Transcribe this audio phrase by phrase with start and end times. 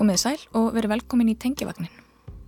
[0.00, 1.90] Komið sæl og verið velkomin í Tengivagnin.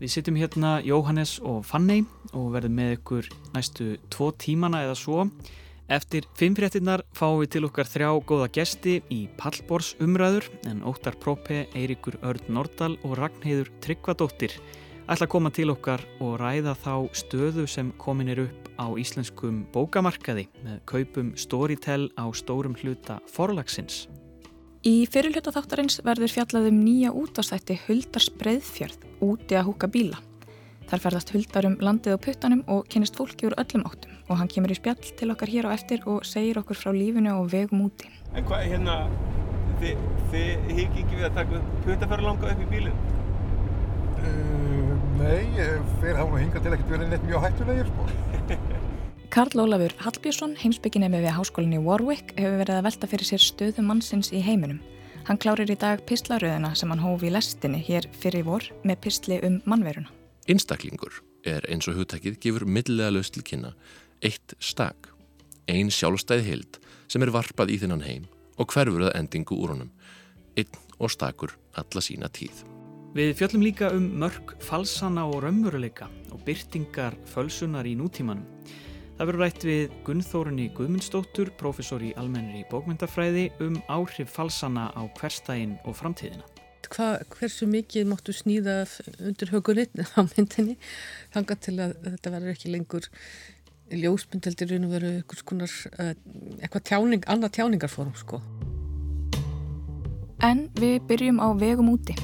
[0.00, 1.98] Við sittum hérna Jóhannes og Fanny
[2.32, 5.26] og verðum með ykkur næstu tvo tímana eða svo.
[5.92, 11.66] Eftir fimmfréttinnar fáum við til okkar þrjá góða gesti í Pallbors umræður en Óttar Própe,
[11.76, 14.56] Eiríkur Örd Nordal og Ragnheiður Tryggvadóttir
[15.04, 19.66] ætla að koma til okkar og ræða þá stöðu sem komin er upp á íslenskum
[19.76, 24.06] bókamarkaði með kaupum Storytel á stórum hluta forlagsins.
[24.82, 30.18] Í fyrirluta þáttarins verður fjallað um nýja útastætti Huldars Breiðfjörð úti að húka bíla.
[30.90, 34.50] Þar ferðast huldar um landið á puttanum og kynist fólki úr öllum áttum og hann
[34.50, 37.86] kemur í spjall til okkar hér á eftir og segir okkur frá lífinu og vegum
[37.86, 38.10] úti.
[38.34, 38.98] En hvað, hérna,
[39.78, 40.04] þið,
[40.34, 43.02] þið higgi ekki við að taka puttaferðalanga upp í bílinn?
[44.18, 45.46] Uh, nei,
[46.02, 48.10] þeir hafa hingað til ekkert verið neitt mjög hættulegir, sko.
[49.32, 54.28] Karl Ólafur Hallbjörnsson, heimsbygginemi við háskólinni Warwick, hefur verið að velta fyrir sér stöðu mannsins
[54.28, 54.82] í heiminum.
[55.24, 59.38] Hann klárir í dag pislaröðuna sem hann hófi í lestinni hér fyrir vor með pisli
[59.48, 60.12] um mannveruna.
[60.52, 61.16] Einstaklingur
[61.48, 63.72] er eins og hugtækið gefur millilega löst til kynna
[64.20, 65.08] eitt stak,
[65.64, 68.28] ein sjálfstæði hild sem er varpað í þinnan heim
[68.60, 69.96] og hverfur að endingu úr honum,
[70.60, 72.66] einn og stakur alla sína tíð.
[73.16, 78.44] Við fjöllum líka um mörg falsana og raumuruleika og byrtingar fölsunar í nútímanum.
[79.22, 85.76] Það verður rætt við Gunnþórunni Guðmundsdóttur, professor í almennri bókmyndafræði um áhrif falsana á hverstægin
[85.86, 86.42] og framtíðina
[86.90, 88.74] hva, hversu mikið máttu snýða
[89.22, 90.74] undir högurinn á myndinni
[91.36, 93.06] þanga til að þetta verður ekki lengur
[93.94, 96.12] ljósmyndeldir raun og veru eh,
[96.58, 98.42] eitthvað tjáning, annað tjáningarform sko.
[100.42, 102.18] En við byrjum á vegum úti.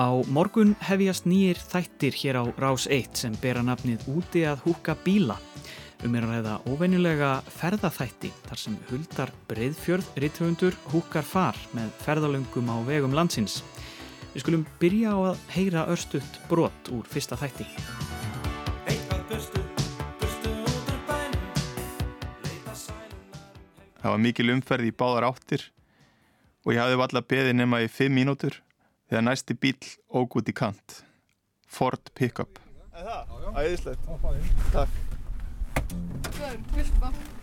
[0.00, 4.94] Á morgun hefjast nýjir þættir hér á Rás 1 sem bera nafnið úti að húka
[4.96, 5.34] bíla.
[6.06, 12.70] Um er að ræða óvenjulega ferðaþætti þar sem huldar breyðfjörð ritthöfundur húkar far með ferðalöngum
[12.72, 13.58] á vegum landsins.
[14.32, 17.68] Við skulum byrja á að heyra örstuðt brot úr fyrsta þætti.
[24.00, 25.68] Það var mikil umferð í báðar áttir
[26.64, 28.62] og ég hafði valla beði nema í 5 mínútur
[29.10, 29.76] þegar næsti bíl
[30.14, 31.00] óg út í kant.
[31.70, 32.58] Ford Pickup.
[32.94, 33.36] Er það?
[33.58, 34.10] Æðislegt.
[34.70, 34.98] Takk.
[35.90, 37.38] Guður, viltu maður?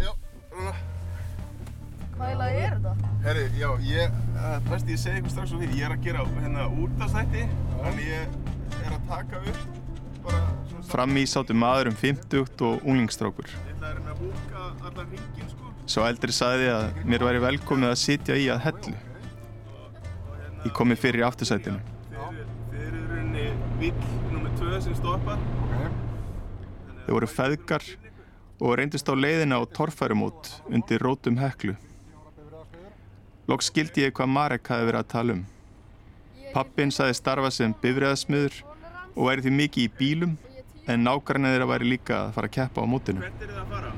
[0.00, 0.12] Já,
[0.52, 0.72] rúna
[2.16, 3.10] Hvað í lagi er þetta?
[3.26, 4.18] Herri, já, ég,
[4.70, 7.44] best ég segi ykkur strax svo fyrir Ég er að gera hérna útastætti
[7.74, 8.38] Þannig ég
[8.80, 9.64] er að taka upp
[10.24, 14.62] bara svona Fram í sátu maður um 50 og unglingstrákur ætla að reyna að húka
[14.88, 15.74] allar hringin sko.
[15.86, 18.94] Svo eldri saði að mér væri velkomið að sitja í að hellu
[20.64, 21.78] Ég komi fyrir í aftursætinu.
[22.10, 23.46] Þeir eru rauninni
[23.80, 25.42] vill nummið 2 sem stoppar.
[25.66, 25.90] Okay.
[27.04, 27.84] Þeir voru feðgar
[28.60, 31.76] og reyndist á leiðina á torfærum út undir rótum heklu.
[33.46, 35.44] Lóks skildi ég hvað Marek hafi verið að tala um.
[36.54, 38.62] Pappin saði starfa sem bifræðasmiður
[39.14, 40.34] og væri því mikið í bílum
[40.86, 43.22] en nákvæmlega þeirra væri líka að fara að keppa á mótinu.
[43.22, 43.92] Hvert er þið að fara?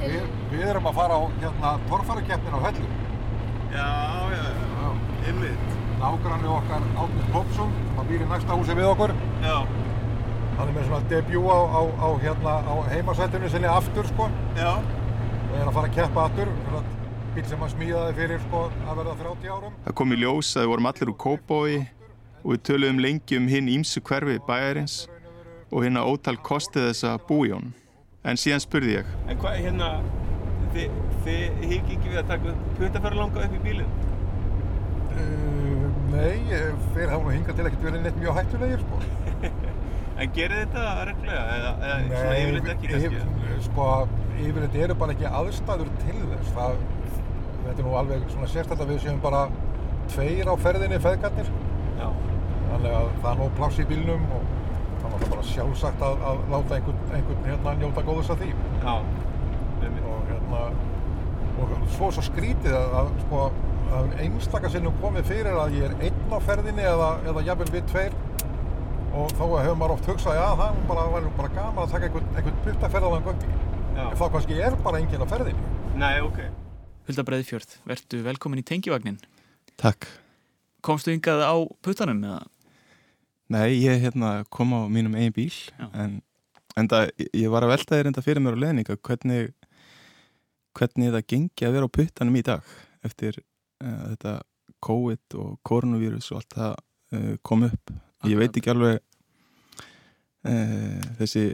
[0.00, 2.90] Við, við erum að fara á hérna, torfærakeppin á hellu.
[3.70, 3.86] Já,
[4.34, 4.69] já, já.
[5.28, 5.76] Einmitt.
[6.00, 9.12] Nágranni okkar Átnir Popsson, hann býr í næsta húsi við okkur.
[9.44, 9.56] Já.
[10.56, 14.28] Hann er með svona debut á, á, á, hérna, á heimasættinu sinni aftur sko.
[14.56, 14.72] Já.
[14.80, 16.52] Og er að fara að keppa aftur.
[17.34, 19.74] Bíl sem hann smíðaði fyrir sko að verða 30 árum.
[19.86, 21.74] Það kom í ljós að við vorum allir úr Kópói
[22.40, 24.96] og við töluðum lengi um hinn ímsu hverfi bæjarins
[25.70, 27.76] og hérna ótal kostið þess að bú í honum.
[28.24, 29.12] En síðan spurði ég.
[29.28, 29.90] En hvað, hérna,
[30.74, 34.09] þið, þið higgi ekki við að taka puttaferðalanga upp í bílinn?
[35.20, 36.60] Uh, nei,
[36.94, 39.00] þeir hafa nú hingað til ekkert verið neitt mjög hættulegir sko.
[40.20, 43.24] en gerir þetta reglega eða, eða nei, svona yfirleitt ekki kannski?
[43.40, 43.88] Nei, sko,
[44.36, 46.52] yfirleitt eru bara ekki aðstæður til þess.
[46.56, 46.78] Það,
[47.64, 49.44] þetta er nú alveg svona sérstaklega við séum bara
[50.10, 51.50] tveir á ferðinni feðgarnir.
[52.00, 52.08] Já.
[52.70, 54.46] Þannig að það er nóg pláss í bílnum og
[55.00, 58.40] þannig að það er bara sjálfsagt að, að láta einhvern, einhvern hérna njóta góðus af
[58.42, 58.52] því.
[58.84, 58.94] Já.
[59.80, 60.64] Og hérna,
[61.60, 63.44] og svo svo skrítið að, að sko,
[63.90, 67.72] það er einstakar sinnum komið fyrir að ég er einn á ferðinni eða, eða jafnvel
[67.74, 68.16] við tveir.
[69.10, 72.08] Og þá hefur maður oft hugsað já það er bara, bara, bara gaman að taka
[72.08, 73.50] einhvern, einhvern puttaferðalan göggi
[74.00, 75.74] en þá kannski er bara enginn á ferðinni.
[75.98, 76.40] Nei, ok.
[77.08, 79.18] Hulda Breiðfjörð, verðu velkomin í tengivagnin.
[79.80, 80.06] Takk.
[80.86, 82.40] Komstu yngað á puttanum eða?
[83.50, 85.90] Nei, ég hérna, kom á mínum eigin bíl já.
[85.90, 86.20] en
[86.78, 89.50] enda, ég var að velta þér enda fyrir mér á leðninga hvernig
[90.78, 93.40] hvernig það gengi að vera á puttanum í dag eftir
[93.80, 94.36] þetta
[94.80, 96.74] COVID og koronavírus og allt það
[97.16, 97.92] uh, kom upp.
[98.28, 99.00] Ég veit ekki alveg
[100.48, 101.44] uh, þessi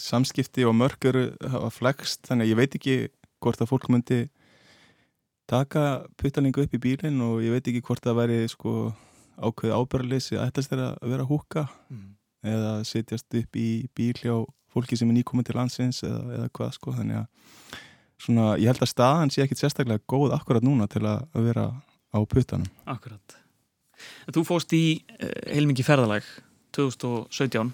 [0.00, 2.96] samskipti og mörgur hafa flegst þannig að ég veit ekki
[3.42, 4.20] hvort að fólk myndi
[5.50, 8.92] taka puttaningu upp í bílinn og ég veit ekki hvort það væri sko
[9.42, 12.10] ákveð ábyrðarleysi að ætlast þeirra að vera að húka mm.
[12.52, 14.34] eða setjast upp í bíl hjá
[14.72, 17.80] fólki sem er nýkominn til landsins eða, eða hvað sko þannig að
[18.22, 21.68] svona ég held að staðan sé ekkit sérstaklega góð akkurat núna til að vera
[22.12, 22.68] á puttanum.
[22.86, 23.38] Akkurat.
[24.34, 24.84] Þú fóst í
[25.18, 26.26] uh, heilmingi ferðalag
[26.76, 27.72] 2017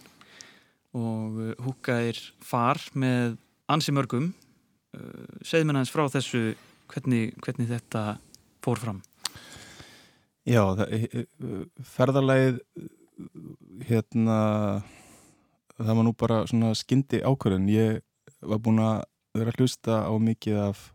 [0.98, 3.36] og húkaðir far með
[3.70, 6.42] ansi mörgum uh, segð mér aðeins frá þessu
[6.88, 8.04] hvernig, hvernig þetta
[8.64, 9.02] fór fram
[10.48, 11.26] Já, það,
[11.92, 12.60] ferðarlægið
[13.88, 14.38] hérna
[15.76, 18.00] það var nú bara svona skyndi ákvörðun ég
[18.40, 19.02] var búin að
[19.36, 20.86] vera að hlusta á mikið af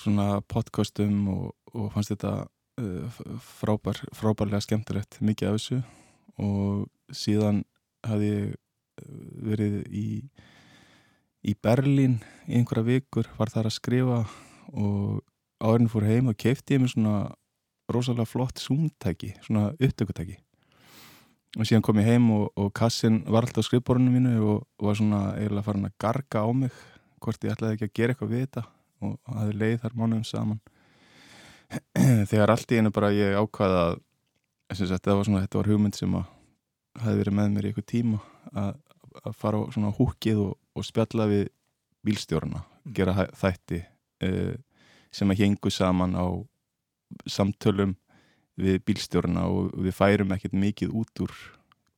[0.00, 2.34] svona podcastum og, og fannst þetta
[2.82, 5.80] uh, frábær, frábærlega skemmtilegt mikið af þessu.
[6.42, 7.62] Og síðan
[8.04, 8.60] hafði ég
[9.44, 10.08] verið í
[11.44, 14.20] í Berlín í einhverja vikur var þar að skrifa
[14.72, 15.20] og
[15.60, 17.16] áðurinn fór heim og keipti ég mér svona
[17.92, 20.38] rosalega flott zoom-tæki, svona upptökutæki.
[21.54, 24.96] Og síðan kom ég heim og, og kassin var alltaf á skrifborunum mínu og var
[24.98, 26.80] svona eiginlega farin að garga á mig
[27.24, 28.64] hvort ég ætlaði ekki að gera eitthvað við þetta
[29.04, 30.60] og hafi leið þar mánuðum saman
[32.30, 33.98] þegar allt í einu bara ég ákvaða að
[34.74, 36.30] þetta var, svona, þetta var hugmynd sem að
[37.02, 38.20] hafi verið með mér í eitthvað tíma
[38.52, 38.78] að,
[39.22, 41.44] að fara á svona húkið og, og spjalla við
[42.04, 42.94] bílstjórna, mm.
[42.96, 43.80] gera þætti
[44.28, 44.54] uh,
[45.14, 46.26] sem að hengu saman á
[47.30, 47.94] samtölum
[48.60, 51.34] við bílstjórna og við færum ekkert mikið út úr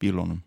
[0.00, 0.40] bílónum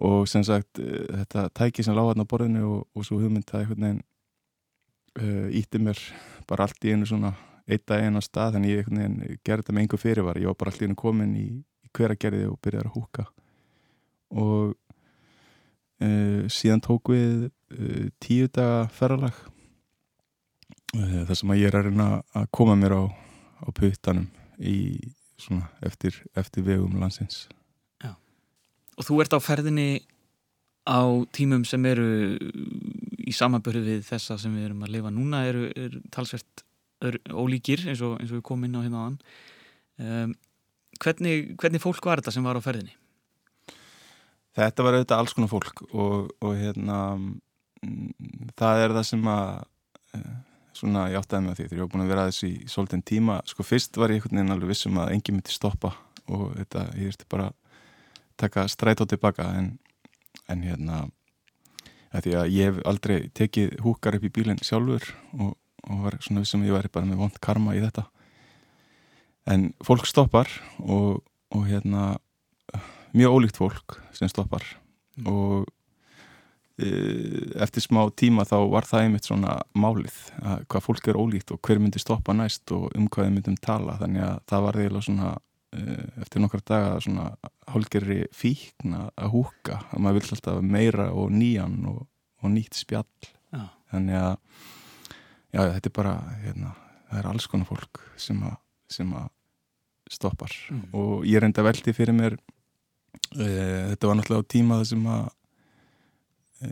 [0.00, 3.52] og sem sagt uh, þetta tæki sem láði hann á borðinu og, og svo hugmynd
[3.52, 4.02] að einhvern veginn
[5.20, 6.02] uh, ítti mér
[6.50, 7.34] bara allt í einu svona
[7.70, 8.88] eitt að eina stað þannig ég
[9.44, 12.48] gerði þetta með einhver fyrirvar ég var bara allt í einu komin í, í hveragerði
[12.50, 13.26] og byrjaði að húka
[14.30, 14.74] og
[16.02, 19.46] uh, síðan tók við uh, tíu daga ferralag
[20.90, 23.02] þar sem að ég er að reyna að koma mér á,
[23.62, 24.26] á puttanum
[24.58, 24.98] í,
[25.38, 27.44] svona, eftir, eftir vegum landsins.
[29.00, 29.90] Og þú ert á ferðinni
[30.84, 31.00] á
[31.32, 32.08] tímum sem eru
[33.20, 36.64] í samanbörðu við þessa sem við erum að lifa núna eru, eru talsvert
[37.32, 39.18] ólíkir eins og, eins og við komum inn á hérna áðan
[40.04, 40.34] um,
[41.00, 42.92] hvernig, hvernig fólk var þetta sem var á ferðinni?
[44.58, 49.50] Þetta var auðvitað alls konar fólk og, og hérna mm, það er það sem að
[50.18, 50.32] eh,
[50.80, 53.38] svona ég áttaði með því þegar ég var búin að vera aðeins í svolítinn tíma,
[53.48, 55.94] sko fyrst var ég einhvern veginn alveg vissum að enginn myndi stoppa
[56.30, 57.48] og þetta, ég erti bara
[58.40, 59.72] taka stræt á tilbaka en,
[60.48, 61.02] en hérna
[62.10, 65.04] að því að ég hef aldrei tekið húkar upp í bílinn sjálfur
[65.38, 65.52] og,
[65.86, 68.06] og var svona vissum að ég væri bara með vond karma í þetta.
[69.50, 70.50] En fólk stoppar
[70.82, 71.22] og,
[71.54, 72.16] og hérna
[73.16, 74.66] mjög ólíkt fólk sem stoppar.
[75.18, 75.26] Mm.
[75.26, 75.66] og
[76.78, 76.88] e,
[77.60, 81.60] eftir smá tíma þá var það einmitt svona málið að hvað fólk er ólíkt og
[81.66, 83.98] hver myndi stoppa næst og um hvað við myndum tala.
[84.00, 85.32] Þannig að það var eiginlega svona
[85.70, 87.28] eftir nokkar daga svona
[87.70, 92.00] hálgerri fíkn að húka að maður vill alltaf meira og nýjan og,
[92.42, 93.06] og nýtt spjall
[93.54, 93.68] ja.
[93.92, 94.32] þannig að
[95.54, 96.72] já, þetta er bara hérna,
[97.10, 98.56] það er alls konar fólk sem að,
[98.90, 99.28] sem að
[100.10, 100.88] stoppar mm.
[100.98, 102.40] og ég reynda veldi fyrir mér
[103.30, 105.26] Eh, þetta var náttúrulega á tíma þessum að
[106.66, 106.68] e,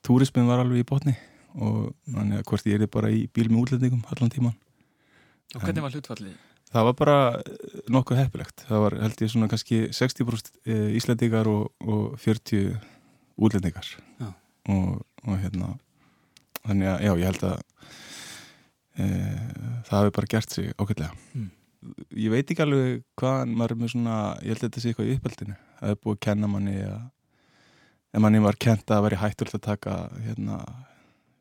[0.00, 1.12] túrismin var alveg í botni
[1.60, 4.56] og þannig að hvort ég er bara í bíl með útlendingum allan tíman
[5.56, 6.38] Og hvernig var hlutfallið?
[6.70, 8.64] Það var bara eh, nokkuð heppilegt.
[8.68, 12.74] Það var held ég svona kannski 60% íslendingar og, og 40
[13.40, 13.88] útlendingar.
[14.70, 15.74] Og, og hérna
[16.60, 17.62] þannig að já ég held að
[19.00, 19.06] e,
[19.88, 21.48] það hefur bara gert sig ákveðlega mm
[22.16, 25.08] ég veit ekki alveg hvað maður er með svona, ég held að þetta sé eitthvað
[25.08, 26.98] í uppöldinu það er búið að kenna manni að
[28.10, 29.94] ef manni var kent að það væri hættulegt að taka
[30.26, 30.58] hérna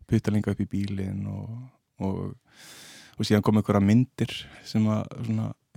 [0.10, 1.50] putalinga upp í bílin og,
[2.06, 2.22] og,
[3.20, 4.32] og síðan kom einhverja myndir
[4.68, 5.10] sem að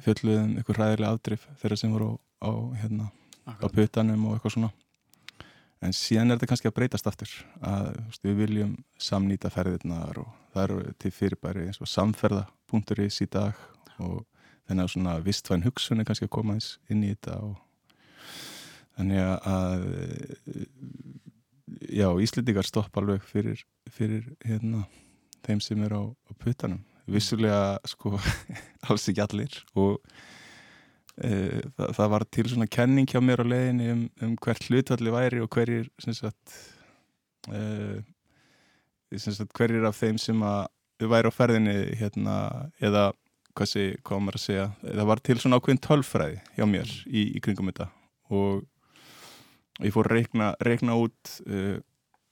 [0.02, 3.08] fjöldluðum einhver ræðilega afdrif þeirra sem voru á, á, hérna,
[3.46, 4.70] á putanum og eitthvað svona.
[5.82, 7.32] En síðan er þetta kannski að breytast aftur
[7.66, 13.28] að veist, við viljum samnýta ferðirnar og það eru til fyrirbæri eins og samferða.is í
[13.32, 13.58] dag
[13.98, 14.22] og
[14.68, 17.58] þannig að svona vistvæn hugsun er kannski að koma inn í þetta og
[18.94, 19.84] þannig að
[21.90, 24.86] já, Íslendingar stopp alveg fyrir, fyrir hérna,
[25.42, 28.16] þeim sem er á, á putanum vissulega sko
[28.88, 29.98] alls ekki allir og
[31.16, 35.14] e, það, það var til svona kenning hjá mér á leiðinni um, um hvert hlutvalli
[35.14, 36.56] væri og hverjir sagt,
[39.58, 40.66] hverjir af þeim sem að
[41.10, 42.36] væri á ferðinni hérna,
[42.82, 43.10] eða
[43.56, 47.24] hvað sé, hvað maður að segja það var til svona ákveðin tölfræði hjá mér í,
[47.36, 47.88] í kringum þetta
[48.32, 48.62] og
[49.82, 51.80] ég fór að reikna, reikna út uh,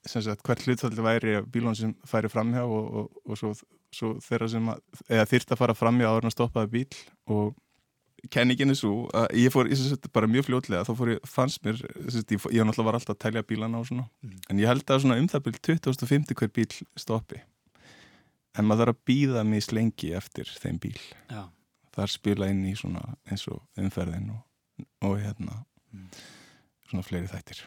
[0.07, 3.53] hvert hlutfalli væri bílun sem færi framhjá og, og, og svo,
[3.95, 7.01] svo þeirra sem að, eða þyrst að fara framhjá áður en að stoppaði bíl
[7.35, 7.53] og
[8.31, 11.63] kenningin er svo að ég fór, ég sagt, bara mjög fljótlega þá fór ég, fannst
[11.65, 14.43] mér, sagt, ég, ég náttúrulega var alltaf að telja bílana og svona mm.
[14.51, 16.69] en ég held að svona um það bíl 2050 hver bíl
[16.99, 17.41] stoppi
[18.57, 20.97] en maður þarf að býða mis lengi eftir þeim bíl
[21.31, 21.47] Já.
[21.95, 24.43] þar spila inn í svona eins og umferðin og,
[25.07, 25.63] og hérna
[25.95, 26.09] mm.
[26.91, 27.65] svona fleiri þættir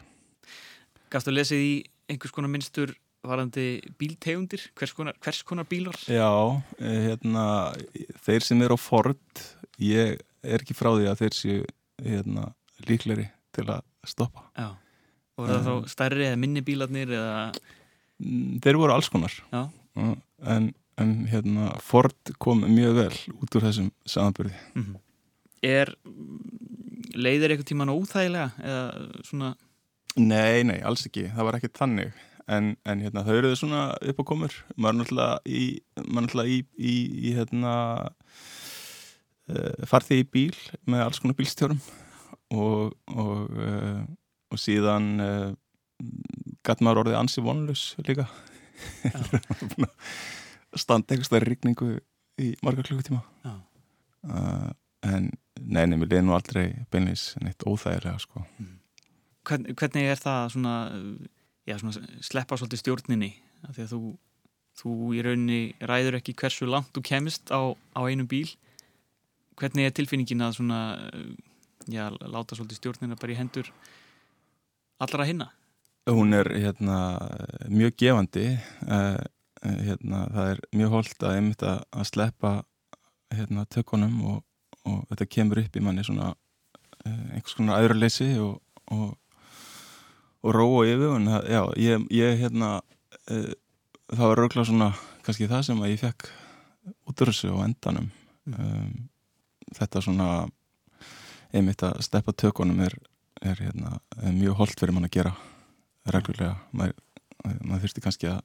[1.11, 1.73] Gafstu að lesið í
[2.11, 2.95] einhvers konar minnstur
[3.29, 3.65] varandi
[3.99, 5.97] bíltegundir hvers konar, hvers konar bílar?
[6.07, 6.29] Já,
[6.79, 7.45] eh, hérna
[8.25, 9.43] þeir sem er á Ford
[9.81, 11.65] ég er ekki frá því að þeir séu
[12.05, 12.49] hérna,
[12.87, 14.45] líkleri til að stoppa.
[14.57, 14.71] Já,
[15.35, 17.37] og var það um, þá stærri eða minni bílarnir eða?
[18.21, 19.33] Mm, Þeir voru alls konar.
[19.51, 19.63] Já.
[19.95, 20.69] en,
[21.01, 25.01] en hérna, Ford kom mjög vel út úr þessum samanbyrði mm -hmm.
[25.65, 25.89] Er
[27.15, 29.55] leiðir eitthvað tíman óþægilega eða svona?
[30.15, 32.13] Nei, nei, alls ekki, það var ekkert þannig
[32.51, 34.55] en, en hérna, þau eruðu svona upp á komur.
[34.75, 35.63] Maður er náttúrulega í,
[36.05, 36.95] maður í, í,
[37.29, 37.75] í hérna
[39.45, 40.55] Eh, farði í bíl
[40.89, 41.81] með alls konar bílstjórum.
[42.55, 44.01] Og, og, uh,
[44.53, 45.47] og síðan uh,
[46.65, 48.27] gæti maður orðið ansi vonlus líka.
[50.77, 51.89] Standa einhvers það ríkningu
[52.41, 53.23] í marga klukkutíma.
[54.25, 54.69] Uh,
[55.09, 58.45] en neini, mér leiði nú aldrei beinleins neitt óþægilega sko.
[58.61, 58.73] mm.
[59.45, 60.75] Hvern, Hvernig er það svona,
[61.65, 63.31] já, svona sleppa svolítið stjórninni
[63.65, 64.01] að því að þú,
[64.81, 68.47] þú í rauninni ræður ekki hversu langt þú kemist á, á einu bíl
[69.59, 70.79] hvernig er tilfinningin að svona,
[71.91, 73.71] já, láta svolítið stjórnina bara í hendur
[75.01, 75.51] allra hinna?
[76.05, 76.97] Hún er hérna,
[77.71, 78.45] mjög gefandi
[78.85, 79.17] uh,
[79.63, 82.51] hérna, það er mjög holdt að einmitt að sleppa
[83.33, 84.41] hérna, tökunum og,
[84.85, 88.59] og þetta kemur upp í manni svona uh, einhvers konar aðraleysi og,
[88.93, 89.15] og,
[90.45, 93.51] og ró og yfir en já, ég, ég hérna uh,
[94.13, 94.91] það var rauglega svona
[95.25, 96.29] kannski það sem að ég fekk
[97.09, 98.11] út úr þessu á endanum.
[98.45, 99.07] Um,
[99.73, 100.29] þetta svona
[101.55, 102.93] einmitt að steppa tökunum er,
[103.41, 105.31] er, hérna, er mjög holdt fyrir mann að gera
[106.13, 106.59] reglulega.
[106.69, 106.99] Maður,
[107.65, 108.43] maður þurfti kannski að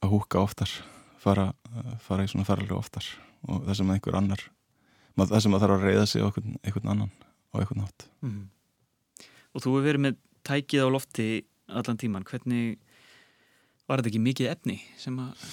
[0.00, 0.70] að húka oftar
[1.20, 1.50] fara,
[2.04, 3.06] fara í svona farlega oftar
[3.48, 4.46] og það sem einhver annar
[5.20, 7.12] það sem að þarf að reyða sig á einhvern, einhvern annan
[7.52, 8.40] og einhvern nátt mm.
[9.50, 11.28] Og þú hefur verið með tækið á lofti
[11.70, 12.78] allan tíman, hvernig
[13.88, 15.46] var þetta ekki mikið efni sem að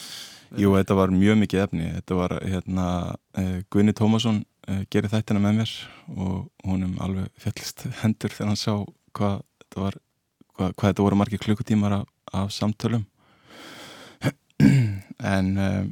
[0.56, 1.88] Jú, þetta var mjög mikið efni.
[1.98, 2.86] Þetta var hérna,
[3.36, 4.40] uh, Gunni Tómasson
[4.70, 5.74] uh, gerir þættina með mér
[6.16, 8.72] og honum alveg fjallist hendur þegar hann sá
[9.18, 9.98] hvað þetta, var,
[10.54, 13.04] hvað, hvað þetta voru margir klukkutímar af, af samtölum.
[15.36, 15.92] en, um,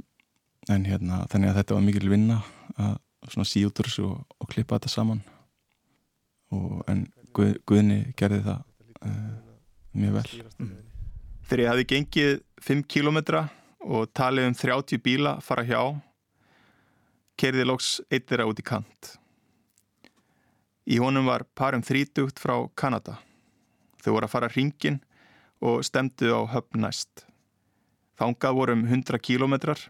[0.72, 2.40] en hérna, þannig að þetta var mikil vinna
[2.80, 2.96] að
[3.50, 5.22] síútur þessu og, og klippa þetta saman.
[6.56, 8.64] Og, en Guð, Guðni gerði það
[9.96, 10.44] mjög vel.
[10.60, 10.74] Mm.
[11.46, 12.34] Þegar ég hafi gengið
[12.66, 13.46] 5 kílometra
[13.86, 15.82] og talið um 30 bíla fara hjá
[17.38, 19.16] kerði lóks eitt þeirra út í kant.
[20.86, 23.20] Í honum var parum þrítugt frá Kanada.
[24.02, 25.00] Þau voru að fara hringin
[25.66, 27.26] og stemdu á höfn næst.
[28.20, 29.82] Þángað voru um 100 kílometrar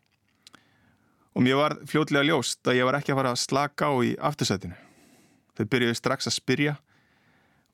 [1.35, 4.15] og mér var fljótlega ljóst að ég var ekki að fara að slaka á í
[4.15, 4.77] aftursætinu.
[5.55, 6.75] Þau byrjuði strax að spyrja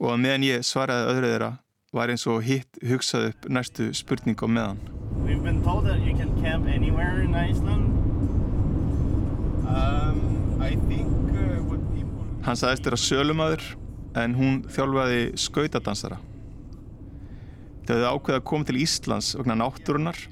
[0.01, 1.51] og að meðan ég svaraði öðru þeirra
[1.93, 4.79] var eins og hitt hugsað upp næstu spurning á meðan.
[5.21, 7.91] We've been told that you can camp anywhere in Iceland.
[9.67, 12.25] Um, I think uh, what people...
[12.47, 13.67] Hann sagðist vera sölumæður
[14.17, 16.17] en hún þjálfaði skautadansara.
[17.85, 20.23] Þau hefði ákveðið að koma til Íslands vegna náttúrunar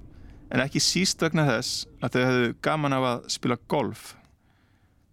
[0.50, 4.16] en ekki síst vegna þess að þau hefðu gaman af að spila golf.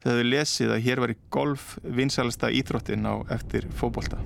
[0.01, 4.23] Þau hefðu lesið að hér var í golf vinsælasta íþróttin á eftir fókbólta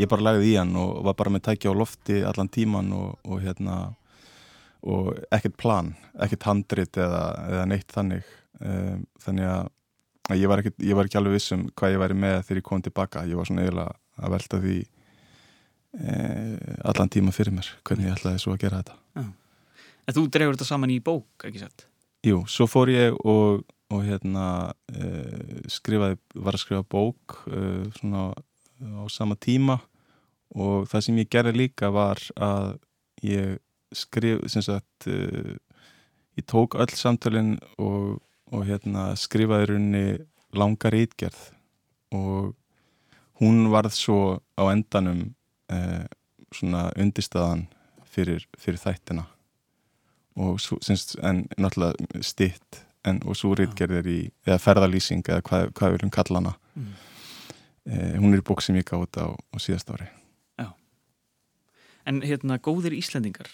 [0.00, 3.18] ég bara lagði í hann og var bara með tækja á lofti allan tíman og,
[3.26, 3.80] og hérna
[4.80, 5.90] og ekkert plan,
[6.24, 8.24] ekkert handrit eða, eða neitt þannig
[8.64, 12.38] um, þannig að ég var, ekki, ég var ekki alveg vissum hvað ég væri með
[12.46, 14.76] þegar ég kom tilbaka, ég var svona eiginlega að velta því
[15.98, 16.14] e,
[16.92, 19.26] allan tíma fyrir mér, hvernig ég ætlaði svo að gera þetta Já.
[20.06, 21.86] En þú drefur þetta saman í bók, ekki sett?
[22.26, 24.46] Jú, svo fór ég og, og hérna
[24.92, 25.10] e,
[25.72, 27.64] skrifaði, var að skrifa bók e,
[27.98, 28.30] svona
[28.80, 29.80] á sama tíma
[30.56, 32.78] og það sem ég gerði líka var að
[33.26, 33.58] ég
[33.94, 35.54] skrif sem sagt uh,
[36.38, 40.06] ég tók öll samtölinn og, og hérna skrifaði runni
[40.56, 41.50] langar ítgerð
[42.14, 42.54] og
[43.40, 44.20] hún varð svo
[44.58, 45.30] á endanum
[45.72, 46.06] uh,
[46.54, 47.68] svona undirstaðan
[48.10, 49.24] fyrir, fyrir þættina.
[50.40, 55.44] Og svo, syns, en náttúrulega stitt en, og svo rítgerð er í eða ferðalýsing eða
[55.46, 56.54] hvað, hvað við viljum kalla hana.
[56.74, 56.94] Mm.
[57.90, 60.10] eh, hún er í bók sem ég gáði á, á síðast ári
[62.08, 63.48] En hérna, góðir Íslendingar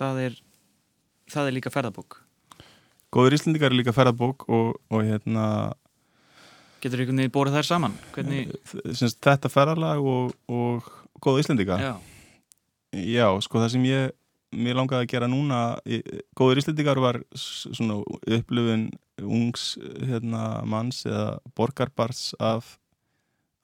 [0.00, 0.36] það er
[1.32, 2.20] það er líka ferðabók.
[3.12, 5.46] Góður Íslendingar er líka ferðabók og, og hérna
[6.84, 7.94] Getur einhvern veginn bórið þær saman?
[8.14, 8.50] Hvernig,
[8.94, 10.90] syns, þetta ferðalag og, og
[11.24, 11.92] Góða Íslendinga já,
[12.96, 14.12] Já, sko það sem ég
[14.56, 16.02] mér langaði að gera núna í-
[16.38, 17.98] Góður Íslendingar var svona
[18.36, 18.86] upplifun
[19.24, 19.64] ungs
[20.06, 22.76] hérna, manns eða borgarbars af,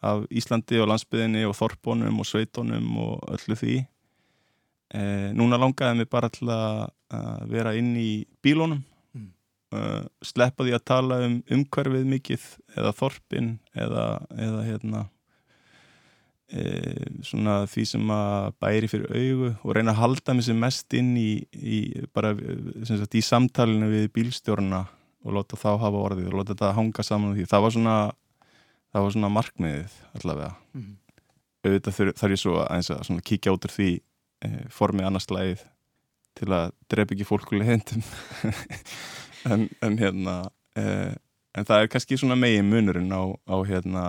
[0.03, 3.77] af Íslandi og landsbyðinni og þorpunum og sveitunum og öllu því
[4.95, 6.89] eh, Núna langaði mig bara til að
[7.51, 8.81] vera inn í bílónum
[9.13, 9.33] Mm.
[9.77, 12.47] uh, sleppa því að tala um umhverfið mikið
[12.79, 15.03] eða þorpin eða, eða hérna
[16.53, 16.63] e,
[17.25, 21.13] svona því sem að bæri fyrir augu og reyna að halda mig sem mest inn
[21.17, 21.79] í, í
[22.13, 24.85] bara sem sagt, í samtalinu við bílstjórna
[25.23, 27.47] og láta þá hafa orðið og láta þetta hanga saman því.
[27.51, 27.97] Það var svona
[28.93, 30.53] það var svona markmiðið allavega.
[30.77, 30.93] Mhm.
[31.63, 33.91] Auðvitað þur- þarf ég svo aðeins að svona kíkja út úr því
[34.43, 35.61] e, formið annars lagið
[36.35, 38.03] til að drepa ekki fólkuleg hendum
[39.53, 40.35] en, en hérna
[40.75, 40.85] e,
[41.55, 44.05] en það er kannski svona megin munurinn á, á hérna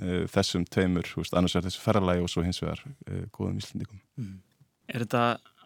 [0.00, 3.58] uh, þessum tveimur, þú veist, annars er þessu ferralagi og svo hins vegar uh, góðum
[3.58, 3.98] íslendingum.
[4.16, 4.36] mm.
[4.88, 5.22] Er þetta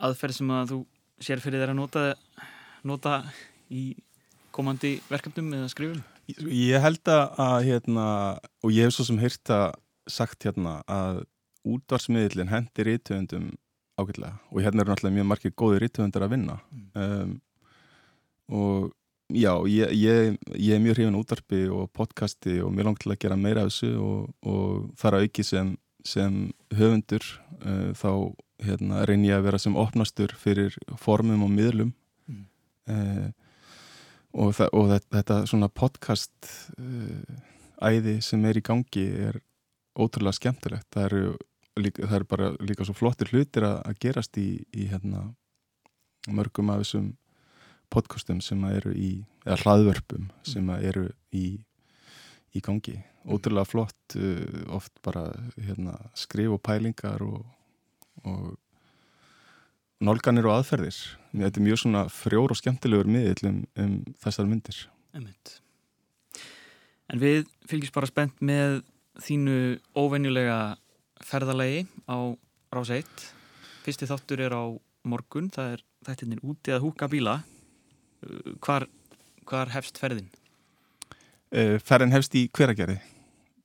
[0.09, 0.78] aðferð sem að þú
[1.23, 2.04] sér fyrir þér að nota
[2.82, 3.12] nota
[3.71, 3.82] í
[4.50, 6.00] komandi verkefnum eða skrifum?
[6.30, 8.06] Ég, held að, hérna,
[8.62, 9.72] og ég hef svo sem heyrta
[10.10, 11.24] sagt hérna að
[11.68, 13.52] útvarsmiðlinn hendi rítöfundum
[13.98, 14.38] ágætlega.
[14.50, 16.58] Og hérna eru náttúrulega mjög margir góði rítöfundar að vinna.
[16.94, 17.34] Um,
[18.52, 18.92] og
[19.32, 23.20] já, ég, ég, ég er mjög hrifin útvarpi og podcasti og mér langt til að
[23.24, 25.74] gera meira af þessu og, og þar að auki sem,
[26.06, 26.40] sem
[26.78, 27.28] höfundur
[27.62, 28.11] uh, þá
[28.62, 31.94] hérna, reyn ég að vera sem opnastur fyrir formum og miðlum.
[32.30, 32.44] Mm.
[32.90, 33.30] uh,
[34.33, 37.40] og, og þetta, svona podcast uh,
[37.83, 39.40] æði sem er í gangi er
[39.99, 40.88] ótrúlega skemmtilegt.
[40.95, 41.25] Það eru,
[41.81, 45.27] líka, það eru bara líka svo flottir hlutir að, að gerast í, í hérna,
[46.31, 47.12] mörgum af þessum
[47.92, 49.11] podcastum sem eru í
[49.45, 51.47] eða hlaðvörpum sem að eru í,
[52.57, 52.97] í gangi.
[53.29, 57.45] Ótrúlega flott uh, oft bara hérna, skrif og pælingar og,
[58.25, 58.55] og
[60.02, 60.98] nálganir og aðferðir
[61.32, 64.78] þetta er mjög svona frjór og skemmtilegur miðill um, um þessar myndir
[65.12, 65.58] Einmitt.
[67.12, 68.78] En við fylgjum bara spennt með
[69.20, 69.56] þínu
[69.98, 70.78] óvenjulega
[71.22, 72.16] ferðalagi á
[72.72, 73.26] Rás 1.
[73.84, 74.64] Fyrsti þáttur er á
[75.04, 77.42] morgun, það er þættirnir úti að húka bíla.
[78.24, 78.86] Uh, Hvar,
[79.44, 80.30] hvar hefst ferðin?
[81.52, 82.96] uh, ferðin hefst í hveragerði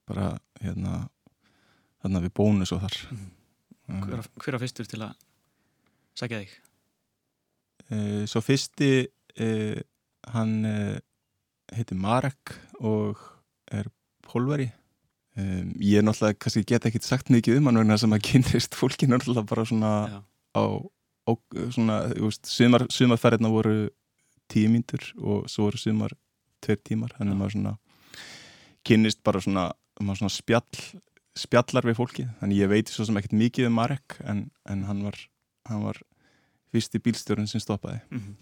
[0.08, 1.06] bara hérna
[2.04, 5.15] hérna við bónus og þar uh, Hver, hver á fyrstur til að
[6.18, 6.56] sækja þig?
[7.92, 9.80] uh, svo fyrsti uh,
[10.34, 10.98] hann uh,
[11.76, 13.22] heitir Marek og
[13.72, 13.90] er
[14.28, 14.70] pólveri
[15.38, 18.78] um, ég er náttúrulega kannski get ekki sagt mikið um hann vegna sem að kynist
[18.78, 20.20] fólki náttúrulega bara svona Já.
[20.58, 20.64] á,
[21.28, 21.32] á
[21.76, 23.78] svona, þú veist, sumar, sumarferðina voru
[24.52, 26.16] tíu mínútur og svo voru sumar
[26.64, 27.74] tveir tímar, þannig að maður svona
[28.88, 29.66] kynnist bara svona,
[30.00, 30.84] maður svona spjall,
[31.38, 35.04] spjallar við fólki þannig ég veit svo sem ekkert mikið um Marek en, en hann
[35.06, 35.20] var,
[35.70, 36.00] hann var
[36.78, 38.04] fyrsti bílstjórun sem stoppaði.
[38.13, 38.36] Mm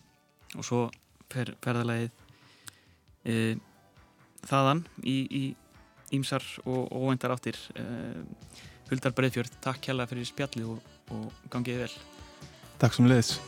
[0.55, 0.81] Og svo
[1.31, 2.11] fer ferðalagið
[3.27, 3.55] e,
[4.45, 5.43] þaðan í, í
[6.15, 7.57] ímsar og óvendar áttir.
[7.75, 7.83] E,
[8.87, 11.95] Huldar Breiðfjörð, takk hérlega fyrir spjallið og, og gangiði vel.
[12.79, 13.39] Takk sem leiðis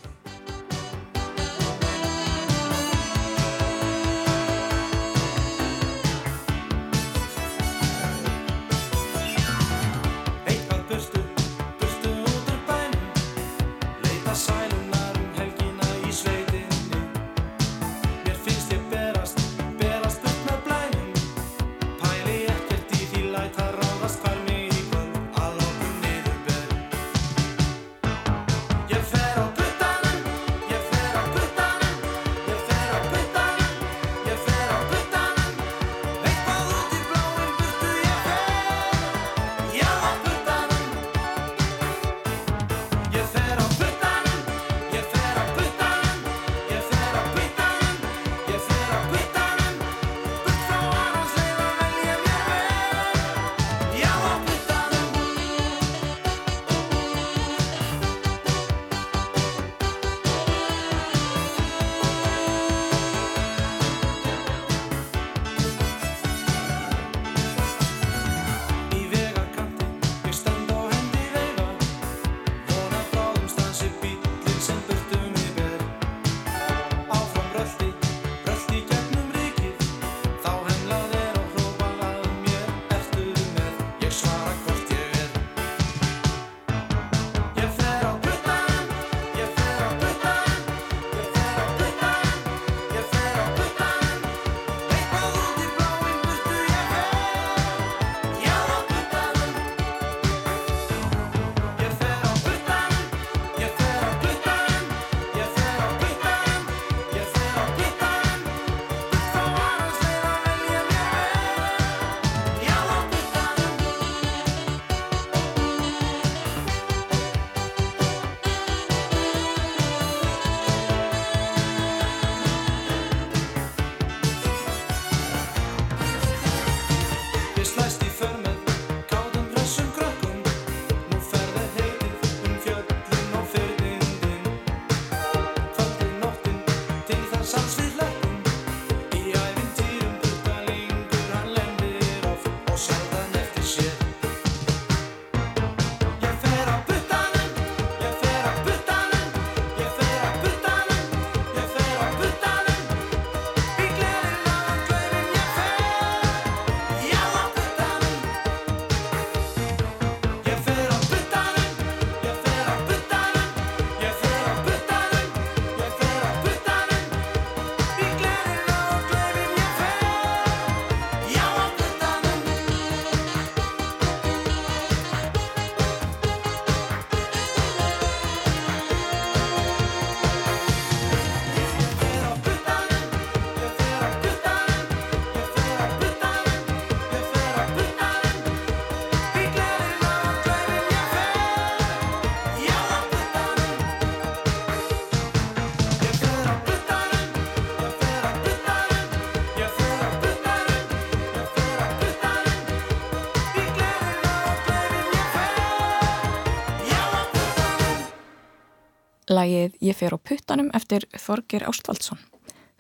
[209.38, 212.18] Lægið Ég fer á puttanum eftir Þorgir Ástvaldsson.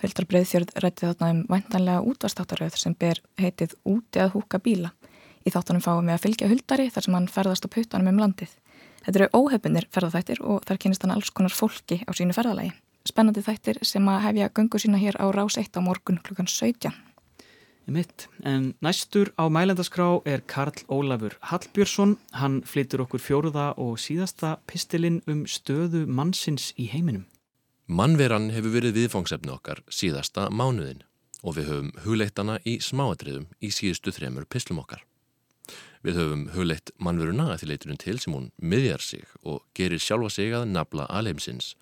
[0.01, 4.93] Huldar Breiðfjörð rætti þarna um væntanlega útvastáttaröð sem ber heitið Úti að húka bíla.
[5.45, 8.55] Í þáttunum fáum við að fylgja huldari þar sem hann ferðast á puttanum um landið.
[9.05, 12.73] Þetta eru óhefbunir ferðaþættir og þar kynist hann alls konar fólki á sínu ferðalagi.
[13.07, 16.89] Spennandi þættir sem að hefja göngu sína hér á rás 1 á morgun klukkan 17.
[17.87, 18.27] Mitt.
[18.43, 22.17] En næstur á mælendaskrá er Karl Ólafur Hallbjörnsson.
[22.33, 27.23] Hann flytur okkur fjóruða og síðasta pistilinn um stöðu mannsins í heiminum.
[27.87, 31.05] Mannveran hefur verið viðfangsefni okkar síðasta mánuðin
[31.43, 35.05] og við höfum hugleittana í smáatriðum í síðustu þremur pislum okkar.
[36.03, 40.35] Við höfum hugleitt mannveruna að því leiturinn til sem hún miðjar sig og gerir sjálfa
[40.35, 41.77] sig að nafla alheimsins.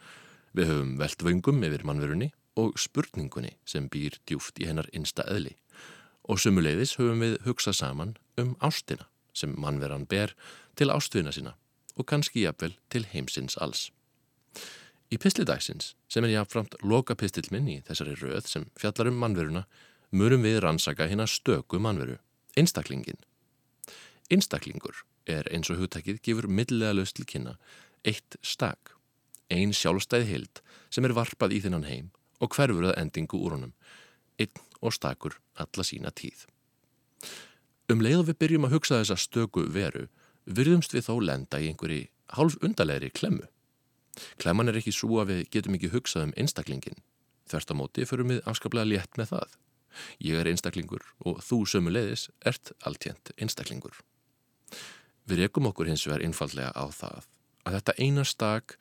[0.54, 2.30] Við höfum velt vöngum yfir mannverunni
[2.62, 5.58] og spurningunni sem býr djúft í hennar innsta eðli
[6.30, 10.34] og sumuleiðis höfum við hugsað saman um ástina sem mannveran ber
[10.76, 11.56] til ástfina sína
[11.96, 13.90] og kannski jafnvel til heimsins alls.
[15.14, 19.64] Í pistlidagsins, sem er jáfnframt loka pistilminn í þessari röð sem fjallar um mannveruna,
[20.12, 22.18] murum við rannsaka hérna stöku mannveru,
[22.58, 23.20] einstaklingin.
[24.32, 27.56] Einstaklingur er eins og hugtækið gefur millilega löst til kynna
[28.06, 28.96] eitt stak,
[29.50, 30.62] ein sjálfstæði hild
[30.94, 32.10] sem er varpað í þinnan heim
[32.42, 33.74] og hverfur að endingu úr honum,
[34.42, 36.46] einn og stakur alla sína tíð.
[37.92, 40.08] Um leið og við byrjum að hugsa þessa stöku veru,
[40.46, 43.46] virðumst við þó lenda í einhverji hálf undarlegri klemmu.
[44.42, 46.98] Klemman er ekki svo að við getum ekki hugsað um einstaklingin.
[47.46, 49.56] Þvert á móti förum við afskaplega létt með það.
[50.24, 53.96] Ég er einstaklingur og þú sömu leiðis ert alltjent einstaklingur.
[55.26, 57.26] Við rekum okkur hins vegar einfallega á það
[57.66, 58.78] að þetta eina stak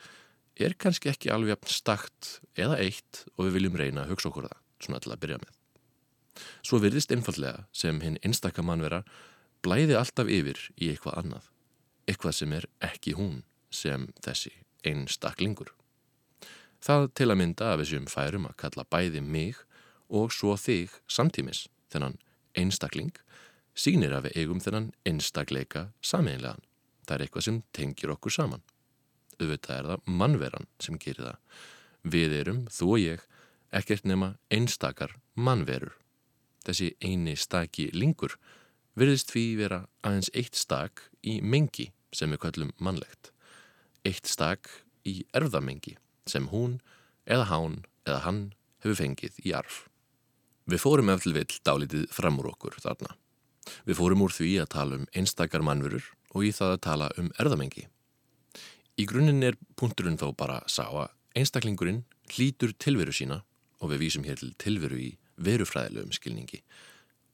[0.60, 4.58] er kannski ekki alveg stakt eða eitt og við viljum reyna að hugsa okkur það,
[4.84, 5.54] svona til að byrja með.
[6.66, 9.04] Svo virðist einfallega sem hinn einstakamannvera
[9.64, 11.48] blæði alltaf yfir í eitthvað annað,
[12.10, 13.42] eitthvað sem er ekki hún
[13.74, 14.52] sem þessi
[14.84, 15.72] einstaklingur.
[16.84, 19.60] Það til að mynda við séum færum að kalla bæði mig
[20.12, 22.18] og svo þig samtímis þennan
[22.58, 23.14] einstakling
[23.74, 26.62] sínir við eigum þennan einstakleika sameinlegan.
[27.04, 28.62] Það er eitthvað sem tengir okkur saman.
[29.40, 31.40] Auðvitað er það mannveran sem gerir það.
[32.04, 33.24] Við erum, þú og ég,
[33.74, 35.94] ekkert nema einstakar mannverur.
[36.64, 38.38] Þessi eini staki lingur
[38.98, 43.32] virðist því vera aðeins eitt stak í mengi sem við kallum mannlegt.
[44.06, 44.70] Eitt stak
[45.04, 45.96] í erfðamengi
[46.30, 46.78] sem hún
[47.26, 48.40] eða hán eða hann
[48.84, 49.84] hefur fengið í arf.
[50.64, 53.16] Við fórum eftir vill dálítið fram úr okkur þarna.
[53.84, 57.30] Við fórum úr því að tala um einstakar mannverur og í það að tala um
[57.40, 57.88] erðamengi.
[59.00, 63.42] Í grunninn er punkturinn þó bara sá að einstaklingurinn hlýtur tilveru sína
[63.80, 66.62] og við vísum hér til tilveru í verufræðilegum skilningi.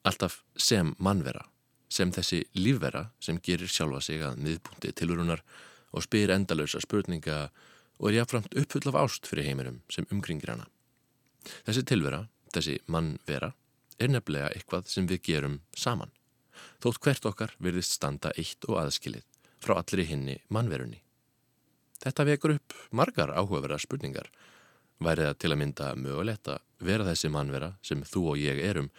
[0.08, 1.44] Alltaf sem mannvera,
[1.90, 5.42] sem þessi lífvera sem gerir sjálfa sig að miðpunkti tilverunar
[5.90, 7.50] og spyr endalösa spurninga
[8.00, 10.68] og er jáfnframt uppfull af ást fyrir heiminum sem umkringir hana.
[11.66, 12.24] Þessi tilvera,
[12.54, 13.52] þessi mannvera,
[14.00, 16.12] er nefnilega eitthvað sem við gerum saman.
[16.80, 19.26] Þótt hvert okkar verðist standa eitt og aðskilið
[19.60, 21.02] frá allri hinni mannverunni.
[22.00, 24.30] Þetta vekur upp margar áhugaverða spurningar.
[25.00, 28.90] Væri það til að mynda mögulegt að vera þessi mannvera sem þú og ég erum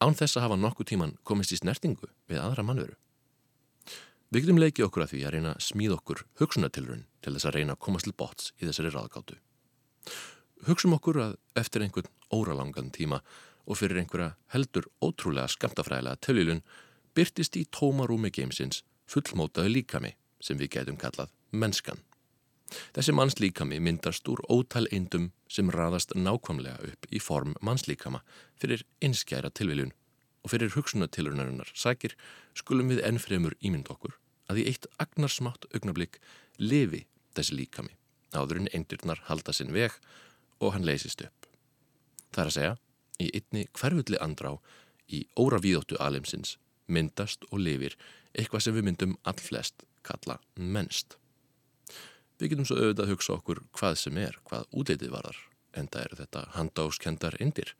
[0.00, 2.96] án þess að hafa nokkuð tíman komist í snertingu við aðra mannveru?
[4.32, 7.56] Við getum leikið okkur að því að reyna að smíða okkur hugsunatilrun til þess að
[7.58, 9.36] reyna að komast til bots í þessari ráðgáttu.
[10.64, 13.20] Hugsum okkur að eftir einhvern óralangan tíma
[13.68, 16.64] og fyrir einhverja heldur ótrúlega skamtafræðilega tölilun
[17.14, 22.00] byrtist í tómarúmi geimsins fullmótaðu líkami sem við getum kallað mennskan.
[22.96, 28.22] Þessi mannslíkami myndast úr ótal eindum sem raðast nákvæmlega upp í form mannslíkama
[28.60, 29.92] fyrir einskjæra tilviljun
[30.44, 32.16] og fyrir hugsunatilrunarinnar sækir
[32.58, 34.16] skulum við ennfremur ímynd okkur
[34.52, 36.20] að í eitt agnarsmátt augnablík
[36.60, 37.04] lifi
[37.36, 37.96] þessi líkami
[38.34, 39.94] áðurinn eindirnar halda sinn veg
[40.60, 41.48] og hann leysist upp.
[42.34, 42.74] Það er að segja,
[43.22, 44.56] í einni hverfulli andrá
[45.06, 46.56] í óravíðóttu alimsins
[46.90, 47.94] myndast og lifir
[48.34, 51.16] eitthvað sem við myndum allflest kalla mennst.
[52.40, 55.36] Við getum svo auðvitað að hugsa okkur hvað sem er, hvað útleitið varðar,
[55.78, 57.74] en það eru þetta handáskendar indir.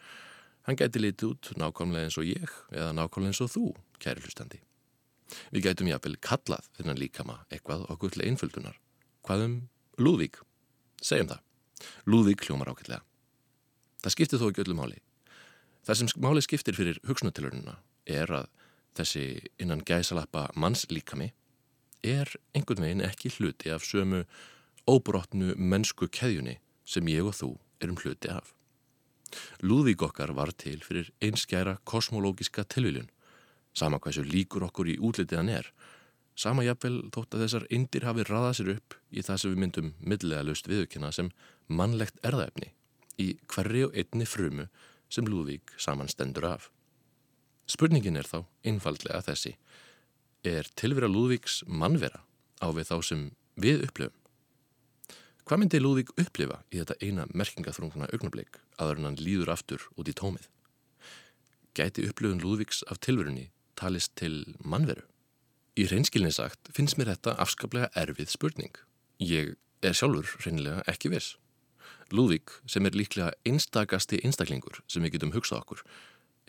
[0.65, 3.65] Hann gæti litið út nákvæmlega eins og ég eða nákvæmlega eins og þú,
[4.01, 4.61] kæri hlustandi.
[5.51, 8.79] Við gætum jáfnvel kallað þennan líkama eitthvað okkur til einföldunar.
[9.27, 9.57] Hvað um
[9.99, 10.41] Lúðvík?
[11.03, 11.43] Segjum það.
[12.09, 13.03] Lúðvík hljómar ákveldlega.
[14.05, 14.99] Það skiptir þó ekki öllu máli.
[15.85, 18.51] Það sem máli skiptir fyrir hugsunatilörnuna er að
[18.97, 19.25] þessi
[19.61, 21.33] innan gæsalappa mannslíkami
[22.05, 24.25] er einhvern veginn ekki hluti af sömu
[24.91, 28.53] óbrotnu mennsku keðjunni sem ég og þú erum hluti af.
[29.65, 33.11] Lúðvík okkar var til fyrir einskjæra kosmológiska tilviljun,
[33.75, 35.73] sama hvað svo líkur okkur í útlitiðan er,
[36.37, 39.93] sama jafnvel þótt að þessar indir hafi raðað sér upp í það sem við myndum
[40.01, 41.31] millega löst viðukina sem
[41.67, 42.71] mannlegt erðaefni
[43.19, 44.69] í hverri og einni frumu
[45.11, 46.71] sem Lúðvík samanstendur af.
[47.71, 49.55] Spurningin er þá einfaldlega þessi.
[50.45, 52.19] Er tilvera Lúðvíks mannvera
[52.61, 53.21] á við þá sem
[53.57, 54.19] við upplifum?
[55.49, 60.11] Hvað myndi Lúðvík upplifa í þetta eina merkingaþrungna augnablik aður en hann líður aftur út
[60.11, 60.51] í tómið?
[61.73, 63.47] Gæti upplifun Lúðvíks af tilverunni
[63.81, 65.07] talist til mannveru?
[65.81, 68.77] Í reynskilni sagt finnst mér þetta afskaplega erfið spurning.
[69.17, 71.39] Ég er sjálfur reynilega ekki viss.
[72.13, 75.83] Lúðvík, sem er líklega einstakasti einstaklingur sem við getum hugsað okkur,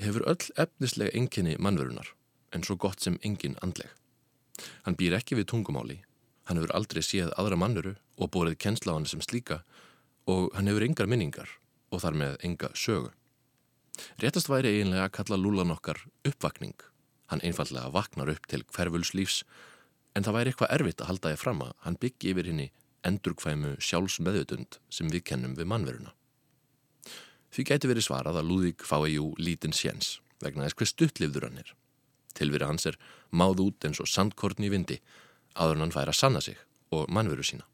[0.04, 2.12] hefur öll efnislega enginni mannverunar,
[2.56, 3.92] en svo gott sem engin andleg.
[4.88, 6.00] Hann býr ekki við tungumáli,
[6.48, 9.62] hann hefur aldrei séð aðra mannveru og borið kennsla á hann sem slíka
[10.32, 11.52] og hann hefur engar minningar
[11.92, 13.12] og þar með enga sögu.
[14.20, 16.76] Réttast væri eiginlega að kalla lúlan okkar uppvakning.
[17.32, 19.44] Hann einfallega vaknar upp til hverfuls lífs
[20.16, 22.68] en það væri eitthvað erfitt að halda ég fram að hann byggi yfir henni
[23.06, 26.14] endurkvæmu sjálfsmeðutund sem við kennum við mannveruna.
[27.54, 31.62] Því gæti verið svarað að Lúðík fái jú lítinn séns vegna þess hver stuttlifður hann
[31.62, 31.70] er.
[32.36, 32.98] Tilveri hans er
[33.32, 35.00] máð út eins og sandkorn í vindi
[35.56, 36.60] áður en hann fær að sanna sig
[36.96, 37.66] og mannveru sína.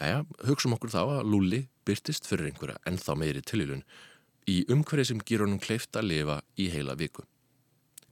[0.00, 3.84] Jæja, hugsum okkur þá að Lúli byrtist fyrir einhverja ennþá meiri tilvílun
[4.48, 7.26] í umhverju sem gýr honum kleift að lifa í heila viku.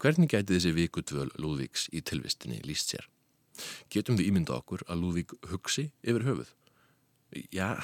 [0.00, 3.08] Hvernig gæti þessi vikudvöl Lúðvíks í tilvistinni líst sér?
[3.92, 6.52] Getum við ímynda okkur að Lúðvík hugsi yfir höfuð?
[7.52, 7.76] Já,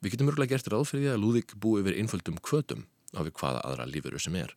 [0.00, 2.84] við getum örgulega gert ráð fyrir því að Lúðvík búi yfir einföldum kvötum
[3.16, 4.52] á við hvaða aðra lífuru sem er.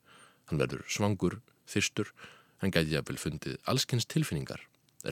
[0.50, 1.40] Hann verður svangur,
[1.70, 2.12] þyrstur,
[2.60, 4.62] hann gæti jafnvel fundið allskynns tilfinningar,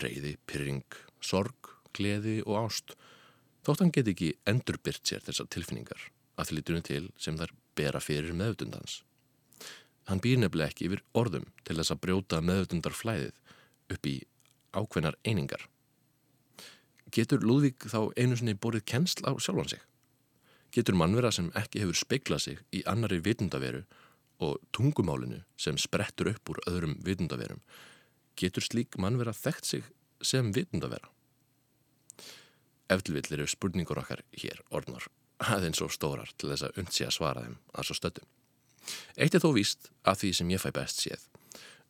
[0.04, 0.86] reyði, pyrring,
[1.24, 2.96] sorg, gleði og ást.
[3.66, 8.02] Þótt hann geti ekki endurbyrt sér þessar tilfinningar að því litunum til sem þær bera
[8.04, 9.02] fyrir meðutundans.
[10.08, 14.16] Hann býr nefnilega ekki yfir orðum til þess að brjóta meðutundarflæðið upp í
[14.78, 15.66] ákveðnar einingar.
[17.12, 19.84] Getur Lúðvík þá einu sinni borið kennsl á sjálfan sig?
[20.76, 23.86] Getur mannvera sem ekki hefur speiklað sig í annari vitundaveru
[24.44, 27.62] og tungumálinu sem sprettur upp úr öðrum vitundaverum,
[28.38, 29.86] getur slík mannvera þekkt sig
[30.22, 31.10] sem vitundavera?
[32.88, 35.10] Eftirvill eru spurningur okkar hér orðnar
[35.44, 38.30] aðeins og stórar til þess að undsi að svara þeim að svo stöttum.
[39.18, 41.26] Eitt er þó víst að því sem ég fæ best séð.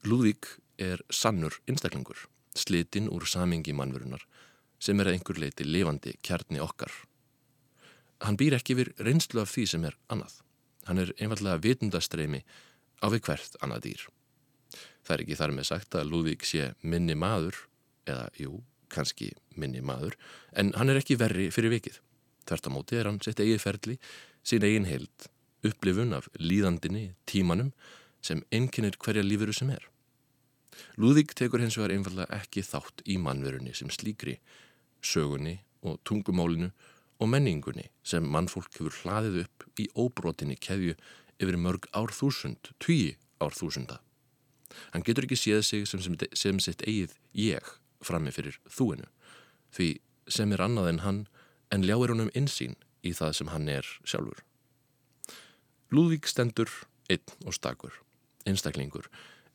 [0.07, 0.49] Lúðvík
[0.81, 2.17] er sannur einstaklingur,
[2.57, 4.25] slitinn úr samingi mannverunar
[4.79, 6.91] sem er að einhver leiti lifandi kjarni okkar.
[8.25, 10.41] Hann býr ekki yfir reynslu af því sem er annað.
[10.87, 12.43] Hann er einfallega vitundastreimi
[13.03, 14.07] á við hvert annað dýr.
[15.07, 17.59] Það er ekki þar með sagt að Lúðvík sé minni maður,
[18.07, 20.17] eða jú, kannski minni maður,
[20.55, 21.99] en hann er ekki verri fyrir vikið.
[22.47, 23.97] Þvertamóti er hann sitt eigið ferli,
[24.47, 25.29] sín eigin heild,
[25.67, 27.73] upplifun af líðandinni, tímanum,
[28.23, 29.83] sem einnkinnir hverja lífuru sem er.
[30.99, 34.37] Lúðvík tekur hins vegar einfallega ekki þátt í mannverunni sem slíkri,
[35.01, 36.71] sögunni og tungumálinu
[37.17, 40.95] og menningunni sem mannfólk hefur hlaðið upp í óbrotinni keðju
[41.41, 43.99] yfir mörg árþúsund, tugi árþúsunda.
[44.93, 47.73] Hann getur ekki séð sig sem, sem, sem sitt eigið ég
[48.05, 49.07] frammi fyrir þúinu,
[49.73, 49.97] því
[50.29, 51.21] sem er annað en hann
[51.73, 54.43] en ljáir honum insýn í það sem hann er sjálfur.
[55.93, 56.71] Lúðvík stendur
[57.11, 57.93] einn og stakur,
[58.47, 59.07] einstaklingur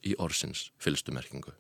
[0.03, 1.53] í orsins fylstumerkingu.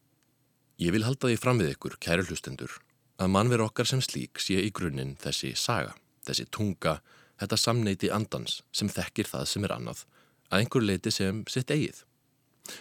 [0.81, 2.73] Ég vil halda því fram við ykkur, kæru hlustendur,
[3.22, 5.92] að mannveru okkar sem slík sé í grunninn þessi saga,
[6.26, 6.96] þessi tunga,
[7.38, 10.04] þetta samneiti andans sem þekkir það sem er annað,
[10.50, 12.02] að einhver leiti sem sitt eigið.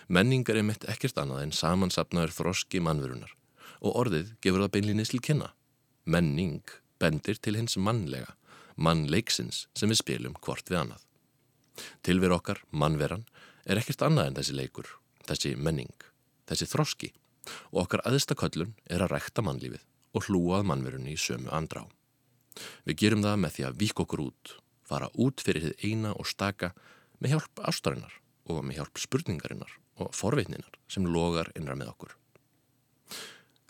[0.10, 3.36] Menningar er mitt ekkert annað en samansapnaður þroski mannverunar
[3.82, 5.52] og orðið gefur það beinlinni til kynna.
[6.06, 8.36] Menning bendir til hins mannlega,
[8.78, 11.06] mannleiksins sem við spilum hvort við annað.
[12.06, 13.26] Tilver okkar, mannveran,
[13.66, 14.90] er ekkert annað en þessi leikur,
[15.30, 15.94] þessi menning,
[16.50, 17.14] þessi þroski
[17.72, 21.86] og okkar aðstaköllun er að rækta mannlífið og hlúað mannverunni í sömu andrá.
[22.86, 24.56] Við gerum það með því að vík okkur út,
[24.88, 26.74] fara út fyrir þið eina og staka
[27.20, 28.18] með hjálp ástarinnar
[28.50, 32.16] og með hjálp spurningarinnar og forveitninar sem logar innra með okkur.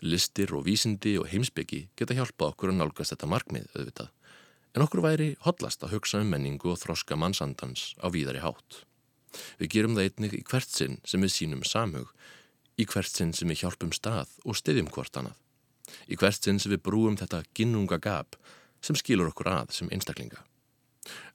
[0.02, 4.08] Listir og vísindi og heimsbyggi geta hjálpað okkur að nálgast þetta markmið auðvitað,
[4.74, 8.82] en okkur væri hotlast að hugsa um menningu og þroska mannsandans á víðari hátt.
[9.60, 12.10] Við gerum það einnig í hvert sinn sem við sínum samhug,
[12.80, 15.38] í hvert sinn sem við hjálpum stað og styðjum hvort annað,
[16.08, 18.36] í hvert sinn sem við brúum þetta ginnunga gap
[18.82, 20.42] sem skilur okkur að sem einstaklinga.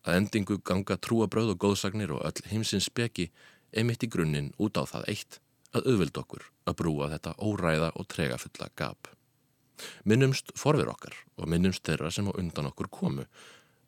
[0.08, 3.30] Að endingu ganga trúabröð og góðsagnir og öll heimsins speki
[3.76, 5.40] einmitt í grunninn út á það eitt
[5.76, 9.10] að auðvild okkur að brúa þetta óræða og tregafulla gap.
[10.08, 13.28] Minnumst forver okkar og minnumst þeirra sem á undan okkur komu.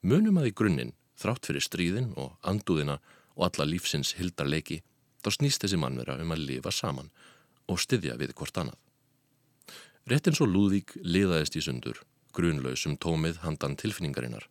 [0.05, 2.99] Munum að í grunninn, þrátt fyrir stríðin og andúðina
[3.35, 4.81] og alla lífsins hildarleiki,
[5.23, 7.09] þá snýst þessi mannvera um að lifa saman
[7.69, 8.77] og styðja við hvort annað.
[10.09, 11.99] Rétt eins og Lúðvík liðaðist í sundur,
[12.33, 14.47] grunlausum tómið handan tilfinningarinnar,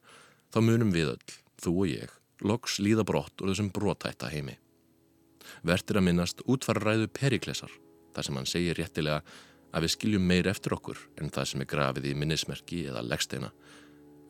[0.55, 2.13] þá munum við öll, þú og ég,
[2.47, 4.55] loks líða brott úr þessum brotætta heimi.
[5.67, 7.73] Vertir að minnast útfarræðu Periklesar,
[8.15, 9.25] þar sem hann segir réttilega
[9.75, 13.51] að við skiljum meir eftir okkur en það sem er grafið í minnismerki eða leggsteina.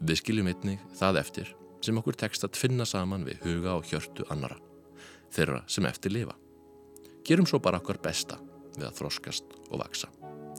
[0.00, 4.24] Við skiljum einnig það eftir sem okkur tekst að finna saman við huga og hjörtu
[4.32, 4.56] annara,
[5.34, 6.38] þeirra sem eftir lifa.
[7.28, 8.40] Gerum svo bara okkar besta
[8.78, 10.08] við að þroskast og vaksa.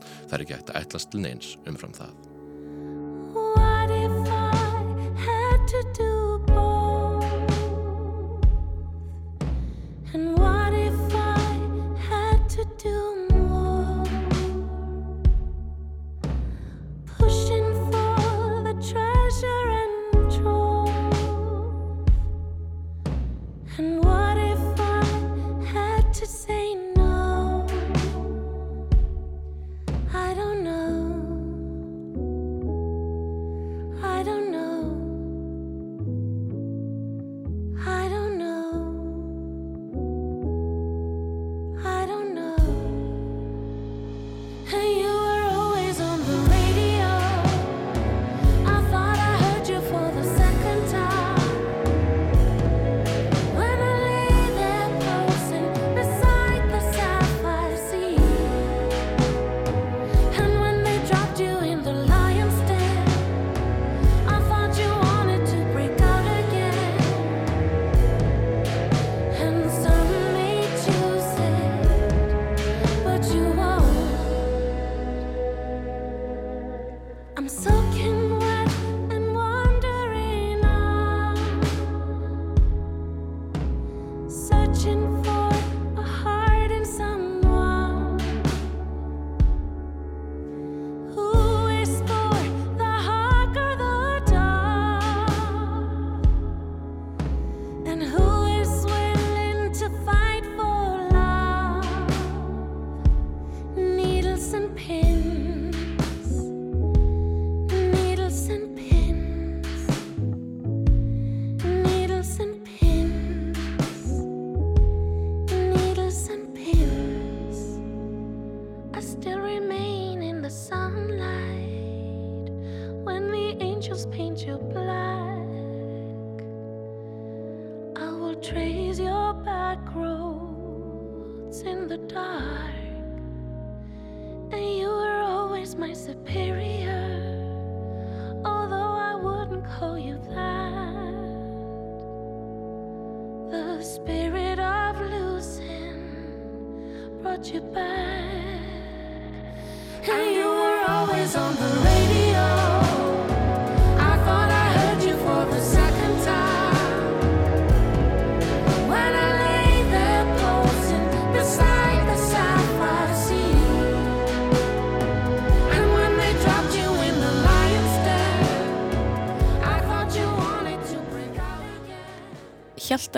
[0.01, 2.28] Það er ekki hægt að ætlast til neins umfram það.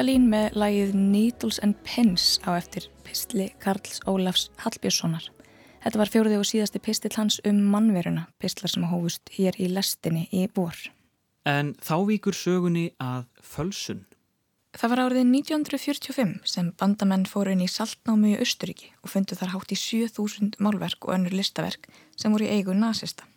[0.01, 5.27] Hjaltalín með lagið Needles and Pins á eftir pistli Karls Ólafs Hallbjörnssonar.
[5.83, 10.23] Þetta var fjóruði og síðasti pistill hans um mannveruna, pistlar sem hófust hér í lestinni
[10.33, 10.73] í vor.
[11.45, 13.99] En þá víkur sögunni að fölsun.
[14.73, 19.53] Það var árið 1945 sem bandamenn fóru inn í Saltnámi í Östuríki og fundu þar
[19.53, 21.85] hátt í 7000 málverk og önnur listaverk
[22.17, 23.29] sem voru í eigu nazista.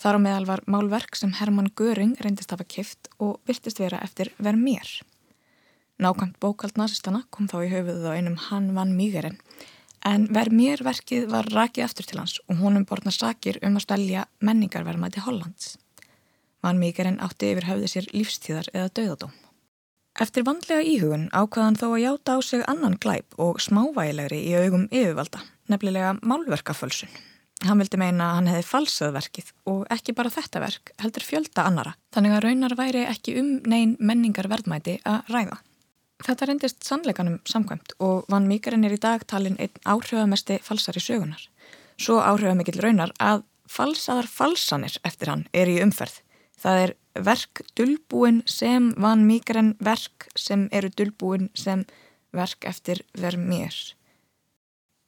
[0.00, 4.32] Þar á meðal var málverk sem Hermann Göring reyndist hafa kift og virtist vera eftir
[4.40, 4.96] Vermeer.
[5.98, 9.40] Nákvæmt bókald nazistana kom þá í höfuðuð á einum Hann van Mígeren
[10.06, 14.24] en Vermeer verkið var rakið aftur til hans og honum borna sakir um að stelja
[14.38, 15.74] menningarvermaði Hollands.
[16.62, 19.34] Van Mígeren átti yfir höfði sér lífstíðar eða döðadóm.
[20.22, 24.88] Eftir vandlega íhugun ákvaðan þó að játa á sig annan glæp og smávægilegri í augum
[24.90, 27.10] yfirvalda, nefnilega málverkafölsun.
[27.66, 31.66] Hann vildi meina að hann hefði falsað verkið og ekki bara þetta verk, heldur fjölda
[31.66, 35.58] annara, þannig að raunar væri ekki um neyn menningar verðmæti að ræða.
[36.18, 41.44] Þetta reyndist sannleikanum samkvæmt og Van Míkarinn er í dag talin einn áhrifamesti falsari sögunar.
[41.98, 46.20] Svo áhrifamikill raunar að falsaðar falsanir eftir hann er í umferð.
[46.58, 46.94] Það er
[47.28, 51.84] verk dulbúin sem Van Míkarinn verk sem eru dulbúin sem
[52.34, 53.76] verk eftir Vermeer.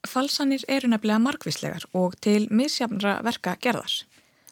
[0.06, 3.92] Falsanir eru nefnilega margvíslegar og til misjafnra verka gerðar.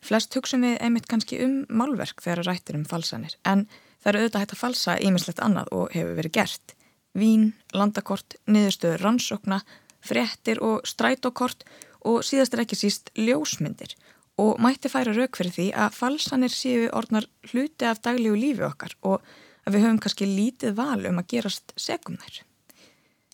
[0.04, 3.66] Flest hugsun við einmitt kannski um málverk þegar rættir um falsanir, en
[4.02, 6.74] það eru auðvitað hægt að falsa ímislegt annað og hefur verið gert.
[7.18, 9.60] Vín, landakort, niðurstöður rannsókna,
[10.04, 11.64] fréttir og strætókort
[12.06, 13.96] og síðast er ekki síst ljósmyndir
[14.38, 18.94] og mætti færa rauk fyrir því að falsanir séu orðnar hluti af daglígu lífi okkar
[19.02, 19.24] og
[19.66, 22.44] að við höfum kannski lítið val um að gerast segumnær.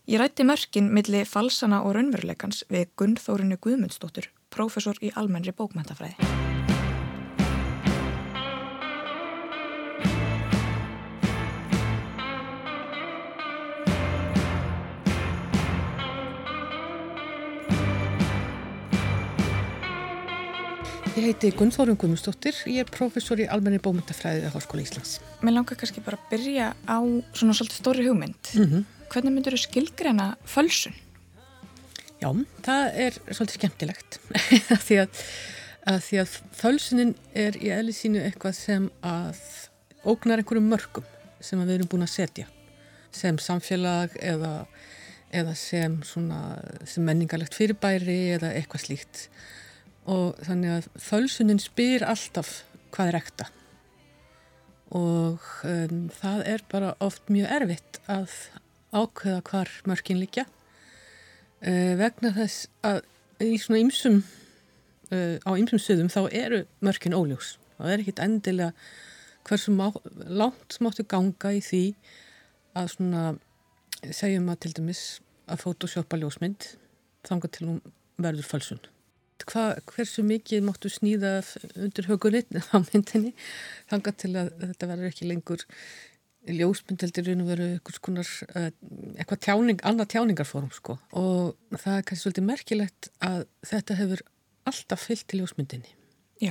[0.09, 6.54] Ég rætti mörkin milli falsana og raunveruleikans við Gunnþórinu Guðmundsdóttur, prófessor í almennri bókmæntafræði.
[21.15, 25.13] Ég heiti Gunnþórun Guðmundsdóttir, ég er prófessor í almenni bókmyndafræði við Háskóla Íslands.
[25.47, 26.99] Mér langar kannski bara að byrja á
[27.39, 28.51] svona svolítið stóri hugmynd.
[28.59, 28.83] Mhm.
[29.13, 30.99] Hvernig myndur þú skilgreina fölsun?
[32.19, 32.35] Já,
[32.67, 34.19] það er svolítið skemmtilegt
[34.89, 35.23] því að,
[35.95, 39.39] að því að fölsunin er í eðli sínu eitthvað sem að
[40.03, 41.07] ógnar einhverjum mörgum
[41.39, 42.51] sem við erum búin að setja
[43.15, 44.65] sem samfélag eða,
[45.31, 49.29] eða sem, svona, sem menningarlegt fyrirbæri eða eitthvað slíkt
[50.11, 52.63] og þannig að fölsunin spyr alltaf
[52.95, 53.49] hvað er ekta.
[54.95, 58.35] Og um, það er bara oft mjög erfitt að
[58.95, 60.45] ákveða hvar mörkin liggja.
[61.65, 63.03] Uh, vegna þess að
[63.43, 64.21] í svona ymsum
[65.11, 67.57] uh, á ymsum söðum þá eru mörkin óljós.
[67.79, 68.73] Það er ekkit endilega
[69.45, 69.89] hversu má,
[70.29, 71.85] langt máttu ganga í því
[72.79, 73.25] að svona
[74.13, 75.05] segjum að til dæmis
[75.49, 76.75] að photoshopa ljósmynd
[77.25, 77.81] þanga til hún
[78.21, 78.49] verður
[79.45, 81.37] falsun Hva, hversu mikið máttu snýða
[81.77, 83.35] undir högurinn á myndinni
[83.91, 85.65] þanga til að þetta verður ekki lengur
[86.45, 88.69] ljósmynd heldur raun og veru eitthvað uh,
[89.17, 90.99] eitthvað tjáning, annað tjáningarform sko.
[91.17, 94.25] Og það er kannski svolítið merkilegt að þetta hefur
[94.69, 95.95] alltaf fyllt til ljósmyndinni.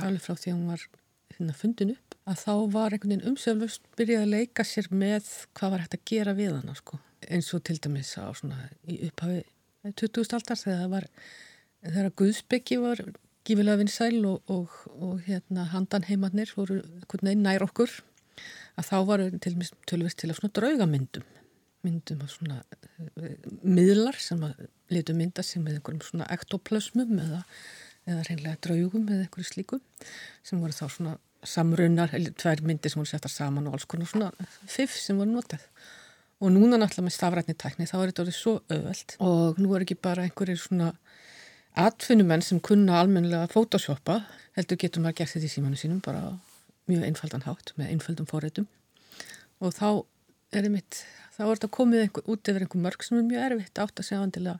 [0.02, 0.86] Alveg frá því að hún var
[1.34, 5.74] hérna fundin upp að þá var einhvern veginn umseflust byrjað að leika sér með hvað
[5.74, 6.98] var hægt að gera við hana sko.
[7.28, 9.44] Eins og til dæmis á svona í upphafi
[9.84, 10.32] 20.
[10.38, 11.08] aldar þegar það var
[11.84, 13.04] þegar Guðsbyggi var
[13.44, 16.80] gífilega vinsæl og, og, og hérna handan heimarnir voru
[17.22, 17.92] nær okkur
[18.80, 19.54] að þá var til
[19.86, 21.26] tölvist til að draugamyndum
[21.84, 27.42] myndum af svona uh, miðlar sem að litu mynda sem með einhverjum svona ektoplasmum eða,
[28.08, 29.82] eða reynlega draugum eða einhverju slíkum
[30.44, 34.30] sem voru þá svona samrunnar, tvær myndir sem voru settar saman og alls konar svona
[34.64, 35.66] fiff sem voru notað
[36.40, 39.84] og núna náttúrulega með stafrætni tækni þá er þetta orðið svo öðveld og nú er
[39.84, 40.94] ekki bara einhverjir svona
[41.74, 44.20] atfinnumenn sem kunna almennilega að photoshoppa
[44.54, 46.36] heldur getur maður gert þetta í símanu sínum bara
[46.90, 48.68] mjög einfaldan hátt með einföldum forreitum
[49.64, 49.88] og þá
[50.54, 51.02] er einmitt,
[51.34, 54.08] þá er þetta komið einhver, út yfir einhver mörg sem er mjög erfitt átt að
[54.08, 54.58] segja vandilega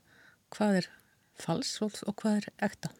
[0.55, 0.91] hvað er
[1.41, 2.91] fals og, og hvað er ekta.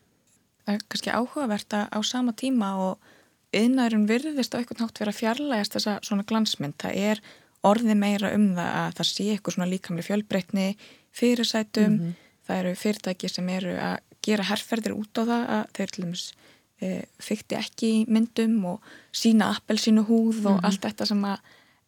[0.65, 3.13] Það er kannski áhugavert að á sama tíma og
[3.55, 6.77] yðnaðurinn virðist á eitthvað nátt vera fjarlægast þessa svona glansmynd.
[6.83, 7.23] Það er
[7.65, 10.69] orði meira um það að það sé eitthvað svona líkamlega fjölbreytni
[11.15, 11.93] fyrirsætum.
[11.93, 12.24] Mm -hmm.
[12.45, 16.25] Það eru fyrirtæki sem eru að gera herrferðir út á það að þeir til dæmis
[16.81, 16.89] e,
[17.23, 20.67] fykti ekki myndum og sína appelsínu húð og mm -hmm.
[20.69, 21.39] allt þetta sem að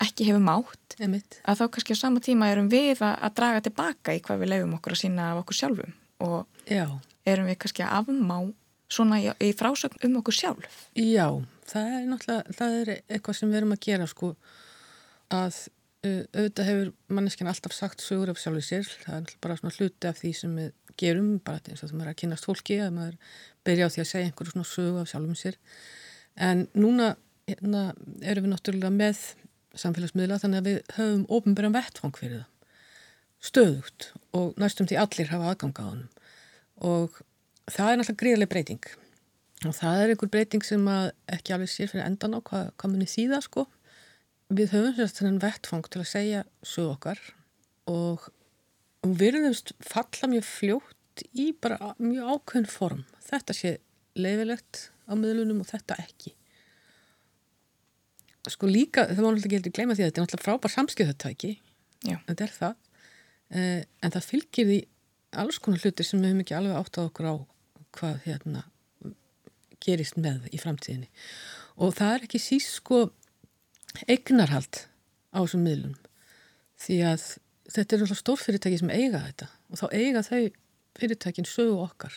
[0.04, 0.96] ekki hefur mátt.
[1.00, 1.40] Einmitt.
[1.44, 4.52] Að þá kannski á sama tíma erum við að, að draga tilbaka í hvað við
[4.52, 6.86] leifum okkur að sína af okkur sjálfum og Já.
[7.24, 8.52] erum við kannski að afmá
[8.88, 10.76] svona í, í frásögn um okkur sjálf.
[10.94, 11.26] Já,
[11.66, 14.32] það er náttúrulega, það er eitthvað sem við erum að gera sko
[15.34, 15.59] að
[16.32, 20.18] auðvitað hefur manneskinn alltaf sagt sögur af sjálfur sér, það er bara svona hluti af
[20.20, 23.16] því sem við gerum, bara eins og það er að kynast fólki, að maður
[23.66, 25.59] byrja á því að segja einhverju svona sögu af sjálfum sér.
[26.48, 27.14] En núna
[27.48, 27.82] hérna,
[28.22, 29.22] erum við náttúrulega með
[29.76, 32.76] samfélagsmiðla þannig að við höfum ofnbæran vettfang fyrir það.
[33.46, 34.11] Stöðugt.
[34.36, 36.09] Og næstum því allir hafa aðgang á honum.
[36.80, 37.20] Og
[37.68, 38.90] það er náttúrulega gríðarlega breyting.
[39.66, 42.92] Og það er einhver breyting sem að ekki alveg sér fyrir endan á hvað, hvað
[42.92, 43.66] munir þýða sko
[44.53, 47.20] við höfum sérst þennan vettfang til að segja sög okkar
[47.90, 48.28] og
[49.07, 53.05] við verðumst falla mjög fljótt í bara mjög ákveðin form.
[53.26, 53.76] Þetta sé
[54.18, 56.34] leifilegt á miðlunum og þetta ekki.
[58.47, 61.57] Sko líka, það má náttúrulega ekki gleyma því að þetta er náttúrulega frábær samskipðatæki
[62.05, 62.76] þetta er það.
[63.51, 64.78] Eh, en það fylgir því
[65.42, 67.34] alls konar hlutir sem við hefum ekki alveg átt á okkur á
[67.97, 68.64] hvað hérna
[69.82, 71.09] gerist með í framtíðinni.
[71.82, 73.07] Og það er ekki síst sko
[74.07, 74.84] eignarhald
[75.32, 75.97] á þessum miðlum
[76.80, 77.26] því að
[77.72, 80.42] þetta er náttúrulega stórfyrirtæki sem eiga þetta og þá eiga þau
[80.97, 82.16] fyrirtækin sögu okkar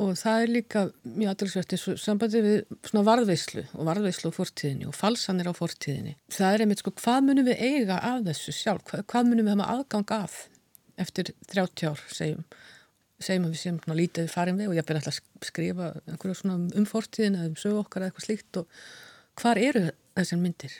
[0.00, 4.38] og það er líka mjög aðrilsvært eins og sambandi við svona varðveislu og varðveislu á
[4.38, 6.14] fortíðinni og falsanir á fortíðinni.
[6.32, 9.56] Það er einmitt sko hvað munum við eiga af þessu sjálf, hvað, hvað munum við
[9.56, 10.36] hafa aðgang af
[11.00, 12.44] eftir 30 ár segjum,
[13.20, 16.38] segjum að við séum svona lítið farin við og ég byrja alltaf að skrifa einhverju
[16.38, 18.78] svona um fortíðin eða um sögu okkar eða eitthvað slíkt og
[19.40, 19.84] hvar eru
[20.16, 20.78] þessar myndir?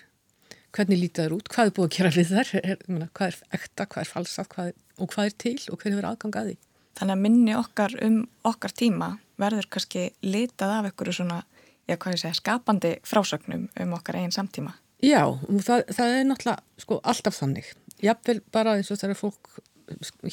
[0.71, 1.49] Hvernig lítið þær út?
[1.51, 2.51] Hvað er búið að gera við þær?
[2.61, 3.87] Er, hvað er ekta?
[3.91, 4.51] Hvað er falsað?
[4.53, 5.57] Hvað er, og hvað er til?
[5.73, 6.57] Og hver hefur aðgang að því?
[7.01, 9.09] Þannig að minni okkar um okkar tíma
[9.41, 11.41] verður kannski litað af einhverju svona,
[11.89, 14.77] já hvað ég segja, skapandi frásögnum um okkar eigin samtíma.
[15.01, 15.23] Já,
[15.65, 17.71] það, það er náttúrulega sko, alltaf þannig.
[18.05, 19.55] Jafnvel bara eins og þegar fólk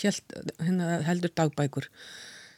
[0.04, 1.88] held, hérna, heldur dagbækur.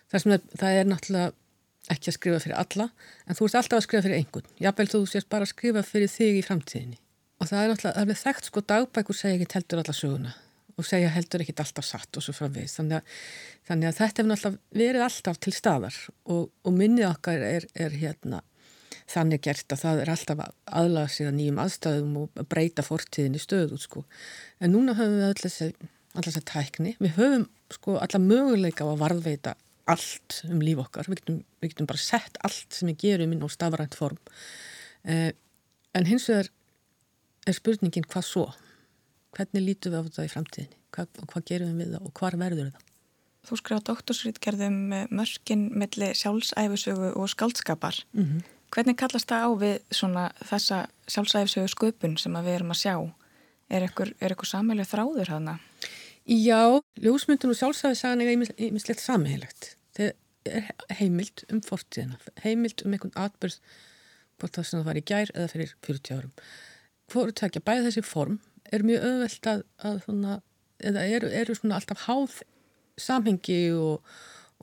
[0.09, 2.89] Það, er, það er náttúrulega ekki að skrifa fyrir alla,
[3.25, 4.49] en þú ert alltaf að skrifa fyrir einhvern.
[4.61, 6.99] Jafnvel þú sést bara að skrifa fyrir þig í framtíðinni.
[7.39, 10.35] Og það er náttúrulega, það er þekkt sko dagbækur segja ekki heldur alla söguna
[10.79, 12.77] og segja heldur ekki alltaf satt og svo framvegis.
[12.79, 13.15] Þannig að,
[13.67, 17.95] þannig að þetta hefur náttúrulega verið alltaf til staðar og, og minnið okkar er, er
[17.99, 18.39] hérna
[19.09, 20.43] þannig gert að það er alltaf
[20.79, 24.03] aðlaga sig að nýjum aðstæðum og breyta fortíðinni stöðu sko.
[24.61, 25.55] En núna höfum við allir
[26.19, 26.93] þessi tækni.
[27.01, 29.55] Við höfum sko alla möguleika á að varðveita
[29.89, 31.09] allt um líf okkar.
[31.09, 34.19] Við getum, við getum bara sett allt sem við gerum inn á stafrænt form.
[35.09, 35.31] Eh,
[35.97, 36.51] en hins vegar
[37.49, 38.45] er spurningin hvað svo?
[39.37, 40.77] Hvernig lítum við á þetta í framtíðinni?
[40.95, 42.85] Hvað, hvað gerum við við það og hvar verður það?
[43.49, 44.79] Þú skrifa doktorsrítgerðum
[45.15, 48.03] mörkin milli sjálfsæfisögu og skaldskapar.
[48.13, 48.41] Mm -hmm.
[48.69, 52.95] Hvernig kallast það á við svona þessa sjálfsæfisögu sköpun sem við erum að sjá?
[53.69, 55.59] Er ykkur sammeilið þráður hana?
[56.25, 58.27] Já, ljósmyndun og sjálfsæfisagan er
[58.57, 59.75] einmislegt sammeilegt.
[59.97, 60.11] Það
[60.45, 63.57] er heimild um fortíðina, heimild um einhvern atbyrð
[64.39, 66.33] hvort það sem það var í gær eða fyrir 40 árum.
[67.09, 68.39] Hvoru tekja bæði þessi form
[68.69, 70.35] er mjög öðvelt að, að svona,
[70.91, 72.35] eða eru, eru svona alltaf háð
[72.99, 74.05] samhengi og,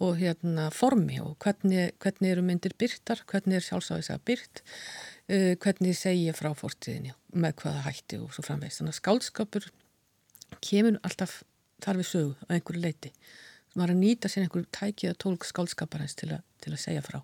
[0.03, 4.62] og hérna formi og hvernig, hvernig eru myndir byrtar, hvernig er sjálfsæfisaga byrt,
[5.32, 8.82] uh, hvernig segja frá fortíðinni með hvaða hætti og svo framvegist.
[8.82, 9.70] Þannig að skálskapur
[10.64, 11.40] kemur alltaf
[11.84, 13.14] þar við sögu á einhverju leiti.
[13.72, 17.20] Það var að nýta sér einhverju tækið að tólk skálskaparins til, til að segja frá.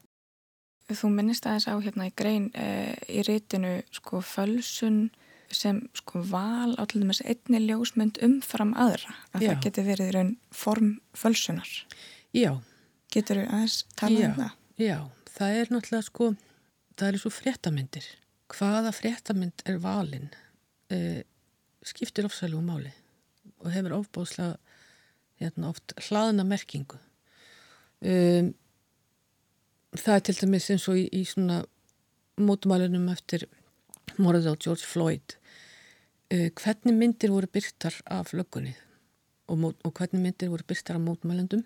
[0.98, 5.10] Þú minnist aðeins á hérna í grein e, í rítinu sko fölsun
[5.52, 9.48] sem sko val á til dæmis einni ljósmynd umfram aðra að Já.
[9.50, 11.72] það geti verið raun form fölsunar.
[12.32, 12.56] Já.
[13.12, 14.56] Getur þú aðeins talað um það?
[14.80, 14.98] Já,
[15.36, 16.30] það er náttúrulega sko,
[16.96, 18.08] það eru svo fréttamyndir.
[18.52, 20.30] Hvaða fréttamynd er valin
[20.88, 20.98] e,
[21.84, 22.92] skiptir ofsælugum máli
[23.62, 24.56] og hefur ofbóðslega
[25.42, 26.98] hérna, oft hlaðna merkingu.
[28.02, 28.52] Um,
[29.98, 31.62] það er til dæmis eins og í, í svona
[32.40, 33.46] mótumælunum eftir
[34.18, 35.36] morðið á George Floyd.
[36.32, 38.74] Uh, hvernig myndir voru byrtar af löggunni
[39.52, 41.64] og, og hvernig myndir voru byrtar af mótumælendum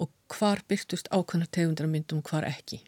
[0.00, 2.80] og hvar byrtust ákvæmna tegundra myndum og hvar ekki.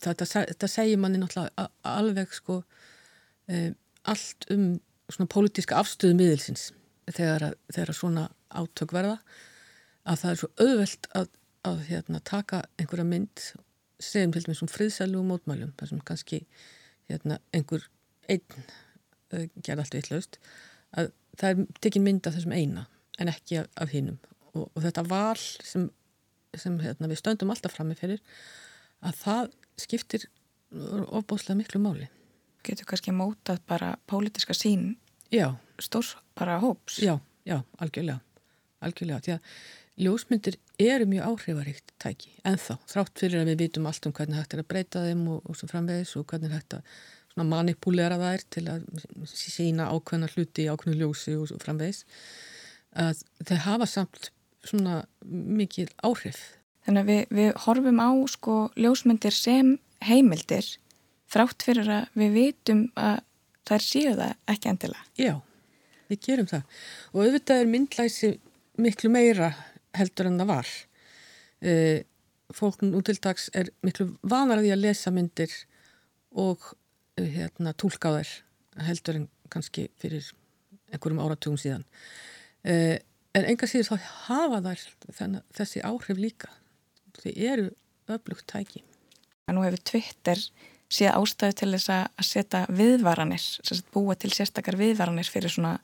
[0.00, 3.74] Þetta, þetta segir manni náttúrulega alveg sko um,
[4.08, 4.78] allt um
[5.10, 6.70] svona pólitíska afstöðu miðilsins
[7.10, 9.18] þegar, þegar svona átök verða
[10.06, 11.26] að það er svo auðvelt að,
[11.66, 13.44] að hérna, taka einhverja mynd
[14.00, 16.40] segjum til dæmis um friðsælu og mótmælum þar sem kannski
[17.10, 17.86] hérna, einhver
[18.30, 20.40] einn uh, gerði allt vitlaust
[20.98, 22.86] að það er tekin mynd af þessum eina
[23.20, 24.18] en ekki af, af hinnum
[24.54, 25.88] og, og þetta val sem,
[26.54, 28.22] sem hérna, við stöndum alltaf frammi fyrir
[29.04, 30.26] að það skiptir
[30.70, 32.10] ofbóðslega miklu máli
[32.66, 34.98] Getur kannski mótað bara pólitiska sín
[35.32, 35.56] Já.
[35.80, 36.98] stórs bara hóps?
[37.00, 37.16] Já,
[37.48, 38.20] já, algjörlega
[38.84, 44.06] algjörlega, því að ljósmyndir eru mjög áhrifaríkt tæki ennþá, þrátt fyrir að við vitum allt
[44.08, 47.46] um hvernig hægt er að breyta þeim og, og svo framvegis og hvernig hægt að
[47.50, 48.86] manipulera þær til að
[49.28, 52.04] sína ákveðna hluti í ákveðnu ljósi og framvegis.
[52.98, 54.30] Að þeir hafa samt
[54.66, 56.40] svona mikil áhrif.
[56.84, 60.66] Þannig að við, við horfum á sko ljósmyndir sem heimildir
[61.30, 63.20] þrátt fyrir að við vitum að
[63.68, 65.04] þær séu það ekki endilega.
[65.20, 65.34] Já,
[66.10, 66.78] við gerum það.
[67.14, 68.32] Og auðvitað er myndlæsi
[68.80, 69.52] miklu meira
[69.96, 70.70] heldur en það var.
[71.60, 71.72] E,
[72.54, 75.54] fólk nú til dags er miklu vanar að því að lesa myndir
[76.30, 76.72] og
[77.18, 78.32] e, hérna, tólka þær
[78.86, 80.26] heldur en kannski fyrir
[80.90, 81.86] einhverjum áratugum síðan.
[82.64, 83.00] E,
[83.36, 84.86] en enga síður þá hafa þær
[85.18, 86.50] þennan, þessi áhrif líka.
[87.20, 87.70] Þau eru
[88.10, 88.84] öflugt tæki.
[89.50, 90.38] Nú hefur Twitter
[90.90, 93.42] síða ástæðu til þess að setja viðvaranir,
[93.94, 95.78] búa til sérstakar viðvaranir fyrir svona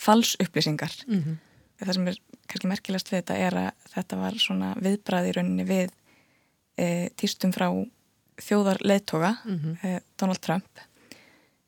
[0.00, 0.92] falsupplýsingar.
[1.06, 1.36] Mm -hmm.
[1.80, 2.20] Það sem er
[2.50, 5.90] kannski merkilegast við þetta er að þetta var svona viðbræði í rauninni við
[6.76, 7.68] e, týstum frá
[8.40, 9.76] þjóðar leðtoga, mm -hmm.
[9.84, 10.82] e, Donald Trump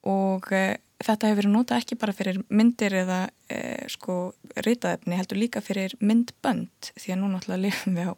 [0.09, 5.41] og e, þetta hefur verið nota ekki bara fyrir myndir eða e, sko ritaðefni heldur
[5.41, 8.15] líka fyrir myndbönd því að nú náttúrulega lifum við á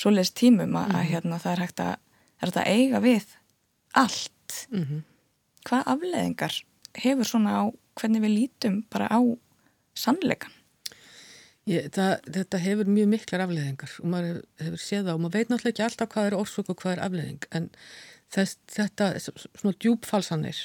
[0.00, 1.94] svoleiðis tímum að, að hérna, það er hægt að,
[2.40, 3.26] er að eiga við
[3.92, 4.66] allt.
[4.70, 5.02] Mm -hmm.
[5.68, 6.54] Hvað afleðingar
[6.94, 7.64] hefur svona á
[7.94, 9.20] hvernig við lítum bara á
[9.94, 10.52] sannleikan?
[11.70, 15.50] Ég, það, þetta hefur mjög miklar afleðingar og maður hefur, séð það og maður veit
[15.52, 17.68] náttúrulega ekki alltaf hvað er orsök og hvað er afleðing en
[18.34, 20.62] þess, þetta svona djúbfalsanir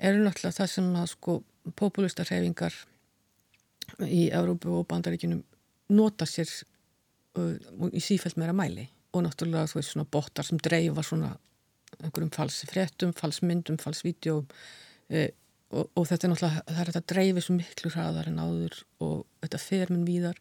[0.00, 1.36] eru náttúrulega það sem að sko
[1.78, 2.78] populistarhefingar
[4.08, 5.42] í Európu og Bandaríkinum
[5.92, 6.48] nota sér
[7.36, 11.34] uh, í sífælt meira mæli og náttúrulega þú veist svona bottar sem dreifa svona
[12.00, 15.28] einhverjum falsi fréttum, falsmyndum, falsvídeóm uh,
[15.72, 19.16] og, og þetta er náttúrulega það er þetta dreifið svo miklu hraðar en áður og
[19.42, 20.38] þetta fer minn víðar.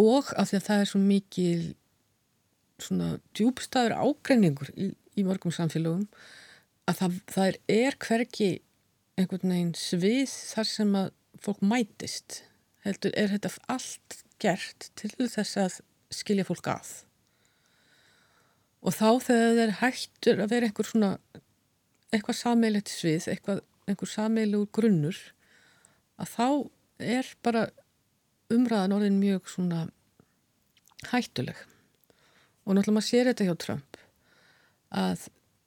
[0.00, 1.60] Og af því að það er svo mikil
[2.82, 6.04] svona djúbstæður ágreiningur í, í mörgum samfélögum
[6.86, 8.50] að það, það er, er hverki
[9.16, 11.10] einhvern veginn svið þar sem að
[11.42, 12.42] fólk mætist.
[12.84, 15.80] Heldur er þetta allt gert til þess að
[16.12, 16.92] skilja fólk að?
[18.86, 21.10] Og þá þegar er hættur að vera einhver svona
[22.14, 25.18] eitthvað sameilegt svið eitthvað, einhver sameilugur grunnur
[26.20, 26.48] að þá
[27.16, 27.66] er bara
[28.52, 29.86] umræðan orðin mjög svona
[31.10, 31.56] hættuleg.
[32.66, 33.98] Og náttúrulega maður sér þetta hjá Trump
[34.96, 35.26] að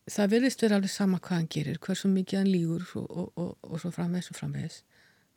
[0.10, 3.52] það verðist vera alveg sama hvað hann gerir, hversu mikið hann lígur og, og, og,
[3.62, 4.80] og svo framvegis og framvegis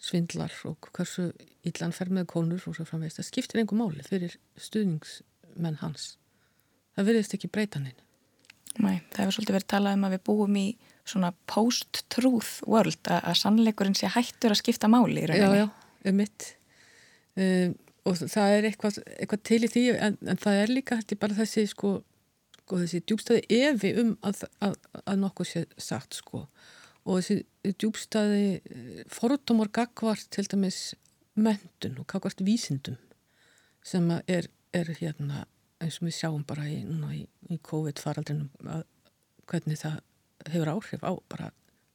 [0.02, 1.28] svindlar og hversu
[1.68, 3.20] illan fer með konur og svo framvegis.
[3.20, 6.16] Það skiptir einhver máli fyrir stuðningsmenn hans.
[6.96, 7.92] Það verðist ekki breyta hann
[8.80, 10.66] Nei, það hefur svolítið verið talað um að við búum í
[11.08, 15.64] svona post-truth world að, sannleikurinn sé hættur að skipta máli í Já, rauninni.
[15.64, 16.46] já, um mitt
[17.36, 17.74] um,
[18.06, 21.36] og það er eitthvað, eitthvað til í því en, en það er líka hætti bara
[21.38, 21.92] þessi sko,
[22.62, 26.44] sko þessi djúbstæði evi um að, að, að nokkuð sé sagt sko
[27.02, 30.80] og þessi djúbstæði fordómar gagvart til dæmis
[31.34, 32.98] mentun og gagvart vísindum
[33.86, 35.44] sem er, er hérna
[35.82, 38.84] eins og við sjáum bara í, í, í COVID-faraldrinum að
[39.50, 39.98] hvernig það
[40.50, 41.50] hefur áhrif á bara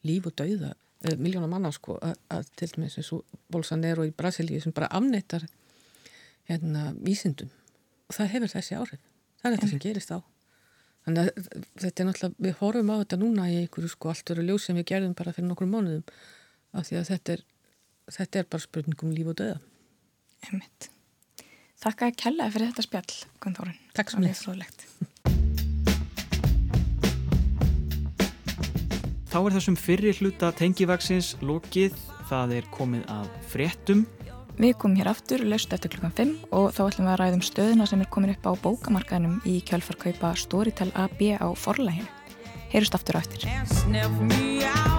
[0.07, 4.15] líf og dauða uh, miljónar manna sko að, að til dæmis eins og Bolsonaro í
[4.15, 5.47] Brasilíu sem bara afneitar
[6.47, 7.51] hérna vísindum.
[8.07, 9.05] Og það hefur þessi áhrif.
[9.41, 10.19] Það er þetta sem gerist á
[11.07, 14.43] þannig að þetta er náttúrulega, við horfum á þetta núna í einhverju sko allt eru
[14.43, 16.03] ljós sem við gerðum bara fyrir nokkur mánuðum
[16.75, 17.43] af því að þetta er,
[18.17, 19.61] þetta er bara spurningum líf og döða
[20.47, 20.89] Einmitt.
[21.81, 23.79] Þakka að kella fyrir þetta spjall, Gunnþórun.
[23.97, 24.35] Takk svo mjög
[29.37, 31.93] Þá er þessum fyrri hluta tengivaksins lokið,
[32.25, 34.01] það er komið að fréttum.
[34.57, 37.85] Við komum hér aftur, löst eftir klukkan 5 og þá ætlum við að ræðum stöðuna
[37.85, 42.09] sem er komin upp á bókamarkaðinum í kjálfarkaupa Storytel AB á forlæginu.
[42.73, 44.96] Heyrust aftur á eftir.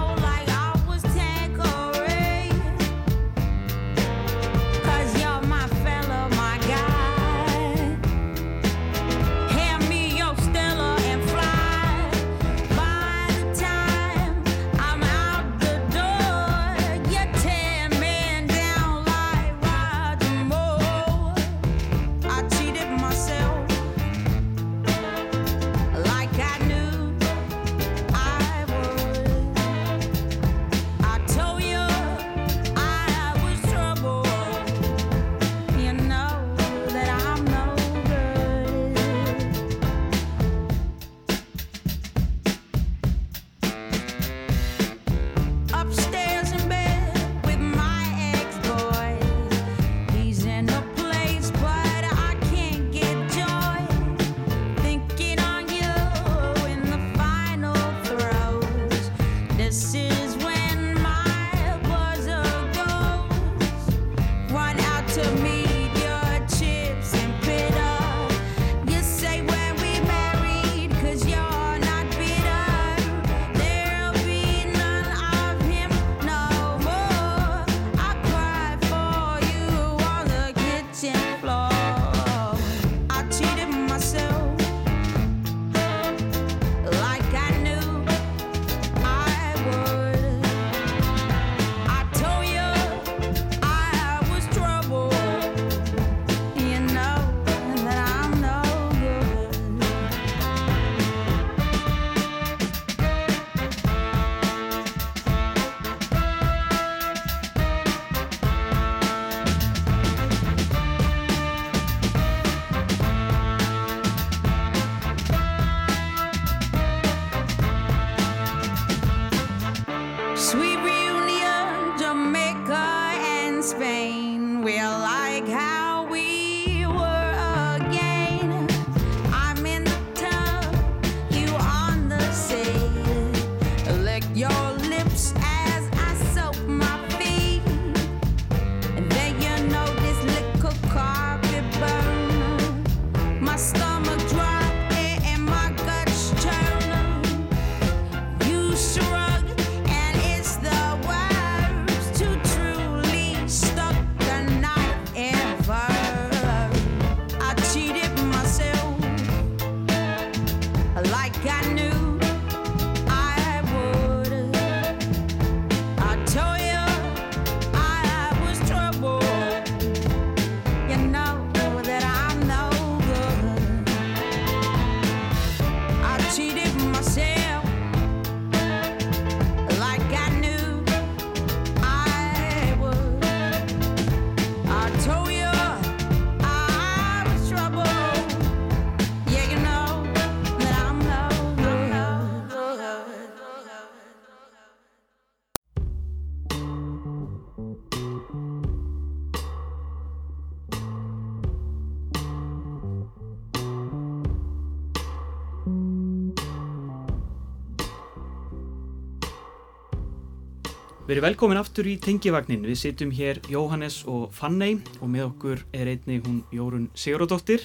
[211.09, 212.67] Verið velkomin aftur í tengivagnin.
[212.69, 217.63] Við sitjum hér Jóhannes og Fanney og með okkur er einnig hún Jórun Sigurðardóttir.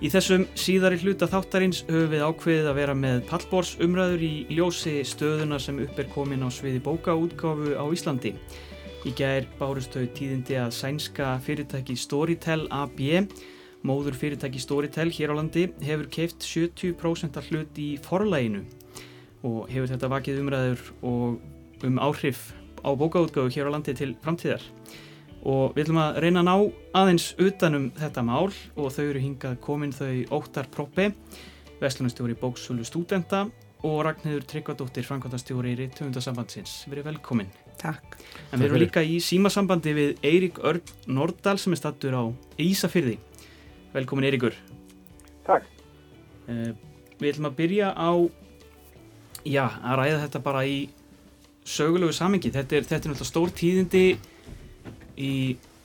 [0.00, 4.94] Í þessum síðari hluta þáttarins höfum við ákveðið að vera með pallbors umræður í ljósi
[5.04, 8.32] stöðuna sem upp er komin á sviði bókaútgáfu á Íslandi.
[9.04, 13.28] Í gær bárustöðu tíðindi að sænska fyrirtæki Storytel AB,
[13.84, 18.64] móður fyrirtæki Storytel hér á landi, hefur keift 70% af hlut í forlæginu
[19.44, 21.42] og hefur þetta vakið umræður og
[21.84, 22.52] um áhrif
[22.84, 24.62] á bókaútgáfu hér á landi til framtíðar.
[25.44, 26.54] Og við ætlum að reyna að ná
[27.00, 31.10] aðeins utanum þetta mál og þau eru hingað komin þau Óttar Proppi,
[31.82, 33.44] Vestlunarstjóri Bóksölu Stúdenta
[33.84, 36.86] og Ragnhildur Tryggvadóttir, Frankværtastjóri í Töfundasambandsins.
[36.88, 37.50] Verið velkomin.
[37.80, 38.16] Takk.
[38.48, 40.80] En við erum líka í símasambandi við Eirík Örn
[41.12, 42.24] Nordal sem er stattur á
[42.56, 43.18] Ísafyrði.
[43.92, 44.56] Velkomin Eiríkur.
[45.44, 45.68] Takk.
[46.48, 46.72] Uh,
[47.20, 48.10] við ætlum að byrja á,
[49.44, 50.78] já, að ræða þetta bara í
[51.64, 52.52] sögulegu samengi.
[52.54, 54.04] Þetta er, þetta er náttúrulega stór tíðindi
[55.16, 55.32] í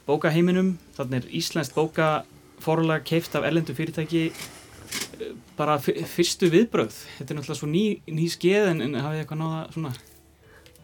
[0.08, 0.74] bókaheiminum.
[0.98, 6.96] Þannig er Íslandst bókaforlag keift af erlendu fyrirtæki eh, bara fyrstu viðbröð.
[7.18, 9.96] Þetta er náttúrulega svo ný, ný skeð en, en hafið eitthvað náða svona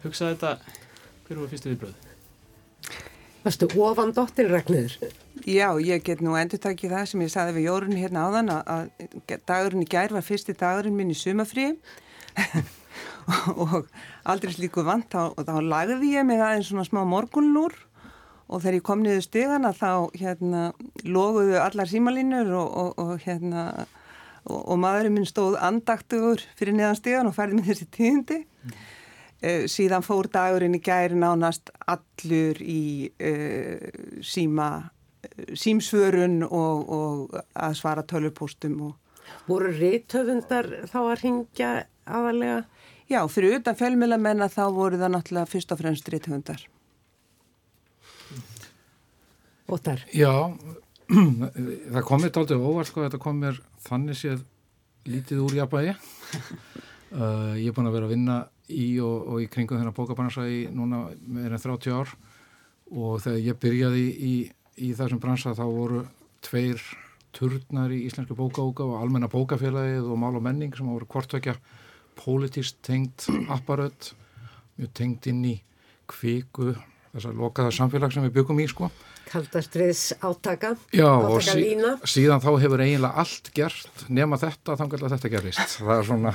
[0.04, 0.56] hugsa þetta,
[1.26, 2.02] hver voru fyrstu viðbröð?
[3.46, 5.12] Varstu ofan dottin Ragnhildur?
[5.46, 8.62] Já, ég get nú endur takið það sem ég saði við Jórunni hérna áðan að,
[8.74, 11.68] að dagurinn í gær var fyrsti dagurinn minn í sumafrí
[13.66, 13.86] og
[14.26, 17.74] aldrei slíku vant og þá lagði ég mig aðeins svona smá morgunlúr
[18.46, 20.66] og þegar ég kom niður stegana þá hérna
[21.04, 23.64] loguðu allar símalínur og, og, og hérna
[24.46, 28.76] og, og maðurinn minn stóð andaktugur fyrir neðan stegan og færði mig þessi tíðindi mm.
[29.42, 37.80] uh, síðan fór dagurinn í gæri nánast allur í uh, síma uh, símsvörun og að
[37.80, 38.94] svara tölvupóstum og
[39.46, 41.70] Voru reytöfundar þá að ringja
[42.06, 42.60] aðalega?
[43.06, 46.64] Já, fyrir utan fjölmjölamenn að þá voru það náttúrulega fyrst og fremst reytöfundar
[49.66, 50.02] Óttar?
[50.14, 50.54] Já,
[51.94, 54.44] það komið dálítið óvart sko, þetta kom mér þannig séð
[55.06, 55.94] lítið úr jafnvægi.
[57.18, 58.36] uh, ég er búin að vera að vinna
[58.70, 62.14] í og, og í kringum þennan bókabransa í núna meira en 30 ár
[62.90, 64.34] og þegar ég byrjaði í, í,
[64.86, 66.04] í þessum bransa þá voru
[66.46, 66.82] tveir
[67.36, 71.56] turnar í Íslensku bókaúka og almenna bókafélagið og mál og menning sem voru hvortvekja
[72.18, 74.12] politist tengt apparöð,
[74.80, 75.56] mjög tengt inn í
[76.10, 76.74] kviku
[77.16, 78.90] þess að loka það samfélag sem við byggum í sko.
[79.26, 81.72] Kaldastriðs átaka Já, og sí,
[82.06, 85.76] síðan þá hefur eiginlega allt gert nema þetta, þannig að þetta gerist.
[85.80, 86.32] Það er svona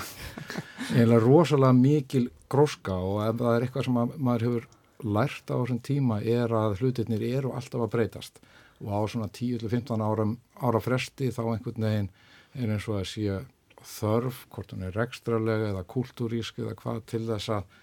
[0.90, 4.68] eiginlega rosalega mikil gróska og ef það er eitthvað sem maður hefur
[5.02, 8.44] lært á þessum tíma er að hlutirnir eru alltaf að breytast.
[8.82, 12.12] Og á svona 10-15 ára, fresti þá einhvern veginn
[12.58, 13.40] er eins og að sé
[13.88, 17.78] þörf, hvort hún er rekstralega eða kultúrísk eða hvað til þess að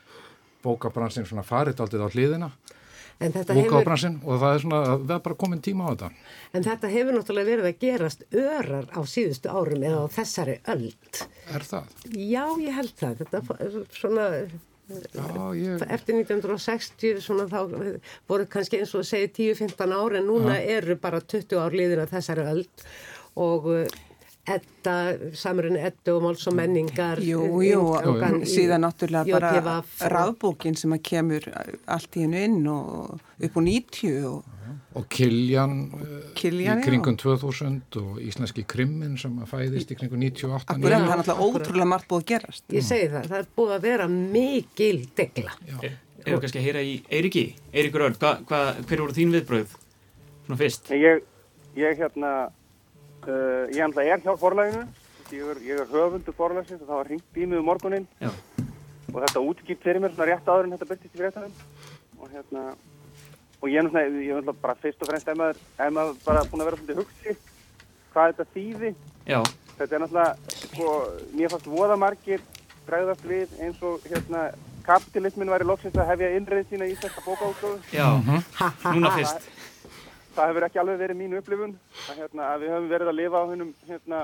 [0.64, 2.50] bókabransin svona farið aldrei á hliðina
[3.18, 6.08] Hefur, og það er svona, það er bara komin tíma á þetta.
[6.54, 11.22] En þetta hefur náttúrulega verið að gerast örar á síðustu árum eða á þessari öld.
[11.50, 11.96] Er það?
[12.14, 13.24] Já, ég held það.
[13.24, 14.28] Þetta er svona,
[14.88, 15.26] Já,
[15.58, 15.82] ég...
[15.98, 17.58] eftir 1960 svona þá
[18.30, 20.78] voru kannski eins og að segja 10-15 ári en núna Já.
[20.78, 22.86] eru bara 20 ár liðin af þessari öld
[23.34, 23.66] og
[24.56, 24.94] Edda,
[25.36, 29.80] samrunni Edda og máls og menningar Jú, jú, og síðan náttúrulega bara
[30.12, 31.48] rafbókin sem að kemur
[31.86, 34.54] allt í hennu inn og upp á 90 og
[34.98, 35.74] og Kiljan,
[36.36, 37.22] Kiljan í kringum já.
[37.22, 41.88] 2000 og Íslenski Krimmin sem að fæðist í kringum 98 Akkur er það náttúrulega ótrúlega
[41.92, 42.64] margt búið að gerast.
[42.74, 46.84] Ég segi það, það er búið að vera mikil degla Erum við kannski að heyra
[46.84, 50.90] í Eiriki Eirikur Örn, hver voru þín viðbröð svona fyrst?
[50.96, 51.22] Ég,
[51.78, 52.32] ég hérna
[53.28, 54.86] Uh, ég er alltaf hjá forlæginu,
[55.36, 58.30] ég er, ég er höfundu forlægsins og það var ringt í mig um morgunin Já.
[59.12, 61.58] og þetta útgipt fyrir mér svona rétt áður en þetta byrtist í fréttanum
[62.16, 62.62] og hérna,
[63.60, 66.16] og ég er náttúrulega, ég er náttúrulega bara fyrst og fremst ef maður, ef maður
[66.24, 67.36] bara búin að vera svolítið hugsi
[68.14, 68.94] hvað þetta þýði.
[69.28, 69.38] Já.
[69.74, 70.96] Þetta er náttúrulega, sko,
[71.36, 72.48] mér fannst voða margir
[72.88, 74.48] bregðast við eins og hérna
[74.88, 77.78] kapitalismin væri loksist að hefja innreið sína í Íslandska bókáðsóðu.
[77.92, 78.08] Já,
[78.88, 79.57] núna fyrst
[80.38, 81.78] það hefur ekki alveg verið mín upplifun.
[82.08, 84.20] Að, hérna, að við höfum verið að lifa á hennum hérna,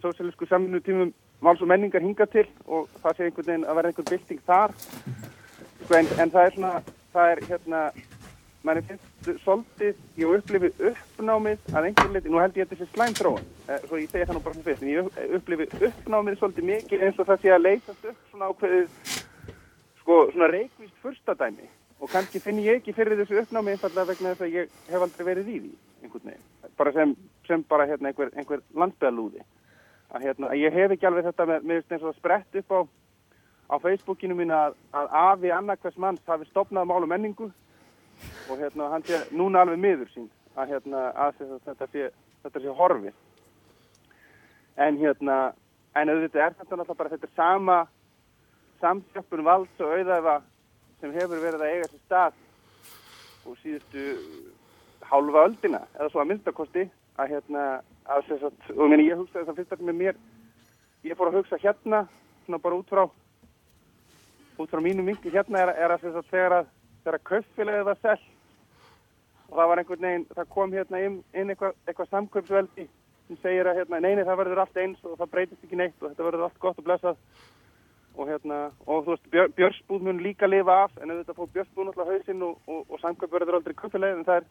[0.00, 3.92] sósíalisku samfunnu tímum máls og menningar hinga til og það sé einhvern veginn að vera
[3.92, 4.74] einhvern bylting þar.
[5.84, 6.72] Sko, en, en það er svona
[7.14, 7.82] það er hérna
[8.66, 13.16] mann finnst svolítið, ég upplifi uppnámið að einhvern veginn, nú held ég þetta sé slæm
[13.16, 17.04] þróun, eh, svo ég segja það nú bara fyrst en ég upplifi uppnámið svolítið mikið
[17.06, 18.88] eins og það sé að leysast upp svona ákveðið
[20.02, 21.68] sko svona reikvist fyrstadæmi
[22.00, 25.26] og kannski finn ég ekki fyrir þessu uppnámi einfallega vegna þess að ég hef aldrei
[25.26, 25.72] verið í því
[26.02, 29.44] einhvern veginn, bara sem, sem bara hérna einhver, einhver landsbygðalúði
[30.10, 32.80] að hérna, ég hef ekki alveg þetta með, með eins og sprett upp á
[33.70, 37.50] á Facebookinu mín að, að afi annarkvæs manns hafi stopnað mál og menningu.
[38.50, 40.28] Og hérna hann sé núna alveg miður sín
[40.58, 42.10] að hérna að að þetta sé,
[42.58, 43.14] sé horfið.
[44.80, 45.38] En hérna,
[45.94, 47.78] en auðvitað er þetta náttúrulega bara þetta sama
[48.80, 50.36] samsjöppun valds og auðæfa
[51.00, 52.40] sem hefur verið að eiga sér stað
[53.48, 54.06] og síðustu
[55.10, 56.86] hálfa öldina eða svo að myndakosti
[57.20, 57.64] að hérna
[58.10, 60.20] að þess að, og meni, ég hugsaði það fyrst að með mér
[61.06, 62.04] ég fór að hugsa hérna
[62.44, 63.04] svona bara út frá
[64.60, 66.70] út frá mínum vingi hérna er, er að þess að þegar að
[67.04, 68.22] þegar kaupfélagið var sell
[69.50, 72.86] og það var einhvern veginn, það kom hérna inn, inn eitthvað, eitthvað samkaupsveldi
[73.30, 76.10] sem segir að hérna, neini það verður allt eins og það breytist ekki neitt og
[76.10, 77.18] þetta verður allt gott og blessað
[78.20, 81.86] og hérna, og þú veist, Björ, Björnsbúð mun líka lifa af, en auðvitað fór Björnsbúð
[81.88, 84.46] náttúrulega hausinn og, og, og samkaup verður aldrei kaupfélagið, en það er,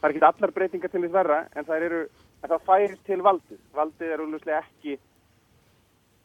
[0.00, 2.02] það er ekki allar breytingar til þess verra, en það eru,
[2.42, 4.98] en það færist til valdið, valdið er úrluslega ekki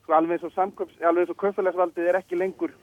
[0.02, 2.74] sko alveg eins og samkaups, alveg eins og kaupfélagsvaldið er ekki lengur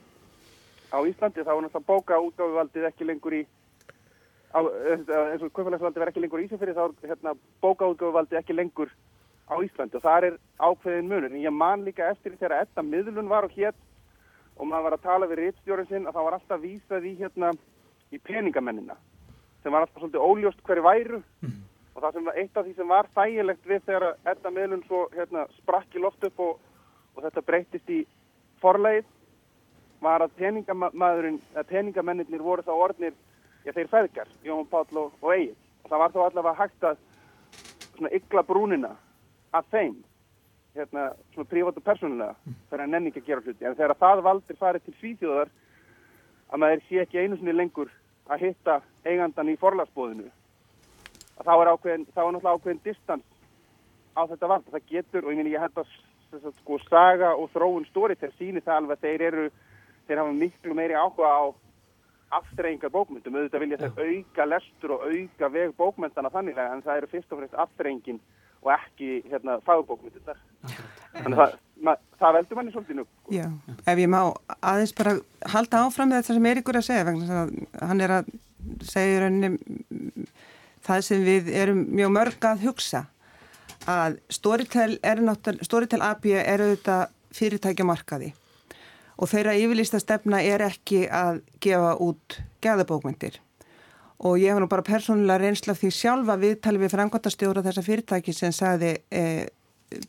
[0.93, 3.41] á Íslandi, þá er náttúrulega bóka útgáfuvaldið ekki lengur í
[4.55, 7.35] á, eins og kaupfélagsvaldið verð ekki lengur í Ísafjörði, þá er hérna,
[7.65, 8.93] bóka útgáfuvaldið ekki lengur
[9.49, 9.97] á Íslandi.
[9.97, 13.57] Og það er ákveðin munur, en ég man líka eftir þegar þetta miðlun var og
[13.57, 13.81] hétt
[14.55, 17.51] og maður var að tala við réttstjórin sinn að það var alltaf vísað í hérna
[18.13, 18.95] í peningamennina
[19.63, 21.21] sem var alltaf svolítið óljóst hverju væru.
[21.95, 25.01] Og það sem var eitt af því sem var þægilegt við þegar þetta miðlun svo
[25.15, 26.57] hérna sprakk í loft upp og,
[27.15, 28.01] og þetta breytist í
[28.61, 29.07] forlegið
[30.03, 33.15] var að peningamæðurinn, að peningamennir voru þá orðnir,
[33.65, 35.55] já þeir feðgar, Jón Páll og, og Egil.
[35.83, 37.01] Og það var þá allavega hægt að
[37.95, 38.91] svona ykla brúnina
[39.55, 39.95] að þeim,
[40.75, 43.65] hérna svona prívat og persónulega, fyrir að nenni ekki að gera hluti.
[43.65, 45.53] En þegar það valdir farið til svíþjóðar,
[46.51, 47.93] að maður sé ekki einu sinni lengur
[48.29, 50.27] að hitta eigandan í forlagsbóðinu,
[51.39, 53.31] að þá er ákveðin, þá er náttúrulega ákveðin distans
[54.15, 54.67] á þetta vald.
[54.73, 55.95] Það getur, og ég minn ég held að
[56.35, 59.45] þess að sko saga og þróun stóri til síni það alveg að þeir eru
[60.07, 61.43] þeir hafa miklu meiri áhuga á
[62.35, 67.11] aftreyingar bókmyndum, auðvitað vilja þeir auka lestur og auka veg bókmyndana þannig en það eru
[67.11, 68.19] fyrst og fremst aftreyingin
[68.65, 70.39] og ekki hérna fagbókmyndunar
[71.15, 71.55] þannig það,
[71.85, 73.45] ma, það veldur manni svolítið nú Já,
[73.85, 74.19] ef ég má
[74.59, 75.15] aðeins bara
[75.53, 78.31] halda áfram með þetta sem Eiríkur að segja vegna að hann er að
[78.85, 80.29] segja í rauninni
[80.85, 83.05] það sem við erum mjög mörg að hugsa
[83.89, 88.33] að Storytel er náttúrulega Storytel AB er auðvitað fyrirtækja markaði
[89.15, 93.39] og þeirra yfirlista stefna er ekki að gefa út geðabókmyndir
[94.23, 98.53] og ég hef nú bara persónulega reynsla því sjálfa viðtali við framkvæmtastjóra þessa fyrirtæki sem
[98.55, 99.23] sagði e,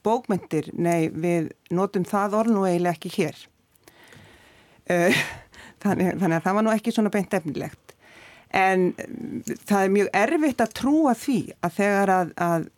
[0.07, 3.43] bókmyndir, nei við notum það orð nú eiginlega ekki hér.
[4.87, 5.01] E,
[5.83, 7.83] þannig, þannig að það var nú ekki svona beint efnilegt.
[8.57, 8.93] En
[9.67, 12.69] það er mjög erfitt að trúa því að þegar að, að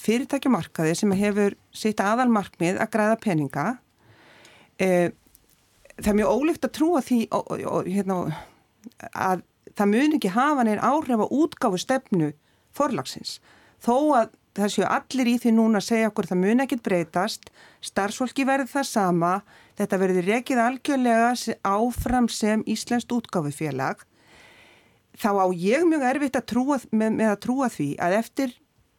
[0.00, 3.66] fyrirtækjumarkaði sem hefur sitt aðalmarkmið að græða peninga
[4.80, 4.88] e,
[5.98, 8.18] það er mjög ólíkt að trúa því og, og, hérna,
[9.12, 9.44] að
[9.78, 12.32] það mun ekki hafa neina áhrif á útgáfu stefnu
[12.74, 13.38] forlagsins.
[13.78, 17.50] Þó að það séu allir í því núna að segja okkur það mun ekkit breytast,
[17.84, 19.32] starfsfólki verður það sama,
[19.78, 24.02] þetta verður rekið algjörlega áfram sem Íslenskt útgáfufélag.
[25.18, 28.56] Þá á ég mjög erfitt að trúa, með, með að trúa því að eftir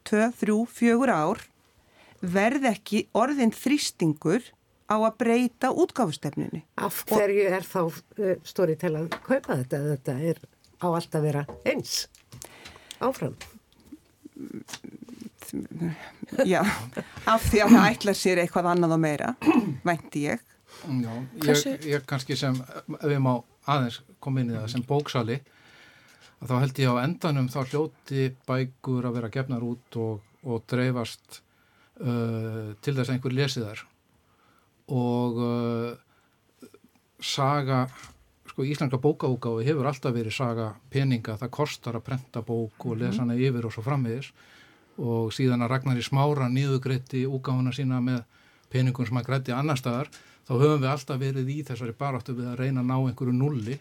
[0.09, 1.43] 2, 3, 4 ár
[2.19, 4.47] verð ekki orðin þrýstingur
[4.89, 6.63] á að breyta útgáfustefninu.
[6.81, 9.83] Af hverju er þá uh, stóri til að kaupa þetta?
[9.93, 10.41] Þetta er
[10.79, 12.07] á allt að vera eins.
[12.99, 13.35] Áfram.
[16.45, 16.61] Já,
[17.25, 19.33] af því að það ætla sér eitthvað annað og meira,
[19.87, 20.43] vænti ég.
[20.79, 21.13] Já,
[21.43, 22.55] ég, ég kannski sem,
[22.99, 23.33] ef ég má
[23.69, 25.39] aðeins koma inn í það sem bóksali,
[26.45, 31.41] þá held ég á endanum þá hljóti bækur að vera gefnar út og, og dreifast
[31.99, 33.83] uh, til þess að einhver lesi þar
[34.95, 36.69] og uh,
[37.19, 37.83] saga
[38.59, 43.21] sko íslenska bókaúgáfi hefur alltaf verið saga peninga, það kostar að prenta bók og lesa
[43.21, 44.33] hana yfir og svo frammiðis
[44.99, 48.25] og síðan að Ragnar í smára nýðugreitti úgáfuna sína með
[48.67, 52.49] peningum sem að grætti annar staðar þá höfum við alltaf verið í þessari baráttu við
[52.51, 53.79] að reyna að ná einhverju nulli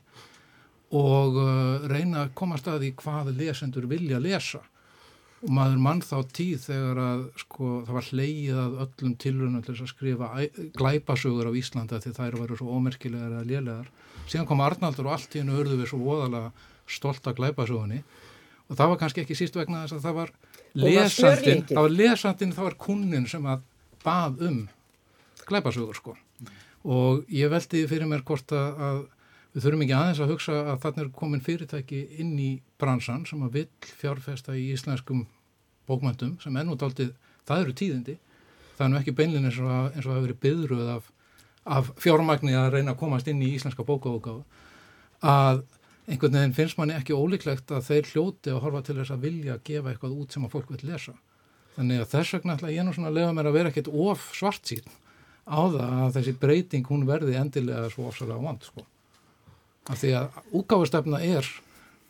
[0.94, 4.62] og uh, reyna að koma staði hvað lesendur vilja lesa
[5.38, 9.74] og maður mann þá tíð þegar að sko það var hleyið að öllum tilrunum til
[9.74, 10.30] að skrifa
[10.78, 13.92] glæpasögur á Íslanda því þær varu svo ómerkilegar eða lélegar.
[14.26, 16.50] Síðan kom Arnaldur og allt í hennu örðu við svo voðalega
[16.90, 18.00] stolt að glæpasögunni.
[18.68, 20.32] Og það var kannski ekki síst vegna þess að það var
[20.78, 23.62] lesandin, það var lesandin, það var kunnin sem að
[24.04, 24.58] bað um
[25.48, 26.16] glæpasögur sko.
[26.88, 29.00] Og ég veldi fyrir mér hvort að, að
[29.58, 32.48] við þurfum ekki aðeins að hugsa að þarna er komin fyrirtæki inn í
[32.78, 35.26] bransan sem að vill fjárfesta í íslenskum
[35.90, 37.10] bókmöndum sem ennútt aldrei,
[37.48, 38.18] það eru tíðindi
[38.78, 41.14] það er nú ekki beinlega eins og að hefur verið byðruð af
[41.68, 44.44] af fjármagni að reyna að komast inn í íslenska bókaúkáðu
[45.20, 45.64] að
[46.08, 49.56] einhvern veginn finnst manni ekki ólíklegt að þeir hljóti að horfa til þess að vilja
[49.56, 51.14] að gefa eitthvað út sem að fólk vil lesa.
[51.76, 54.24] Þannig að þess vegna ætla ég nú svona að lefa mér að vera ekkert of
[54.38, 54.88] svart sín
[55.44, 58.86] á það að þessi breyting hún verði endilega svo ofsalega vand sko.
[59.88, 61.46] Af því að útgáfustefna er,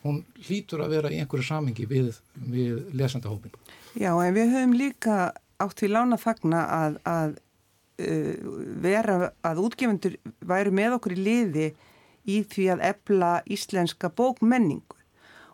[0.03, 3.55] hún hlýtur að vera í einhverju samingi við, við lesandahópin.
[3.99, 5.19] Já, en við höfum líka
[5.63, 7.37] átt við lána fagna að, að
[8.03, 8.51] uh,
[8.83, 11.69] vera að útgefundur væru með okkur í liði
[12.29, 14.99] í því að ebla íslenska bókmenningu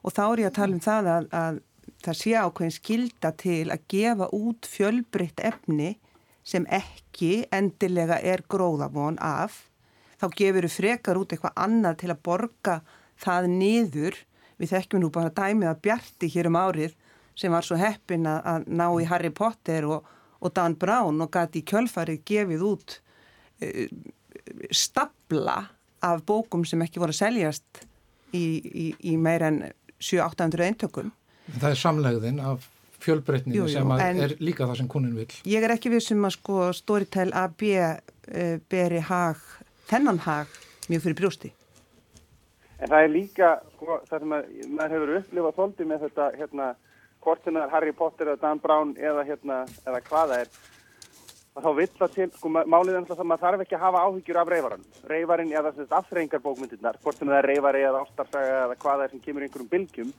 [0.05, 1.61] og þá er ég að tala um það að, að
[2.05, 5.95] það sé ákveðin skilda til að gefa út fjölbreytt efni
[6.45, 9.63] sem ekki endilega er gróðavon af
[10.25, 12.79] þá gefur við frekar út eitthvað annað til að borga
[13.21, 14.19] það niður
[14.61, 16.97] við þekkjum nú bara dæmið að Bjarti hér um árið
[17.39, 20.05] sem var svo heppin að, ná í Harry Potter og,
[20.41, 22.99] og Dan Brown og gæti í kjölfarið gefið út
[23.65, 23.89] uh,
[24.71, 25.59] stabla
[26.05, 27.85] af bókum sem ekki voru að seljast
[28.37, 29.61] í, í, í meir en
[30.03, 31.11] 7-800 eintökum.
[31.59, 32.69] Það er samlegðin af
[33.05, 35.29] fjölbreytninu sem er líka það sem kunin vil.
[35.49, 37.97] Ég er ekki við sem að sko Storytel AB uh,
[38.71, 39.43] beri hag,
[39.91, 40.47] þennan hag
[40.89, 41.53] mjög fyrir brjósti.
[42.83, 46.71] En það er líka, sko, það sem að, maður hefur upplifað þóldi með þetta, hérna,
[47.25, 50.51] það er Harry Potter eða Dan Brown eða, hérna, eða hvaða er,
[51.55, 54.03] að þá vill það til, sko, málið er alltaf að maður þarf ekki að hafa
[54.05, 54.87] áhyggjur af reyfaran.
[55.13, 59.15] Reyfarin eða þess afþreyingar bókmyndirnar, hvort sem það er reyfari eða ástarsaga eða hvaða er
[59.15, 60.11] sem kemur einhverjum bylgjum,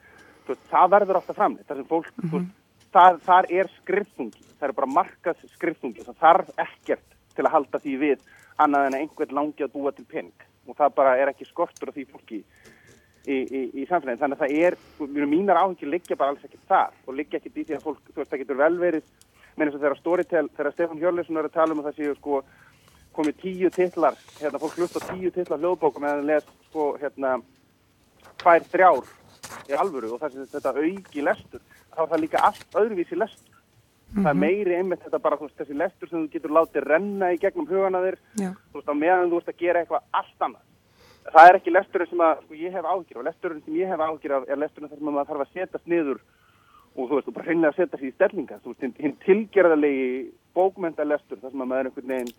[0.47, 1.67] þú, það verður ofta framleitt.
[1.67, 2.47] Það sem fólk, mm -hmm.
[2.95, 7.83] það, þar er skriftungi, það er bara markas skriftungi, það þarf ekkert til að halda
[7.83, 8.25] því við
[8.61, 11.91] annað en að einhvern langi að búa til pening og það bara er ekki skortur
[11.91, 14.21] af því fólki í, í, í samfélagin.
[14.21, 14.77] Þannig að það er,
[15.29, 18.31] mínar áhyggjur liggja bara alls ekki þar og liggja ekki því að fólk, þú veist,
[18.31, 19.09] það getur vel verið
[19.55, 22.15] menn eins og þegar Storytel, þegar Stefán Hjörleifsson er að tala um að það séu
[22.17, 22.39] sko
[23.15, 27.37] komið tíu titlar, hérna fólk hlusta tíu titlar hljóðbókum eða les sko hérna
[28.41, 29.13] tvær þrjár
[29.71, 33.54] í alvöru og það er þetta auki lestur, þá er það líka allt öðruvísi lestur.
[34.15, 34.23] Mm -hmm.
[34.23, 37.37] Það er meiri einmitt þetta bara veist, þessi lestur sem þú getur látið renna í
[37.37, 38.17] gegnum hugana þér,
[38.71, 40.63] þú veist á meðan þú veist að gera eitthvað allt annað.
[41.33, 43.99] Það er ekki lesturinn sem að, sko ég hef áhyggjur af, lesturinn sem ég hef
[43.99, 46.19] af er lesturinn þar sem maður þarf að setjast niður
[46.95, 50.31] og þú veist, þú bara hreinlega að setja sér í stellinga þú veist, hinn tilgerðarlegi
[50.55, 52.33] bókmyndalestur, þar sem að maður einhvern veginn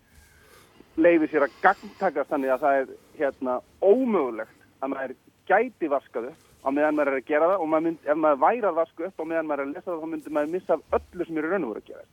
[0.97, 2.87] leiði sér að gangtakast þannig að það er
[3.19, 5.17] hérna ómögulegt að maður
[5.51, 8.43] gæti vaskað upp á meðan maður er að gera það og maður mynd, ef maður
[8.43, 10.77] væri að vaska upp á meðan maður er að lesa það þá myndir maður missa
[10.77, 12.05] af öllu sem eru raun og voru að gera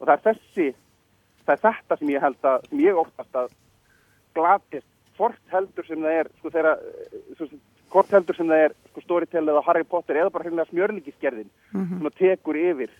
[0.00, 0.68] og það er þessi
[1.46, 3.52] það er þetta sem ég held að sem ég óttast að
[4.36, 6.74] glatist hvort heldur sem það er sko þeirra,
[7.92, 11.84] hvort heldur sem það er sko Storytel eða Harry Potter eða bara hreinlega smjörlíkisgerðin mm
[11.84, 11.98] -hmm.
[11.98, 12.92] sem tekur yfir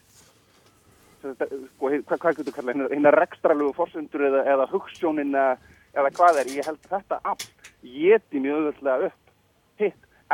[1.21, 6.67] sko, hvað, hvað getur kalla hérna rekstralugu fórsendur eða, eða hugssjónin eða hvað er, ég
[6.67, 9.20] held þetta allt geti mjög öðvöldlega upp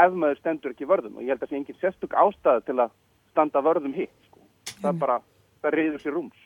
[0.04, 2.76] ef maður stendur ekki vörðum og ég held að það sé engin sérstök ástæða til
[2.80, 2.92] að
[3.32, 4.44] standa vörðum hitt sko.
[4.82, 5.18] það er bara,
[5.62, 6.44] það reyður sér rúms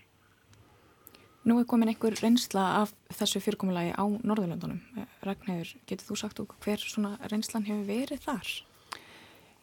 [1.41, 4.83] Nú er komin einhver reynsla af þessu fyrirkomulagi á Norðurlöndunum.
[5.25, 8.51] Ragnhjör, getur þú sagt okkur hver svona reynslan hefur verið þar?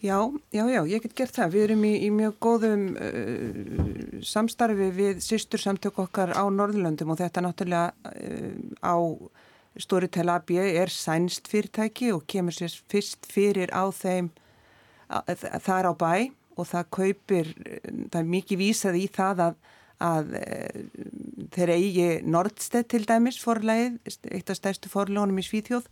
[0.01, 0.17] Já,
[0.53, 1.53] já, já, ég get gert það.
[1.53, 7.21] Við erum í, í mjög góðum uh, samstarfi við sýstur samtök okkar á Norðurlöndum og
[7.21, 8.97] þetta náttúrulega uh, á
[9.79, 14.31] Storytel AB er sænst fyrirtæki og kemur sér fyrst fyrir á þeim
[15.63, 16.13] þar á bæ
[16.57, 17.49] og það kaupir,
[18.11, 19.59] það er mikið vísað í það að
[20.03, 20.57] að e,
[21.55, 23.97] þeir eigi Nordstedt til dæmis forlegið,
[24.29, 25.87] eitt af stærstu forlegunum í Svíþjóð.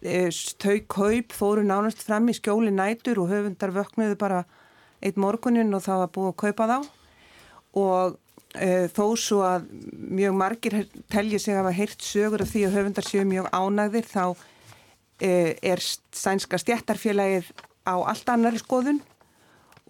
[0.00, 0.30] E,
[0.62, 4.44] þau kaup fóru nánast fram í skjóli nætur og höfundar vöknuðu bara
[5.04, 6.78] eitt morgunin og það var búið að kaupa þá.
[7.80, 8.18] Og
[8.50, 10.74] þó svo að mjög margir
[11.12, 14.24] telji sig að hafa heyrt sögur af því að höfundar séu mjög ánægðir þá
[15.20, 15.82] er
[16.16, 17.52] sænska stjættarfélagið
[17.86, 18.98] á allt annari skoðun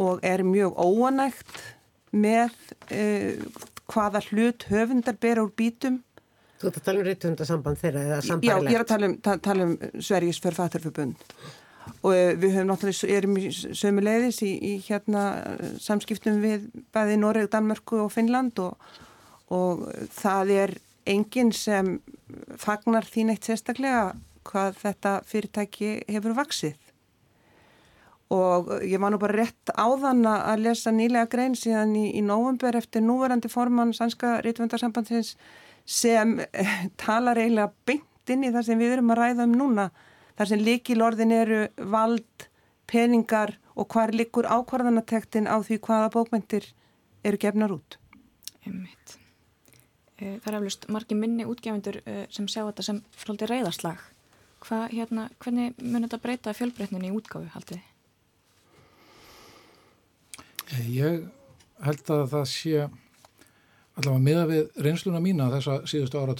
[0.01, 1.63] og er mjög óanægt
[2.11, 2.55] með
[2.91, 3.41] uh,
[3.91, 6.01] hvaða hlut höfundar bera úr bítum.
[6.61, 8.51] Þú ert að tala um ritthundasamband þeirra eða sambarlegt?
[8.51, 11.27] Já, ég er að tala um, ta tala um Sveriges författarförbund
[12.03, 15.24] og uh, við höfum náttúrulega, erum í sömu leiðis í, í hérna
[15.82, 18.76] samskiptum við bæði Noreg, Danmörku og Finnland og,
[19.53, 19.86] og
[20.16, 20.76] það er
[21.11, 21.99] enginn sem
[22.61, 24.12] fagnar þín eitt sérstaklega
[24.47, 26.78] hvað þetta fyrirtæki hefur vaksið
[28.30, 32.78] og ég var nú bara rétt áðan að lesa nýlega grein síðan í, í nóvumber
[32.78, 35.34] eftir núverandi formann Sænska Rítvöndarsambandsins
[35.84, 39.88] sem eh, talar eiginlega beint inn í það sem við erum að ræða um núna
[40.41, 41.57] þar sem líkilorðin eru
[41.93, 42.47] vald,
[42.88, 46.64] peningar og hvar likur ákvarðanatektin á því hvaða bókmyndir
[47.28, 47.99] eru gefnar út.
[48.64, 49.18] Einmitt.
[50.16, 54.01] Eh, Það er eflust margi minni útgefundur eh, sem sjá þetta sem svolítið reyðarslag.
[54.64, 57.86] Hvað, hérna, hvernig mun þetta breyta fjölbreytninni í útgáfu, haldið þið?
[60.88, 61.22] Ég
[61.84, 62.75] held að það sé
[64.00, 66.30] allavega miða við reynsluna mína þessa síðustu að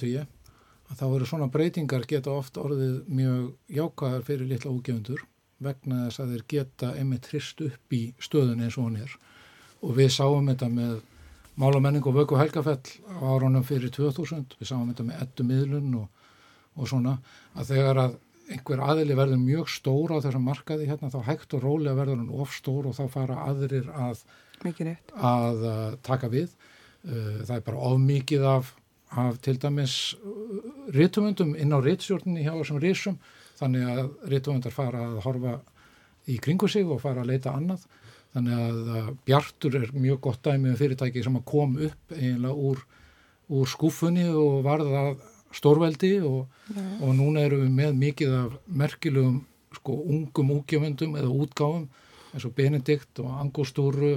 [0.99, 5.23] þá eru svona breytingar geta oft orðið mjög jákaðar fyrir litla úgefundur
[5.61, 9.15] vegna þess að þeir geta einmitt hrist upp í stöðun eins og hann er.
[9.81, 10.99] Og við sáum þetta með
[11.59, 12.79] Mál og vöku helgafell
[13.11, 16.07] á árunum fyrir 2000, við sáum þetta með ettu miðlun og,
[16.79, 17.17] og svona
[17.53, 18.15] að þegar að
[18.51, 22.41] einhver aðili verður mjög stór á þessum markaði hérna þá hægt og rólega verður hann
[22.43, 24.23] of stór og þá fara aðrir að,
[24.63, 26.55] að uh, taka við.
[27.03, 28.73] Uh, það er bara of mikið af,
[29.11, 30.61] af til dæmis uh,
[30.95, 33.17] rítumundum inn á rítstjórninni hjá þessum rísum
[33.59, 35.57] þannig að rítumundar fara að horfa
[36.31, 37.83] í kringu sig og fara að leita annað.
[38.31, 42.81] Þannig að uh, Bjartur er mjög gott dæmi um fyrirtæki sem kom upp eiginlega úr,
[43.51, 45.11] úr skúfunni og varða
[45.51, 46.45] stórveldi og,
[47.03, 49.41] og núna erum við með mikið af merkilegum
[49.75, 51.87] sko ungum útgjöfundum eða útgáfum
[52.31, 54.13] eins og Benedikt og Angostúru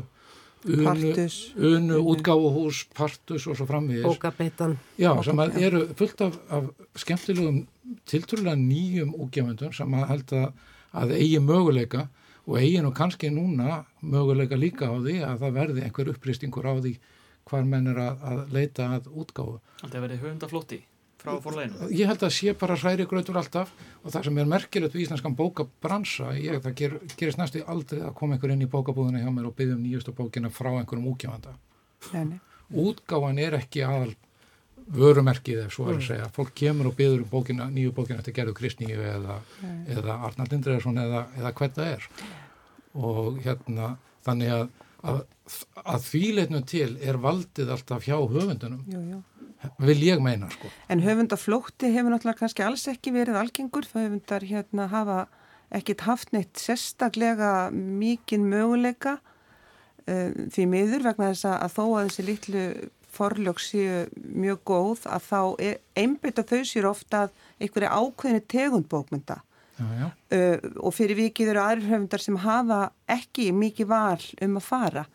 [0.64, 1.52] Unu, Partus.
[1.56, 4.04] Unu útgáfuhús, Partus og svo framvegis.
[4.06, 4.78] Bókabeitan.
[5.00, 6.70] Já, sem að eru fullt af, af
[7.02, 7.64] skemmtilegum
[8.08, 10.46] tiltrúlega nýjum útgjöfundum sem að held að,
[11.02, 12.06] að eigi möguleika
[12.44, 16.74] og eigi nú kannski núna möguleika líka á því að það verði einhver upplýstingur á
[16.80, 16.96] því
[17.44, 19.60] hvar menn er að, að leita að útgáfu.
[19.84, 20.80] Þetta verði höfundaflótti
[21.24, 21.88] frá fórleginu.
[21.96, 23.70] Ég held að sé bara hræri gröður alltaf
[24.04, 28.14] og það sem er merkilegt við íslenskan bókabransa, ég, það ger, gerist næstu aldrei að
[28.18, 31.56] koma einhver inn í bókabúðuna hjá mér og byggja um nýjustu bókina frá einhverjum útgjáfanda.
[32.74, 34.14] Útgáfan er ekki aðal
[34.94, 36.06] vörumerkið ef svo er að Mm.
[36.08, 36.28] segja.
[36.36, 39.84] Fólk kemur og byggður um bókina, nýju bókina eftir Gerður Kristníu eða, Nei.
[39.96, 42.08] eða Arnar Lindreðarsson eða, eða hvert það er.
[42.94, 43.96] Og hérna,
[44.26, 44.68] þannig að,
[45.02, 45.22] að,
[45.84, 48.84] að þvíleitnum til er valdið alltaf hjá höfundunum.
[48.92, 49.22] Jú, jú.
[49.78, 50.70] Vil ég meina, sko.
[50.92, 53.86] En höfundaflótti hefur náttúrulega kannski alls ekki verið algengur.
[53.88, 55.20] Það höfundar hérna hafa
[55.74, 62.26] ekkit haft neitt sérstaklega mikinn möguleika uh, því miður vegna þess að þó að þessi
[62.28, 62.66] litlu
[63.14, 68.88] forlög séu mjög góð að þá er, einbytta þau sér ofta að einhverju ákveðinu tegund
[68.90, 69.40] bókmynda.
[69.74, 70.08] Já, já.
[70.34, 72.80] Uh, og fyrir vikið eru aðrir höfundar sem hafa
[73.10, 75.06] ekki mikið val um að fara.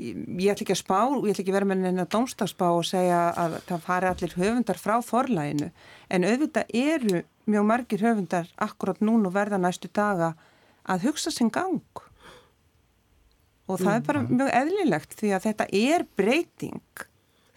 [0.00, 0.16] Ég,
[0.48, 3.58] ætla ekki að spá, ég ætla ekki að vera með neina dómstagsspá og segja að
[3.68, 5.68] það fari allir höfundar frá forlæginu
[6.08, 7.20] en auðvitað eru
[7.50, 10.32] mjög margir höfundar akkurat núna og verða næstu daga
[10.88, 11.82] að hugsa sinn gang.
[13.70, 17.04] Og það er bara mjög eðlilegt því að þetta er breyting.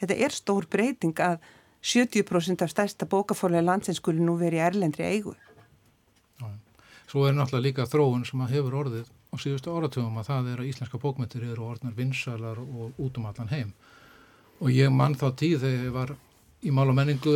[0.01, 1.39] Þetta er stór breyting að
[1.83, 5.33] 70% af stærsta bókaforlega landsins skuli nú verið í erlendri eigu.
[7.07, 10.61] Svo er náttúrulega líka þróun sem að hefur orðið á síðustu áratugum að það er
[10.61, 13.73] að íslenska bókmyndir eru orðnar vinsalar og út um allan heim.
[14.61, 16.13] Og ég mann þá tíð þegar ég var
[16.63, 17.33] í mál og menningu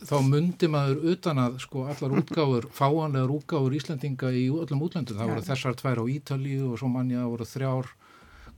[0.00, 5.18] þá mundi maður utan að sko allar útgáfur, fáanlegar útgáfur Íslandinga í öllum útlöndum.
[5.20, 7.90] Það voru þessar tvær á Ítalíu og svo að voru þrjár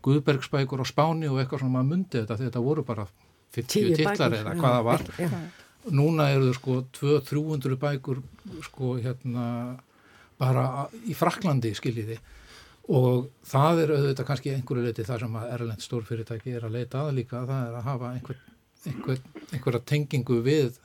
[0.02, 3.06] Guðbergsbækur á Spáni og eitthvað svona maður mundi þetta þetta voru bara
[3.54, 4.58] 50 Tíu titlar eða já.
[4.58, 5.04] hvað það var.
[5.92, 8.22] Núna eru þau sko 200-300 bækur
[8.66, 9.46] sko hérna
[10.40, 12.18] bara í Fraklandi skiljiði
[12.90, 17.04] og það er auðvitað kannski einhverju leiti það sem að Erlend stórfyrirtæki er að leita
[17.06, 18.40] að líka, það er að hafa einhver,
[18.90, 19.22] einhver,
[19.52, 20.80] einhverja tengingu við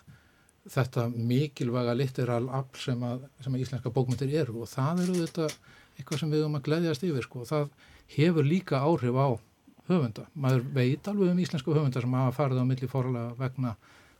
[0.68, 5.58] þetta mikilvæga litteral afl sem að, sem að íslenska bókmyndir eru og það er auðvitað
[5.98, 7.70] eitthvað sem við um að gleyðjast yfir sko og það
[8.14, 9.28] hefur líka áhrif á
[9.88, 10.26] höfunda.
[10.36, 13.74] Maður veit alveg um íslenska höfunda sem hafa farið á milli forlega vegna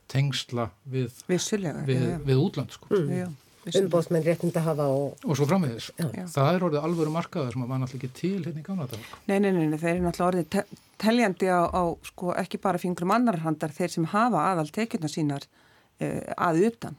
[0.08, 2.16] tengsla við, við, já.
[2.24, 2.88] við útland sko.
[2.96, 3.36] Mm.
[3.76, 5.16] Umbóðsmenn réttinda hafa og...
[5.24, 5.90] Og svo framvegis.
[5.98, 6.24] Já.
[6.32, 9.08] Það er orðið alvöru markaðar sem að var náttúrulega ekki til hérna í gamla dag.
[9.28, 10.64] Nei, nei, nei, nei, þeir eru náttúrulega orðið te
[11.04, 15.44] teljandi á, á sko, ekki bara fingrum annar handar þeir sem hafa aðal tekjurna sínar
[15.46, 16.96] uh, að utan.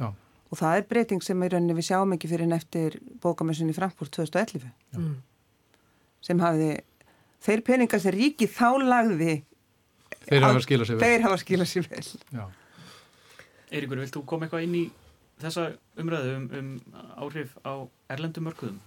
[0.00, 0.08] Já.
[0.52, 4.12] Og það er breyting sem í rauninni við sjáum ekki fyrir en eftir bókamessunni Frankfurt
[4.18, 5.14] 2011 Mm.
[6.20, 6.82] sem hafiði,
[7.40, 9.38] þeir peningar sem ríki þá lagði
[10.28, 11.06] Þeir hafa skilað sér vel.
[11.08, 12.04] Þeir hafa skilað sér vel.
[12.36, 12.42] Já.
[13.72, 14.82] Eiríkur, vilt þú koma eitthvað inn í
[15.42, 15.66] þessa
[16.00, 16.72] umræðu um, um
[17.22, 17.72] áhrif á
[18.14, 18.80] erlendum mörkuðum?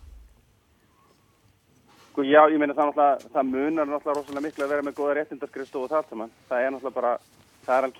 [2.16, 2.94] Sko já, ég meina það
[3.34, 6.30] það munar náttúrulega rosalega miklu að vera með góða réttindaskristu og það saman.
[6.48, 7.10] Það er náttúrulega bara,
[7.66, 7.98] það er alg,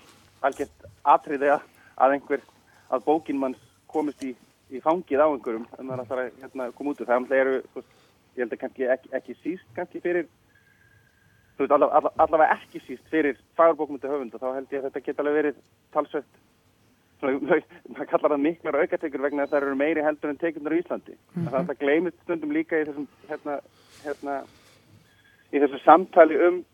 [0.48, 1.66] algjört atriði að,
[2.00, 2.46] að einhver,
[2.88, 4.30] að bókin manns komist í,
[4.72, 7.10] í fangið á einhverjum en það er alltaf að hérna, koma út úr.
[7.10, 7.84] Það náttúrulega eru,
[8.38, 10.32] ég held að kannski ekki, ekki síst kannski fyrir,
[11.58, 11.76] þú veist,
[12.24, 15.60] allavega, ekki síst fyrir fagurbókmyndu höfund og þá held ég að þetta geta alveg verið
[15.92, 16.42] talsvett
[17.22, 21.16] maður kallar það miklar aukatekur vegna að það eru meiri heldur en tekundur í Íslandi.
[21.34, 21.66] Mm -hmm.
[21.68, 23.60] Það gleymist stundum líka í þessum, hérna,
[24.04, 24.34] hérna,
[25.52, 26.64] í þessu samtali um,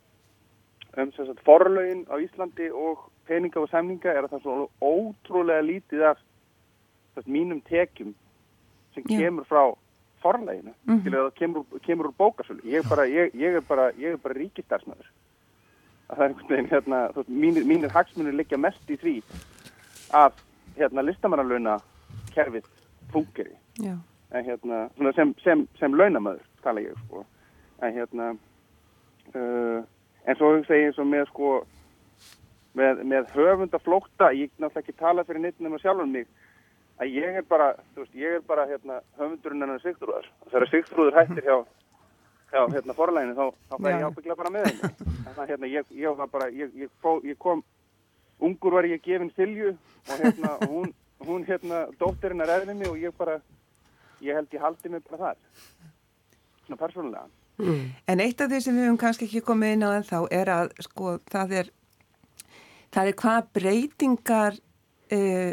[0.98, 5.62] um sagt, forlögin á Íslandi og peninga og samninga er að það er svo ótrúlega
[5.62, 6.18] lítið af
[7.14, 8.14] þess, mínum tekjum
[8.94, 9.18] sem Já.
[9.18, 9.74] kemur frá
[10.22, 11.10] forleginu, mm Mhm.
[11.10, 12.62] það kemur, kemur úr bókasölu.
[12.64, 15.06] Ég bara, ég, ég er bara, ég er bara ríkistarsmaður.
[16.10, 19.22] Að það er einhvern veginn, hérna, mínir, mínir hagsmunir liggja mest í því
[20.16, 20.38] að,
[20.76, 21.78] hérna, listamannalauna
[22.34, 22.68] kerfið
[23.12, 23.54] fungeri.
[24.32, 27.24] En hérna, svona sem, sem, sem launamöður, tala ég, sko.
[27.82, 28.30] En hérna,
[29.34, 29.82] uh,
[30.24, 31.50] en svo hugsa ég eins og með, sko,
[32.78, 36.30] með, með höfundaflókta, ég náttúrulega ekki tala fyrir neitt nema sjálfum mig,
[37.02, 40.28] að ég er bara, veist, ég er bara, hérna, höfundurinn hennar Sigþrúðar.
[40.48, 41.58] Þegar Sigþrúður hættir hjá,
[42.52, 45.12] hjá, hérna, forlæginu, þá, þá fæ ég ábyggla bara með henni.
[45.32, 46.24] Að, hérna, ég, ég
[46.56, 46.74] ég,
[47.26, 47.64] ég kom,
[48.42, 50.90] ungur var ég gefin Silju og hérna, hún,
[51.26, 53.38] hún, hérna, dóttirinn er mig og ég bara,
[54.20, 55.38] ég held ég haldi mig bara þar.
[56.66, 57.28] Svona persónulega.
[58.08, 60.50] En eitt af því sem við höfum kannski ekki komið inn á en þá er
[60.50, 61.72] að sko það er
[62.92, 64.56] það er hvað breytingar
[65.12, 65.52] uh,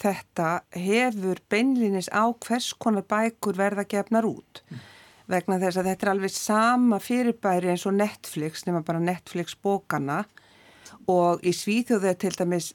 [0.00, 4.62] þetta hefur beinlinis á hvers konar bækur verða gefnar út
[5.30, 10.24] vegna þess að þetta er alveg sama fyrirbæri eins og Netflix nema bara Netflix bókana
[11.10, 12.70] og í Svíþjóðu er til dæmis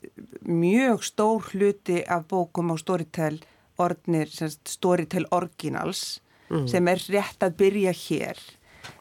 [0.46, 3.40] mjög stór hluti af bókum á Storytel
[3.80, 4.30] orðnir,
[4.68, 6.68] Storytel Originals Mhm.
[6.70, 8.38] sem er rétt að byrja hér.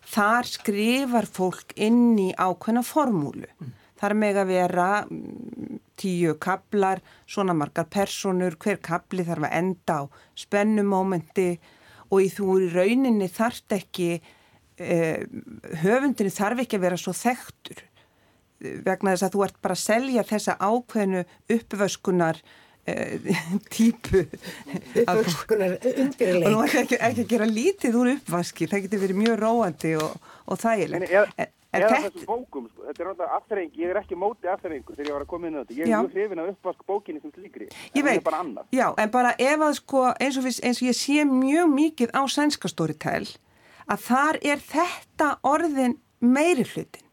[0.09, 3.48] Þar skrifar fólk inn í ákveðna formúlu.
[4.01, 9.98] Þar meg að vera mm, tíu kaplar, svona margar personur, hver kapli þarf að enda
[10.01, 10.02] á
[10.35, 11.59] spennumómenti
[12.11, 14.09] og í þú í rauninni þarft ekki
[14.81, 15.20] uh,
[15.85, 17.85] höfundinni þarf ekki að vera svo þekktur.
[17.85, 17.94] eh,
[18.86, 21.24] vegna þess að þú ert bara að selja þessa ákveðnu
[21.57, 23.41] uppvöskunar uh,
[23.74, 24.24] típu
[25.05, 26.47] Uppvöskunar undirleik.
[26.47, 29.93] og nú er ekki, ekki að gera lítið úr uppvaski það getur verið mjög róandi
[30.01, 30.16] og,
[30.47, 33.99] og En þægilegt en, en þetta þessum bókum, sko, þetta er náttúrulega afþreying, ég er
[33.99, 35.74] ekki móti afþreyingu þegar ég var að koma inn á þetta.
[35.74, 35.97] Ég er Já.
[36.05, 37.66] mjög hrifin af uppvask bókinni sem slíkri.
[37.91, 38.69] En veit, er bara annað.
[38.70, 42.15] já, en bara ef að sko, eins og, við, eins og ég sé mjög mikið
[42.15, 43.27] á sænska storytel,
[43.91, 47.03] að þar er þetta orðin meiri hlutin.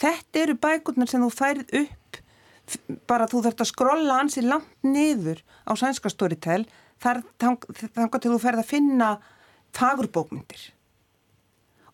[0.00, 2.20] Þetta eru bækurnar sem þú færið upp,
[3.10, 6.64] bara þú þarft að skrolla ansi langt niður á sænska storytel,
[7.02, 9.10] þar þangar til þú ferð að finna
[9.76, 10.70] fagurbókmyndir.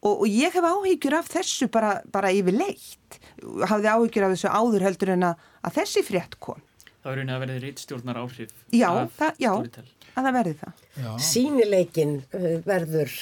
[0.00, 3.18] Og, og ég hef áhyggjur af þessu bara, bara yfir leitt.
[3.68, 6.62] Hafði áhyggjur af þessu áður heldur en að, að þessi frétt kom.
[7.00, 9.50] Það er raunin að verði rítstjórnar áhrif Já, af það, já,
[10.12, 10.80] að það verði það.
[11.24, 13.14] Sýnileikin uh, verður,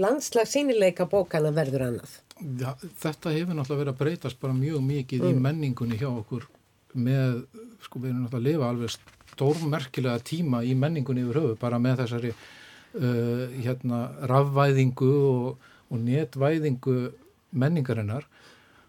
[0.00, 2.16] landslag sýnileika bókana verður annað.
[2.40, 2.70] Já,
[3.02, 5.42] þetta hefur náttúrulega verið að breytast bara mjög mikið í Mm.
[5.44, 6.46] menningunni hjá okkur
[6.94, 7.42] með,
[7.84, 8.94] sko við erum náttúrulega að lifa alveg
[9.34, 15.58] stórmerkilega tíma í menningunni yfir höfu, bara með þessari uh, hérna rafvæðingu og,
[15.90, 16.96] og netvæðingu
[17.52, 18.26] menningarinnar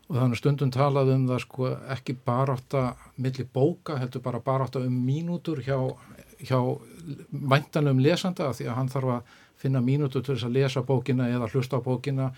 [0.10, 4.98] og þannig stundum talað um það sko ekki barátta milli bóka, heldur bara barátta um
[5.08, 5.78] mínútur hjá,
[6.44, 6.60] hjá
[7.32, 11.50] væntanum lesanda því að hann þarf að finna mínútur til þess að lesa bókina eða
[11.52, 12.32] hlusta á bókina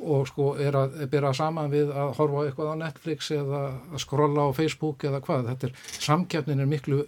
[0.00, 4.02] og sko er að byrja saman við að horfa á eitthvað á Netflix eða að
[4.02, 7.00] skrolla á Facebook eða hvað, þetta er samkeppnin er miklu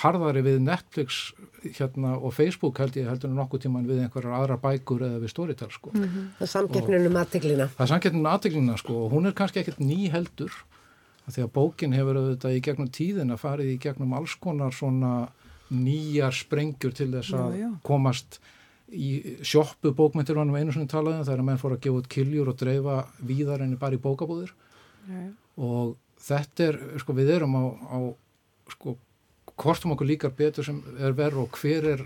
[0.00, 1.32] harðari við Netflix
[1.64, 5.70] hérna og Facebook held ég heldur nokkuð tíman við einhverjar aðra bækur eða við Storytel
[5.74, 5.92] sko.
[5.92, 7.66] Það er samkeppnunum aðteglina.
[7.74, 10.54] Það er samkeppnin um aðteglina sko og hún er kannski ekkert ný heldur
[11.26, 14.74] af því að bókin hefur auðvitað í gegnum tíðin að farið í gegnum alls konar
[14.74, 15.14] svona
[15.70, 17.70] nýjar sprengjur til þess að Já, já.
[17.86, 18.40] komast
[18.90, 19.10] í
[19.46, 22.56] sjoppu bókmyndir var nú einu svona talaðum þegar menn fór að gefa út kiljur og
[22.58, 24.50] dreifa víðar enn bara í bókabúður
[25.60, 27.98] og þetta er, sko við erum á, á
[28.74, 28.96] sko,
[29.56, 32.02] hvortum okkur líkar betur sem er verð og hver er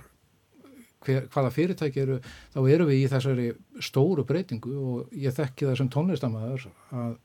[1.04, 2.18] hver, hvaða fyrirtæki eru
[2.54, 3.48] þá erum við í þessari
[3.84, 6.68] stóru breytingu og ég þekki það sem tónlistamæður
[7.00, 7.16] að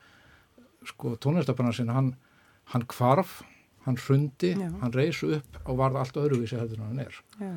[0.90, 2.14] sko tónlistabransin hann,
[2.74, 3.42] hann kvarf,
[3.86, 4.70] hann hrundi Já.
[4.82, 7.52] hann reysu upp og varð allt öðruvísi heldur en hann er Já.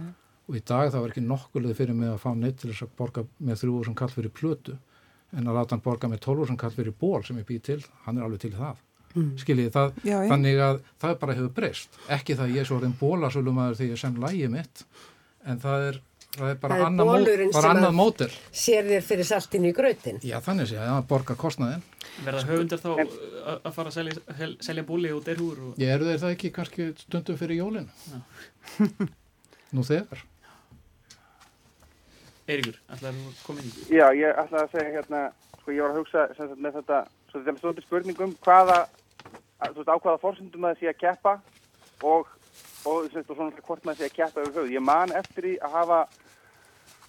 [0.48, 2.94] og í dag það var ekki nokkulega fyrir mig að fá neitt til þess að
[2.98, 4.78] borga með þrjú sem kall fyrir plötu
[5.32, 7.80] en að láta hann borga með tólfur sem kall fyrir ból sem ég býð til,
[8.04, 8.76] hann er alveg til það
[9.12, 9.34] Mm.
[9.36, 12.76] skiljið það, Já, þannig að það bara hefur breyst, ekki það að ég er svo
[12.78, 14.84] orðin bólasölumæður því ég sem lægi mitt
[15.44, 15.98] en það er,
[16.36, 18.30] það er bara Það er annað, bara annað að- mótel
[18.64, 20.20] Sér þér fyrir saltinu í grötin.
[20.24, 21.82] Já, þannig sé að það borgar kostnaðin
[22.24, 23.06] Verða höfundar þá uh,
[23.64, 25.78] að fara að selja, hel- selja búli og derhúr og...
[25.80, 27.88] Ég eru þeir það ekki kannski stundum fyrir jólin?
[29.76, 30.20] Nú þegar.
[32.50, 33.72] Eiríkur, ætlaði að koma inn?
[33.92, 35.20] Já, ég ætla að segja hérna,
[35.60, 36.98] sko ég var að hugsa sagt, með þetta,
[37.30, 38.78] svo þetta er svolítið spurningum hvaða,
[39.62, 41.34] að, þú veist, á hvaða fórsendum maður sé að keppa
[42.10, 42.32] og,
[42.84, 44.74] og, svona hvort maður sé að keppa yfir höfuð.
[44.74, 46.00] Ég man eftir því að hafa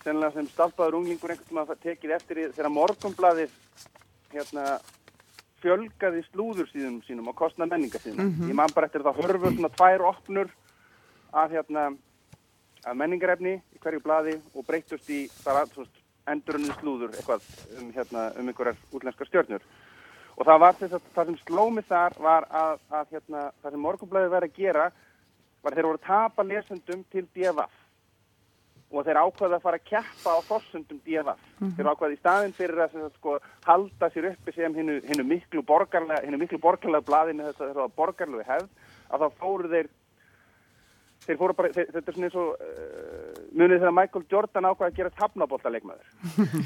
[0.03, 3.55] sennilega sem stalpaður unglingur einhvern veginn að tekið eftir því þegar morgunbladið
[4.33, 4.65] hérna
[5.63, 8.33] fjölgaði slúður síðum sínum og kostna menninga síðum.
[8.33, 8.49] Mhm.
[8.51, 10.49] Ég man bara eftir það hörfu svona tvær opnur
[11.31, 11.97] af, hérna,
[12.85, 15.29] af menningarefni í hverju blaði og breytust í
[16.27, 17.47] endurunni slúður eitthvað
[17.79, 19.63] um, hérna, um einhverjar útlenskar stjörnur.
[20.37, 23.83] Og það var þess að það sem slómið þar var að, að hérna, það sem
[23.87, 24.85] morgunblæði verið að gera
[25.63, 27.79] var þeir voru að tapa lesendum til DFF
[28.93, 31.39] og þeir ákvaða að fara að keppa á fossundum DFF.
[31.59, 31.73] Mhm.
[31.77, 36.21] Þeir ákvaði í staðin fyrir að sko, halda sér uppi sem hinnu, hinnu miklu borgarlega,
[36.61, 38.69] borgarlega blaðinu þess að það var borgarlegu hefð,
[39.09, 39.89] að þá fóru þeir
[41.23, 44.91] þeir fóru bara, þeir, þetta er svona eins og uh, munið þegar Michael Jordan ákvaði
[44.91, 45.13] að gera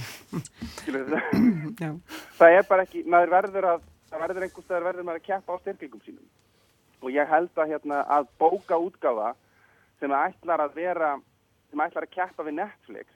[1.14, 1.92] þetta?
[2.40, 5.56] það er bara ekki, maður verður að, það verður einhvers staðar verður maður að keppa
[5.56, 6.26] á styrkingum sínum.
[7.04, 9.34] Og ég held að hérna að bóka útgáfa
[10.00, 11.12] sem ætlar að vera,
[11.70, 13.14] sem ætlar að keppa við Netflix,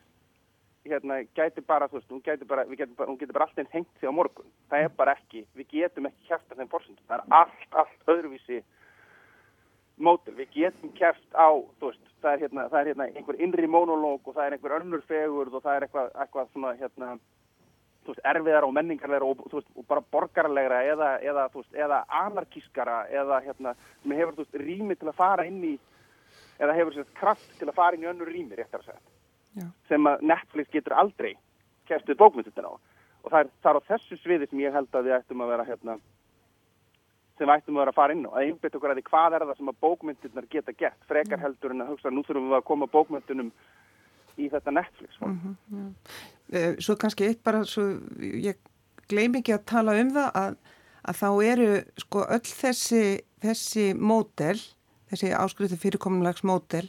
[0.85, 3.73] hérna gæti bara, þú veist, hún gæti bara, getum bara, hún getur bara allt einn
[3.73, 4.49] hengt sig á morgun.
[4.69, 7.07] Það er bara ekki, við getum ekki keppt af þeim fórsendum.
[7.09, 8.61] Það er allt, allt öðruvísi
[10.01, 10.33] mótil.
[10.39, 11.49] Við getum keppt á,
[11.81, 14.77] þú veist, það er hérna, það er hérna einhver innri monológ og það er einhver
[14.79, 17.13] önnur fegurð og það er eitthvað, eitthvað svona, hérna,
[18.09, 21.99] veist, erfiðar og menningarlegra og, þú veist, og bara borgarlegra eða, eða, þú veist, eða
[22.21, 25.79] anarkískara eða, hérna, sem hefur, rými til að fara inn í,
[26.59, 29.01] eða hefur sérst kraft til að fara inn í önnur rými, réttar að segja.
[29.87, 31.35] Sem að Netflix getur aldrei
[31.85, 32.73] kæft við bókmyndutin á.
[33.21, 35.51] Og það er, það er á þessu sviði sem ég held að við ættum að
[35.53, 35.97] vera, hérna,
[37.37, 38.31] sem við ættum að vera að fara inn á.
[38.31, 41.05] Að einbytta okkur að því hvað er það sem að bókmyndirnar geta gert.
[41.09, 43.51] Frekar heldur en að hugsa, nú þurfum við að koma bókmyndunum
[44.39, 45.19] í þetta Netflix.
[45.21, 47.85] Mm Mhm, Eh, Svo kannski eitt bara, svo
[48.19, 48.57] ég
[49.11, 50.57] gleym ekki að tala um það að,
[51.07, 51.69] að þá eru
[52.03, 53.03] sko öll þessi,
[53.43, 54.57] þessi mótel,
[55.11, 56.87] þessi áskriðu fyrirkomulegs mótel,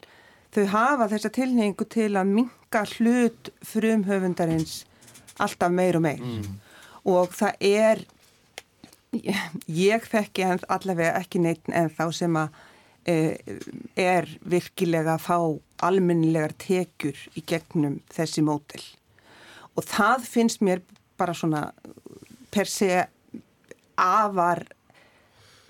[0.54, 4.82] þau hafa þessa tilhengu til að minka hlut frumhöfundarins
[5.42, 6.26] alltaf meir og meir.
[7.08, 8.04] Og það er,
[9.66, 12.60] ég þekki en allavega ekki neitt en þá sem að
[13.10, 13.38] eh,
[13.98, 15.38] er virkilega að fá
[15.82, 18.84] almennilegar tekjur í gegnum þessi mótel
[19.76, 20.82] og það finnst mér
[21.18, 21.66] bara svona
[22.52, 22.90] per se
[23.96, 24.64] afar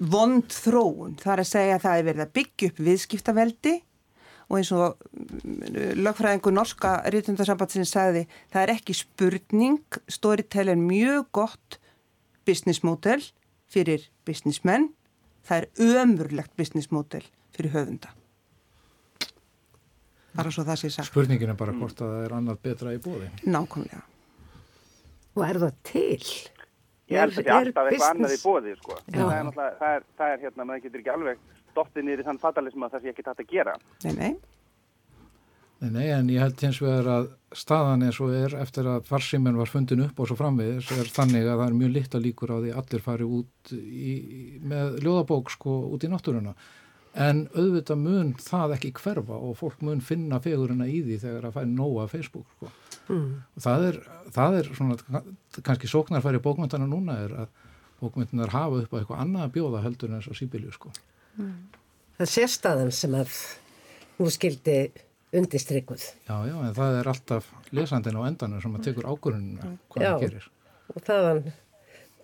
[0.03, 1.17] vond þróun.
[1.21, 3.75] Það er að segja að það er verið að byggja upp viðskiptaveldi.
[4.53, 5.61] Og eins og mm,
[6.03, 10.01] lögfræðingur norska rítundarsambandsins sagði það er ekki spurning.
[10.11, 11.79] Storytel er mjög gott
[12.49, 13.23] business model
[13.73, 14.91] fyrir businessmenn.
[15.47, 17.25] Það er ömurlegt business model
[17.55, 18.13] fyrir höfunda
[20.37, 23.03] bara svo það sé sagt Spurningin er bara hvort að það er annað betra í
[23.03, 23.29] bóði.
[23.45, 24.03] nákvæmlega
[25.33, 26.33] Og er það til?
[27.13, 28.97] Ég held sé alltaf eitthvað annað í bóði, sko.
[29.09, 29.19] Já.
[29.19, 31.45] Það er náttúrulega, það er, það er hérna, maður getur ekki alveg
[32.05, 33.77] niður í þann fatalism að það sé ekki tætt að gera.
[34.05, 34.33] Nei, nei.
[35.83, 39.57] Nei, nei, en ég held hins vegar að staðan eins og er eftir að farsíminn
[39.59, 42.57] var fundin upp og svo framvegis er þannig að það er mjög litla líkur á
[42.61, 44.13] því að allir fari út í,
[44.63, 46.55] með ljóðabók sko út í náttúruna.
[47.13, 51.59] En auðvitað mun það ekki hverfa og fólk mun finna fegurina í því þegar að
[51.59, 52.71] færi nóga Facebook sko.
[53.11, 53.27] Mm.
[53.57, 53.99] Og það er,
[54.33, 55.23] það er svona,
[55.59, 57.51] kannski sóknarfæri bókmyndana núna er að
[58.01, 60.93] bókmyndanar hafa upp á eitthvað annað að bjóða heldur en þess að síbylju sko.
[61.37, 63.37] Það er sérstaðan sem að
[64.19, 64.79] nú skildi
[65.33, 66.07] undistrykkuð.
[66.29, 70.25] Já, já, en það er alltaf lesandin á endanum sem að tekur ákvörðunina hvað það
[70.25, 70.49] gerir.
[70.93, 71.45] Og þaðan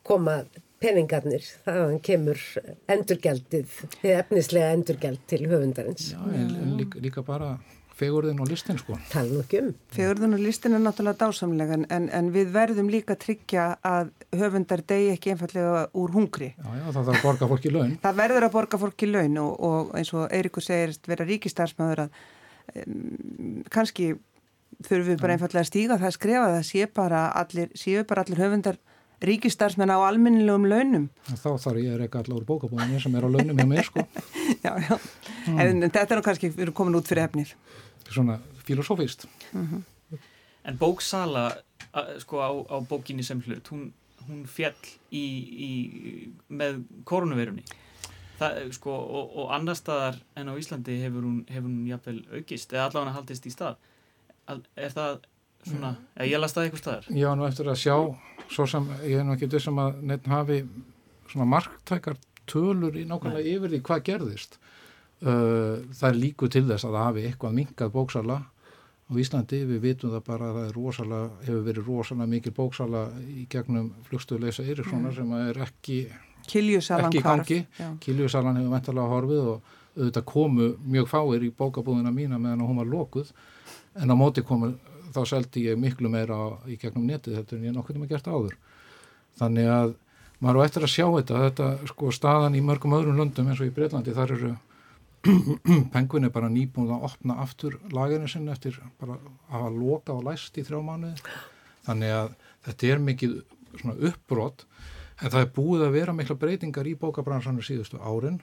[0.09, 0.35] koma
[0.83, 2.45] peningarnir, þaðan kemur
[2.91, 3.81] endurgjaldið,
[4.15, 6.13] efnislega endurgjald til höfundarins.
[6.15, 7.57] Já, en, en líka, líka bara
[7.99, 8.97] fegurðin og listin sko.
[9.11, 9.73] Tala nú ekki um.
[9.95, 14.85] Fegurðun og listin er náttúrulega dásamlega en, en við verðum líka að tryggja að höfundar
[14.87, 16.53] degi ekki einfallega úr hungri.
[16.55, 17.97] Já, já, það þarf að borga fólki laun.
[18.05, 22.23] Það verður að borga fólki laun og, og eins og Eirikur segir vera ríkistarsmaður að
[22.85, 24.13] um, kannski
[24.85, 28.23] þurfum við bara einfallega að stíga það að skrefa það sé bara allir, séu bara
[28.23, 28.79] allir höfundar
[29.25, 31.09] ríkistarsmenn á alminnilegum launum.
[31.31, 33.87] En Þá þarf ég að reyka allar úr bókabúðinni sem er á launum hjá mér
[33.89, 34.05] sko.
[34.65, 34.97] Já, já.
[35.49, 37.53] En þetta er nú kannski, við erum komin út fyrir efnið.
[38.09, 39.27] Svona filosófist.
[39.53, 41.47] En bóksala
[41.93, 43.91] a- sko á, á bókinni sem hlut hún,
[44.29, 44.75] hún fjall
[45.15, 45.23] í,
[45.69, 45.71] í,
[46.53, 47.63] með koronavirunni
[48.39, 52.75] það, sko, og, og annar staðar en á Íslandi hefur hún, hefur hún jafnvel aukist
[52.77, 53.79] eða allavega haldist í stað
[54.77, 55.17] er það
[55.67, 57.97] svona, eða ég las það eitthvað staðar var nú eftir að sjá,
[58.49, 60.63] svo sem ég er nú ekki vissum að neitt hafi
[61.29, 62.17] svona marktækar
[62.49, 64.59] tölur í nákvæmlega yfir því hvað gerðist.
[65.19, 68.37] Uh, það er líku til þess að það hafi eitthvað minkað bóksala
[69.09, 69.59] á Íslandi.
[69.67, 73.03] Við vitum það bara að það er rosalega, hefur verið rosalega mikil bóksala
[73.35, 75.17] í gegnum flugstöðleisa Eiríkssonar Mm.
[75.17, 75.99] sem er ekki,
[76.49, 77.59] Kiljusalan ekki gangi.
[78.01, 82.87] Kiljusalan hefur mentalega horfið og auðvitað komu mjög fáir í bókabúðina mína meðan hún var
[82.87, 83.33] lokuð
[83.99, 84.71] en á móti komu
[85.15, 88.31] þá seldi ég miklu meira í gegnum netið þetta en ég nokkuð um að gert
[88.31, 88.57] áður.
[89.39, 89.93] Þannig að
[90.43, 93.71] maður á eftir að sjá þetta, þetta sko staðan í mörgum öðrum löndum eins og
[93.71, 94.55] í Breitlandi þar eru
[95.95, 100.29] penguin er bara nýbúin að opna aftur laginu sinni eftir bara að hafa loka og
[100.29, 101.33] læst í þrjá mánuði.
[101.89, 102.37] Þannig að
[102.69, 103.41] þetta er mikið
[103.81, 104.67] svona uppbrott
[105.19, 108.39] en það er búið að vera mikla breytingar í bókabransanur síðustu árin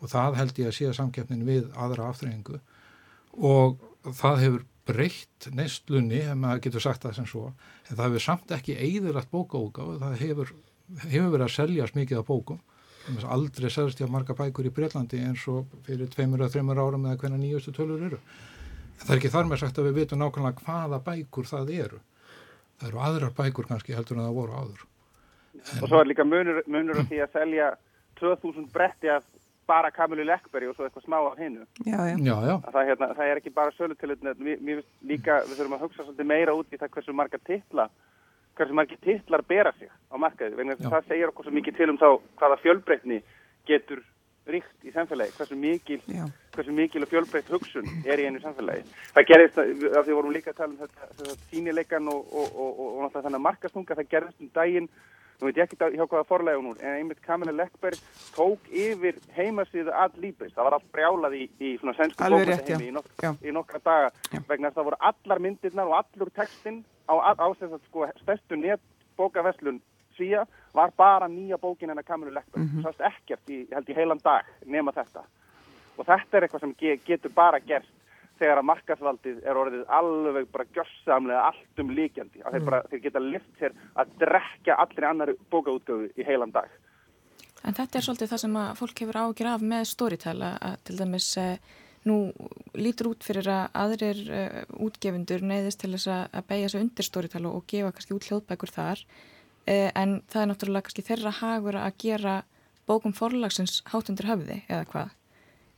[0.00, 2.60] og það held ég að sé samkeppnin við aðra aftreyingu
[3.34, 7.48] og það hefur breytt neistlunni, ef maður getur sagt það sem svo,
[7.88, 10.54] en það hefur samt ekki eigðilegt bókaúgáð, það hefur,
[11.06, 12.62] hefur verið að seljast mikið af bókum
[13.04, 17.04] að aldrei ég að marga bækur í Breitlandi eins og fyrir tveimur eða þreimur árum
[17.04, 18.18] eða hvernig nýjustu tölur eru.
[18.94, 22.00] En það er ekki þar með sagt að við vitum nákvæmlega hvaða bækur það eru.
[22.80, 24.86] Það eru aðrar bækur kannski heldur en það voru áður.
[25.82, 27.70] Og svo er líka munur, munur af því að selja
[28.20, 29.26] 2000 bretti af
[29.66, 31.66] bara Kamilu Lekkberg og svo eitthvað smá af hinnu.
[32.70, 36.30] Það, hérna, það er ekki bara sölutilutni, mér finnst líka, við þurfum að hugsa svolítið
[36.32, 37.88] meira út í það hversu marga titla
[38.54, 41.78] hversu margir titlar bera sig á markaði vegna þess að það segir okkur svo mikið
[41.78, 42.08] til um þá
[42.40, 43.20] hvaða fjölbreytni
[43.68, 44.02] getur
[44.44, 46.26] ríkt í samfélagi, hversu mikil Já.
[46.54, 48.84] hversu mikil og fjölbreytt hugsun er í einu samfélagi.
[49.16, 52.26] Það gerðist að af því við vorum líka að tala um þetta, þetta sínileikan og,
[52.28, 54.90] og, og, og, og náttúrulega þannig að markastunga það gerðist um daginn
[55.40, 57.98] nú veit ég ekki hjá hvaða forlega hún en einmitt Kamila Lekkberg
[58.36, 62.22] tók yfir heimasíðu all líbis, það var allt brjálað í, í svona svensku
[62.68, 62.78] já.
[62.80, 63.30] í, nok Já.
[63.42, 64.10] í nokkra daga
[64.48, 68.56] vegna þess að það voru allar myndirnar og allur textinn á, á, að sko stærstu
[68.56, 69.80] netbókaverslun
[70.16, 72.70] svíja var bara nýja bókin hennar Kamilu Lekkberg Mhm.
[72.76, 72.84] mm -hmm.
[72.84, 75.24] sást ekkert í, held í heilan dag nema þetta
[75.98, 77.90] og þetta er eitthvað sem ge getur bara gerst
[78.40, 83.04] þegar að markasvaldið er orðið alveg bara gjössamlega allt um líkjandi að þeir, bara, þeir
[83.06, 86.72] geta lift sér að drekja allri annari bókaútgöfu í heilan dag.
[87.64, 90.98] En þetta er svolítið það sem að fólk hefur ágjur af með Storytel að, til
[90.98, 92.16] dæmis eh, nú
[92.76, 97.46] lítur út fyrir að aðrir eh, útgefundur neyðist til þess að, beigja sig undir Storytel
[97.48, 99.04] og, gefa kannski út hljóðbækur þar.
[99.64, 102.38] Eh, en það er náttúrulega kannski þeirra hagur að gera
[102.84, 105.14] bókum forlagsins hátt undir höfði eða hvað.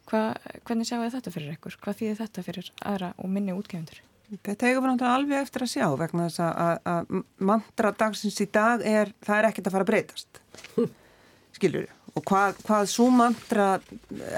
[0.07, 0.21] Hva,
[0.67, 1.79] hvernig sjáu þetta fyrir ykkur?
[1.83, 4.03] Hvað þýðir þetta fyrir aðra og minni útgefundur?
[4.27, 8.49] Þetta hefur náttúrulega alveg eftir að sjá vegna þess að, að, að mantra dagsins í
[8.51, 10.41] dag er, það er ekkert að fara að breytast.
[11.57, 13.67] Skilur Og hvað, hvað svo mantra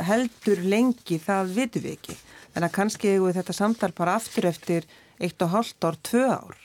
[0.09, 2.17] heldur lengi, það vitum við ekki.
[2.55, 4.89] Þannig að kannski hefur þetta samtal bara aftur eftir
[5.23, 6.57] eitt og hálft ár, tvö ár.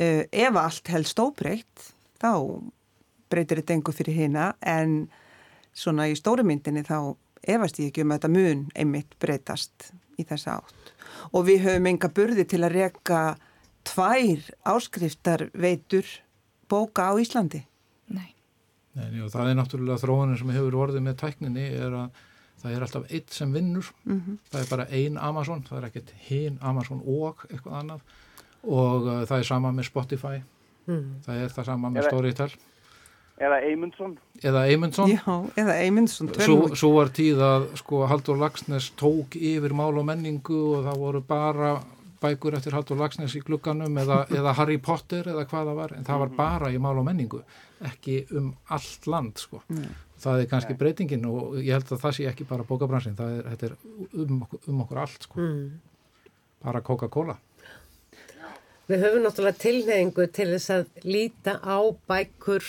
[0.00, 1.90] Uh, ef allt helst óbreytt,
[2.22, 2.32] þá
[3.32, 5.10] breytir þetta engu fyrir hina, en
[5.76, 7.12] svona í stóru myndinni þá
[7.48, 10.92] efast ég ekki um að þetta mun einmitt breytast í þessa átt.
[11.32, 13.22] Og við höfum enga burði til að reka
[13.88, 16.06] tvær áskriftar veitur
[16.70, 17.64] bóka á Íslandi.
[18.12, 18.34] Nei,
[19.16, 22.10] jú, það er náttúrulega þróunin sem hefur orðið með tækninni er að
[22.62, 24.38] það er alltaf eitt sem vinnur Mhm.
[24.52, 28.00] það er bara ein Amazon, það er ekkert hinn Amazon og eitthvað annað
[28.62, 30.42] og uh, það er sama með Spotify
[30.86, 31.22] Mm.
[31.24, 32.50] það er það sama með Storytel
[33.42, 34.12] eða Eymundsson.
[34.42, 35.10] Eða Eymundsson?
[35.10, 40.06] Já, eða Eymundsson svo, svo var tíð að sko Haldur Lagsnes tók yfir mál og
[40.08, 41.72] menningu og það voru bara
[42.22, 46.06] bækur eftir Haldur Lagsnes í glugganum eða, eða Harry Potter eða hvað það var en
[46.06, 47.42] það var bara í mál og menningu
[47.82, 49.58] ekki um allt land sko.
[49.74, 49.88] Nei.
[50.22, 53.48] það er kannski breytingin og ég held að það sé ekki bara bókabransin það er,
[53.56, 53.72] þetta er
[54.22, 55.40] um, okkur- um okkur allt sko.
[55.42, 55.64] Mm.
[56.62, 57.34] bara Coca-Cola.
[58.90, 61.78] Við höfum náttúrulega tilneyingu til þess að líta á
[62.10, 62.62] bækur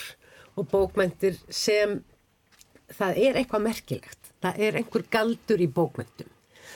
[0.56, 2.02] og bókmentir sem
[2.94, 4.20] það er eitthvað merkilegt.
[4.44, 6.30] Það er einhver galdur í bókmentum.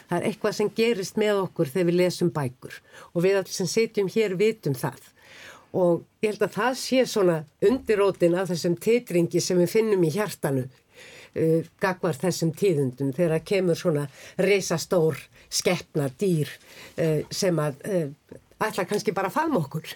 [0.07, 2.75] Það er eitthvað sem gerist með okkur þegar við lesum bækur
[3.11, 4.99] og við allir sem sitjum hér vitum það.
[5.77, 7.37] Og ég held að það sé svona
[7.67, 13.47] undirótin af þessum titringi sem við finnum í hjartanu uh, gagvar þessum tíðundum þegar það
[13.51, 14.05] kemur svona
[14.39, 19.91] reysastór skeppna dýr uh, sem að uh, ætla kannski bara að faðma okkur.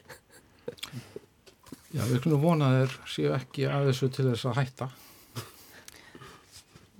[1.92, 4.92] Já, við kunum vona að þeir séu ekki að þessu til þess að hætta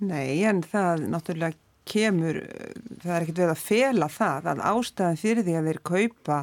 [0.02, 1.58] Nei, en það náttúrulega
[1.88, 5.80] kemur, eh, það er ekkert verið að fela það að ástæðan fyrir því að þeir
[5.90, 6.38] kaupa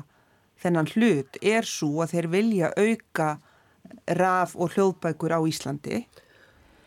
[0.59, 3.29] þennan hlut er svo að þeir vilja auka
[4.19, 6.01] raf og hljóðbækur á Íslandi.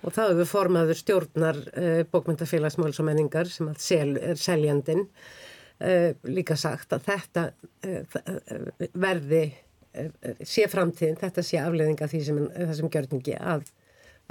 [0.02, 6.56] Og þá hefur formaður stjórnar uh, bókmyndafélagsmáls og menningar sem sel, er seljandin uh, líka
[6.58, 7.44] sagt að þetta
[7.86, 8.18] uh,
[8.92, 9.60] verði uh,
[10.46, 13.66] sé framtíðin, þetta sé afleðinga því sem, þessum gjörningi að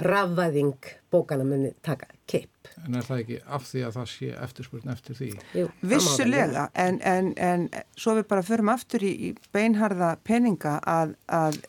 [0.02, 2.68] rafvæðing bókana muni taka kipp.
[2.86, 5.30] en er það ekki af því að það sé eftirspurn eftir því?
[5.58, 11.14] Jú, Vissulega, en, en, en svo við bara förum aftur í, í beinharða peninga að,
[11.28, 11.60] að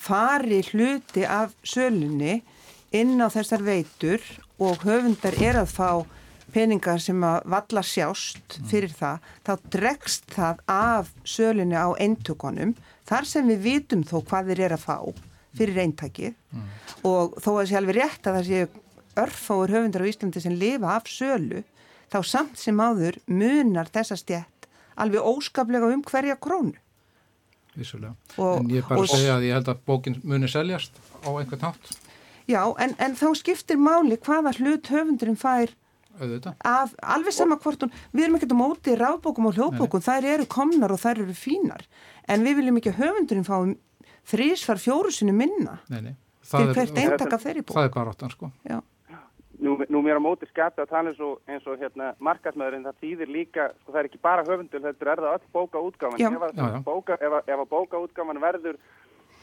[0.00, 2.40] fari hluti af sölunni
[2.92, 4.24] inn á þessar veitur
[4.62, 5.90] og höfundar er að fá
[6.52, 12.74] peningar sem að valla sjást fyrir það, þá dregst það af sölunni á eintökunum,
[13.08, 14.96] þar sem við vitum þó hvað þeir eru að fá,
[15.56, 16.34] fyrir eintækið
[17.04, 18.62] og þó að sé alveg rétt að það sé
[19.22, 21.62] örfáur höfundar á Íslandi sem lifa af sölu
[22.12, 26.76] þá samt sem áður munar þessa stjætt alveg óskaplega um hverja krónu
[27.76, 28.14] vissulega.
[28.36, 30.92] Og- en ég er bara og- að segja að ég held að bókin muni seljast
[31.24, 31.96] á einhvern hátt,
[32.48, 35.70] Já, en, en þá skiptir máli hvaða hlut höfundurinn fær.
[36.64, 40.46] Af alveg sama hvort hún, við erum ekkert á móti rafbókum og hljóðbókum, þær eru
[40.50, 41.84] komnar og þær eru fínar,
[42.28, 43.56] en við viljum ekki að höfundurinn fá
[44.32, 46.14] þrísvar fjóru sinni minna Nei, nei.
[46.46, 47.76] fyrir hvert eintak af þeirri bók.
[47.76, 48.50] Það er bara áttan, sko.
[48.68, 48.80] Já.
[49.62, 52.96] Nú, nú mér á móti skapi að tala eins og, eins og hérna, markasmöðurinn, það
[53.04, 56.18] þýðir líka, sko það er ekki bara höfundur, þetta er það öll bókaútgáfan.
[56.18, 56.28] Já.
[56.32, 56.80] Ef, að, Já, já.
[56.88, 58.80] Bóka, ef, að, ef að bókaútgáfan verður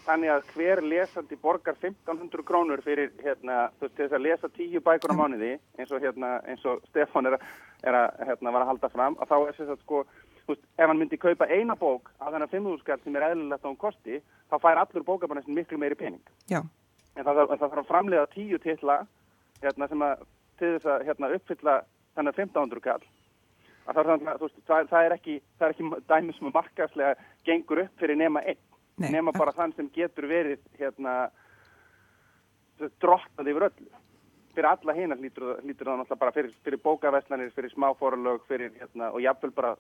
[0.10, 4.82] þannig að hver lesandi borgar 1500 krónur fyrir, hérna, þú veist, þess að lesa tíu
[4.86, 7.46] bækur á mánuði, eins og, hérna, eins og Stefán er að,
[7.86, 10.02] er að, hérna, var að halda fram, að þá er þess að, sko,
[10.40, 13.68] þú veist, ef hann myndi kaupa eina bók á þennan 5.000 skall sem er eðlilegt
[13.68, 14.20] á hún kosti,
[14.50, 16.34] þá fær allur bókabarnessin miklu meiri pening.
[16.50, 16.64] Já.
[17.16, 19.00] en það, það þarf að framlega tíu titla
[19.62, 20.28] hérna, sem að
[20.60, 21.80] til þess að hérna, uppfylla
[22.18, 23.08] þennan 1500 kall
[23.90, 28.02] að það, er það, það, er ekki, er ekki dæmi sem að markaðslega gengur upp
[28.02, 28.60] fyrir nema einn
[29.00, 29.12] Nei.
[29.12, 31.30] nema bara þann sem getur verið hérna
[33.02, 33.90] drottað yfir öllu
[34.56, 39.12] fyrir alla hina hlýtur, það- náttúrulega bara fyrir, fyrir bókaverslanir, fyrir smá forlög fyrir, hérna,
[39.14, 39.76] og jafnvel bara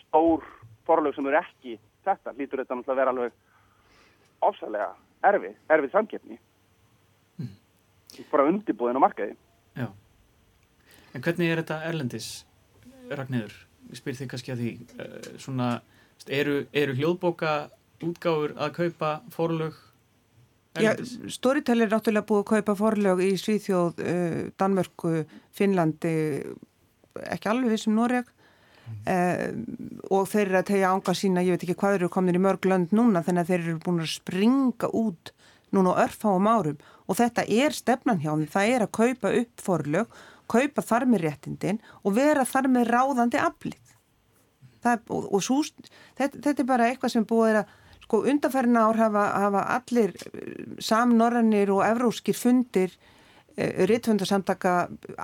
[0.00, 0.42] stór
[0.86, 3.32] forlög sem eru ekki þetta hlýtur þetta náttúrulega að vera alveg
[4.42, 6.38] ofsalega erfið, erfið samkeppni
[8.30, 9.36] bara undirbúðin á markaði
[9.76, 9.86] Já.
[11.14, 12.44] En hvernig er þetta erlendis,
[13.10, 13.54] Ragnhildur?
[13.90, 15.68] Ég spyr þig kannski að því, uh, svona,
[16.28, 17.70] eru, eru hljóðbóka
[18.06, 19.78] útgáfur að kaupa forlög
[20.78, 21.16] Já, erlendis?
[21.34, 25.14] Storytel er náttúrulega búið að kaupa forlög í Svíþjóð, uh, Danmörku,
[25.56, 26.14] Finnlandi,
[27.26, 29.48] ekki alveg vissum Noreg uh,
[30.14, 32.70] og þeir eru að tegja ánga sína, ég veit ekki hvað eru komin í mörg
[32.70, 35.34] lönd núna þannig að þeir eru búin að springa út
[35.74, 36.78] núna á örfáum árum
[37.10, 40.18] og þetta er stefnan hjá þeim, það er að kaupa upp forlög,
[40.50, 43.94] kaupa þar með réttindin og vera þar með ráðandi aflið.
[44.80, 45.58] Það, og, og svo,
[46.16, 47.72] þetta, þetta er bara eitthvað sem búið að
[48.10, 50.12] sko undanferðin ár hafa, hafa allir
[50.82, 54.74] samnorrannir og evróskir fundir uh, ritfundarsamtaka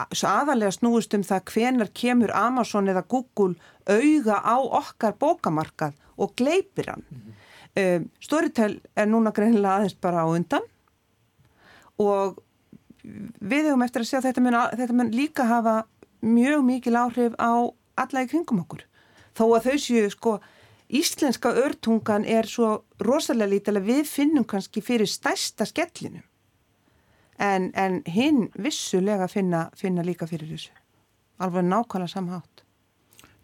[0.06, 3.58] aðalega snúist um það hvenar kemur Amazon eða Google
[3.90, 7.04] auga á okkar bókamarkað og gleipir hann.
[7.10, 7.34] Mm
[8.24, 10.64] Storytel er núna greinilega aðeins bara á undan
[12.00, 12.38] og
[13.04, 15.74] við höfum eftir að sjá að þetta mun, þetta mun líka hafa
[16.24, 17.52] mjög mikil áhrif á
[18.00, 18.82] alla í kringum okkur.
[19.36, 20.32] Þó að þau séu sko
[20.88, 26.22] íslenska örtungan er svo rosalega lítil að við finnum kannski fyrir stærsta skellinu.
[27.38, 30.72] En, en hinn vissulega finna, finna líka fyrir þessu.
[31.42, 32.62] Alveg nákvæmlega samhátt.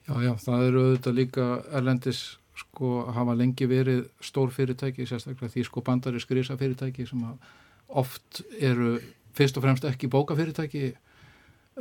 [0.08, 2.22] Já, já, það eru auðvitað líka erlendis
[2.58, 7.22] sko hafa lengi verið stór fyrirtæki, sérstaklega því sko bandari skrisa fyrirtæki sem
[7.88, 8.96] oft eru
[9.36, 10.92] fyrst og fremst ekki bókafyrirtæki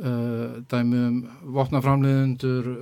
[0.00, 1.20] uh, dæmi um
[1.56, 2.72] vopnaframleðundur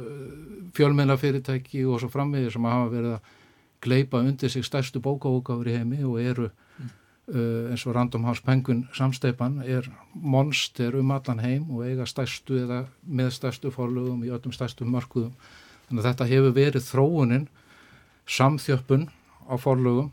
[0.77, 3.37] fjölmeila fyrirtæki og svo framvegir sem hafa verið að
[3.81, 8.87] gleipa undir sig stærstu bókaúkáfur í heimi og eru uh, eins og Random House Penguin
[8.97, 14.55] samsteipan er monster um allan heim og eiga stærstu eða með stærstu forlögum í öllum
[14.55, 15.32] stærstu mörkuðum.
[15.89, 17.47] Þannig að þetta hefur verið þróunin
[18.31, 19.09] samþjöppun
[19.51, 20.12] á forlögum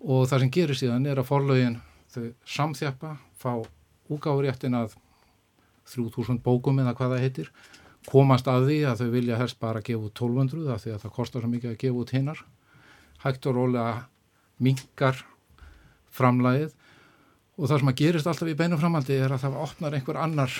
[0.00, 1.78] og það sem gerir síðan er að forlögin
[2.10, 3.62] þau samþjappa, fá
[4.10, 4.96] úgáðuréttin að
[5.94, 7.52] 3000 bókum eða hvað það heitir
[8.08, 11.16] komast að því að þau vilja helst bara gefa út 1200 af því að það
[11.18, 12.44] kostar svo mikið að gefa út hinnar
[13.24, 13.96] hægt og rólega
[14.60, 15.24] minkar
[16.16, 16.76] framlægið
[17.60, 20.54] og það sem að gerist alltaf í beinum framhaldi er að það opnar einhver annar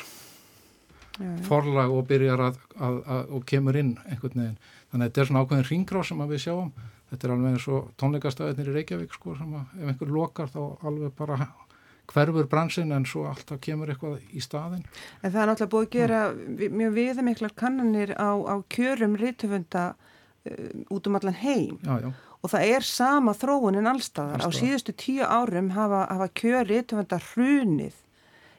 [1.16, 1.30] já.
[1.46, 4.58] forlag og byrjar að, að, að og kemur inn einhvern veginn.
[4.90, 6.70] Þannig að þetta er svona ákveðin ringrás sem við sjáum.
[7.10, 10.60] Þetta er alveg eins og tónleikastafirnir í Reykjavík sko sem að ef einhver lokar þá
[10.86, 11.38] alveg bara
[12.10, 14.84] hverfur bransin en svo alltaf kemur eitthvað í staðin
[15.22, 16.20] En það er náttúrulega búið að gera
[16.60, 22.10] vi- mjög viðamiklar kannanir á, á kjörum rithöfunda uh, út um allan heim já, já.
[22.42, 24.40] og það er sama þróunin allstaðar.
[24.40, 24.60] Á Alls staðar.
[24.60, 27.92] síðustu tíu árum hafa, hafa kjör rithöfunda hrunið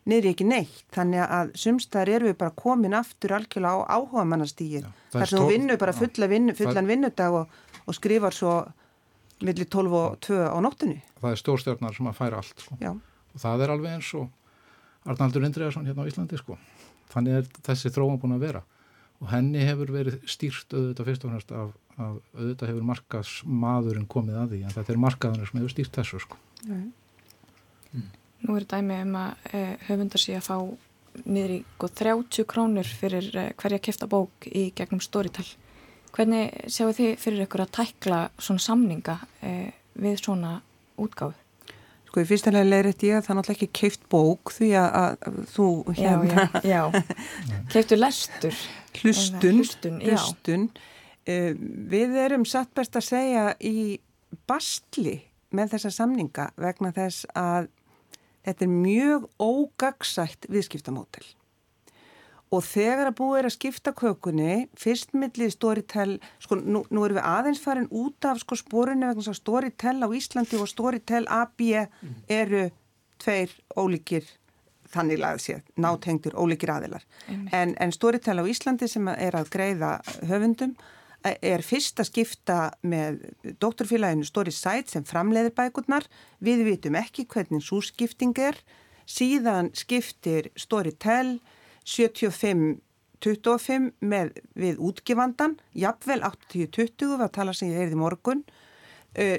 [0.06, 0.86] niður ekki neitt.
[0.95, 4.86] Þannig að sumstaðar eru við bara komin aftur algjörlega á áhuga mannastígin.
[4.88, 7.48] er Þar sem stór- vinnur bara fulla vinnu, fullan Það- vinnudag og,
[7.86, 8.53] og skrifar svo
[9.41, 11.02] millir 12 og 2 á nóttunni.
[11.22, 12.78] það er stórstjórnar sem að færa allt sko.
[12.82, 12.95] Já.
[13.34, 14.30] Og það er alveg eins og
[15.10, 16.58] Arnaldur Indriðarsson hérna á Íslandi sko.
[17.12, 18.62] þannig er þessi þróun búin að vera
[19.22, 24.08] og henni hefur verið stýrt auðvitað fyrst og fremst af, af auðvitað hefur markas maðurinn
[24.10, 26.40] komið að því en þetta er markaðurinn sem hefur stýrt þessu sko.
[28.41, 30.56] Nú er dæmi um að uh, höfundar sé að fá
[31.28, 35.45] niður í góð 30 krónur fyrir uh, hverja kefta bók í gegnum Storytel.
[36.16, 39.70] Hvernig sjáu þið fyrir ykkur að tækla svona samninga uh,
[40.02, 40.58] við svona
[40.98, 41.38] útgáfu?
[42.11, 44.88] Sko í fyrsta lega leiðrætt ég að það er náttúrulega ekki keift bók því að,
[44.99, 47.61] að, þú hérna Já, já, já.
[47.71, 48.57] Keiftu lestur.
[48.99, 50.65] hlustun, Hlustun, hlustun.
[51.23, 51.53] Uh,
[51.93, 54.01] við erum satt best að segja í
[54.49, 55.21] bastli
[55.55, 57.69] með þessa samninga vegna þess að
[58.43, 61.23] þetta er mjög ógagsætt viðskiptamótel
[62.52, 67.19] og þegar að búið er að skipta kökunni fyrst millið Storytel sko nú, nú erum
[67.19, 71.64] við aðeins farin út af sko spórinu vegna að Storytel á Íslandi og Storytel AB
[72.28, 72.68] eru
[73.22, 74.28] tveir ólíkir
[74.91, 77.06] þannig lagað sér, nátengtur ólíkir aðilar.
[77.56, 79.91] En, en Storytel á Íslandi sem er að greiða
[80.28, 80.76] höfundum
[81.23, 83.22] er fyrst að skipta með
[83.61, 86.07] doktorfélaginu Story Site sem framleiðir bækurnar.
[86.44, 88.57] Við vitum ekki hvernig svo skipting er.
[89.06, 91.38] Síðan skiptir Storytel
[91.86, 98.41] 75-25 með við útgifandan jafnvel 80-20 var að tala sem ég heyrði í morgun.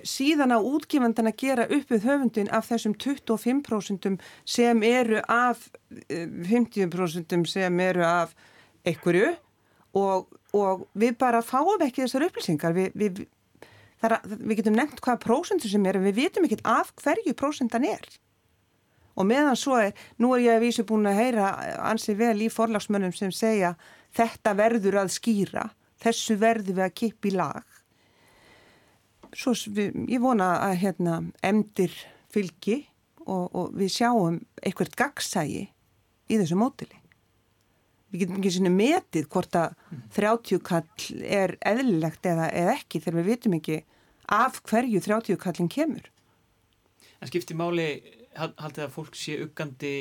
[0.04, 5.72] Síðan á útgifandan að gera upp við höfundin af þessum 25% sem eru af
[6.12, 8.34] uh, 50% sem eru af
[8.84, 9.32] einhverju
[9.96, 12.72] og, og við bara fáum ekki þessar upplýsingar.
[12.76, 13.12] Við, við,
[14.02, 17.88] þar, við getum nefnt hvaða prósentur sem er en við vitum ekki af hverju prósentan
[17.88, 18.04] er
[19.14, 21.52] og meðan svo er, nú er ég að vísu búin að heyra
[21.90, 23.74] ansi vel í forlagsmönnum sem segja
[24.16, 25.68] þetta verður að skýra
[26.02, 27.78] þessu verður við að kippa í lag
[29.36, 31.94] svo ég vona að hérna emdir
[32.32, 32.82] fylgi
[33.26, 35.62] og, og við sjáum eitthvað gagsægi
[36.32, 36.98] í þessu mótili.
[38.12, 39.76] Við getum ekki svona metið hvort að
[40.16, 43.78] 30 kall er eðlilegt eða, eða ekki þegar við vitum ekki
[44.32, 46.10] af hverju 30 kallin kemur.
[47.22, 47.86] En skipti máli,
[48.38, 49.94] haldið að fólk sé uggandi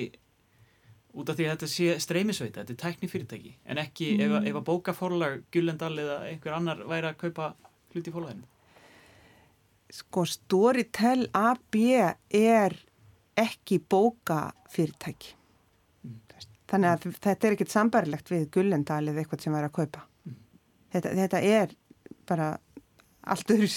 [1.12, 4.46] út af því að þetta sé streymisveita, þetta er tækni fyrirtæki, en ekki ef, að-
[4.48, 7.50] ef að bókaforlag, Gullendal eða einhver annar væri að kaupa
[7.94, 8.48] hluti í forlaginu.
[9.92, 11.76] Sko Storytel AB
[12.32, 12.78] er
[13.36, 15.34] ekki bóka fyrirtæki.
[16.72, 20.06] Þannig að þetta er ekkert sambarilegt við Gullendal eða eitthvað sem væri að kaupa.
[20.94, 21.74] Þetta, þetta er
[22.28, 22.48] bara
[23.28, 23.68] allt öðru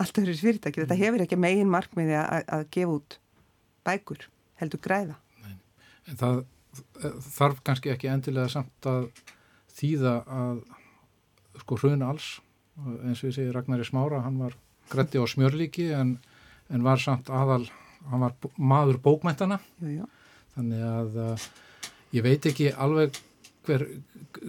[0.00, 0.82] allt öðru fyrirtæki.
[0.84, 3.16] Þetta hefur ekki megin markmiði að, að gefa út
[3.90, 4.24] bækur,
[4.62, 5.18] heldur græða.
[6.08, 9.10] En það eh, þarf kannski ekki endilega samt að
[9.76, 10.62] þýða að
[11.60, 12.38] sko hrun alls
[12.80, 14.54] eins og ég segi Ragnari Smára, hann var
[14.90, 16.16] grætti á smjörlíki en,
[16.70, 17.66] en var samt aðal,
[18.10, 20.06] hann var maður bókmæntana Jú, jú.
[20.56, 21.48] þannig að uh,
[22.16, 23.18] ég veit ekki alveg
[23.68, 23.84] hver,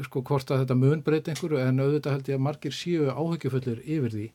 [0.08, 3.84] sko hvort að þetta mun breyta einhverju en auðvitað held ég að margir séu áhyggjufullir
[3.84, 4.30] yfir því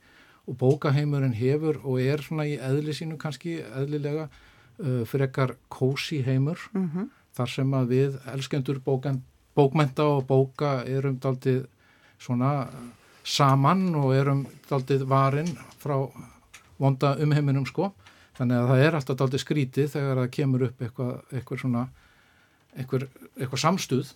[0.46, 4.28] og bókaheimurinn hefur og er svona í eðli sínu kannski eðlilega
[4.78, 7.08] uh, frekar kósi heimur Mhm.
[7.36, 9.22] þar sem að við elskendur bókan,
[9.56, 11.66] bókmenta og bóka erum daldið
[12.18, 12.68] svona
[13.24, 15.50] saman og erum daldið varinn
[15.82, 16.08] frá
[16.78, 17.92] vonda umheiminum sko
[18.38, 21.84] þannig að það er alltaf daldið skrítið þegar það kemur upp eitthvað, eitthvað svona
[22.76, 23.06] eitthvað,
[23.40, 24.10] eitthvað samstuð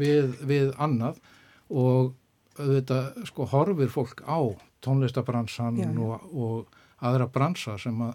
[0.00, 1.18] við, við annað
[1.70, 2.14] og
[2.58, 4.40] auðvitað sko horfir fólk á
[4.84, 6.00] tónlistabransan Já, já.
[6.00, 6.66] og, og
[7.04, 8.14] aðra bransa sem að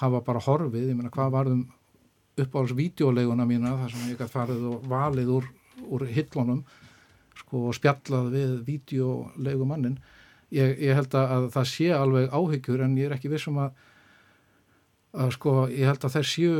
[0.00, 1.64] hafa bara horfið, ég meina hvað varðum
[2.40, 5.48] uppáhalds vídeoleguna mína þar sem ég gæti farið og valið úr,
[5.88, 6.62] úr hillunum
[7.36, 9.98] sko, og spjallað við vídeolegumannin
[10.54, 13.74] ég, ég held að, að það sé alveg áhyggjur en ég er ekki vissum að,
[15.16, 16.54] að sko, ég held að þær séu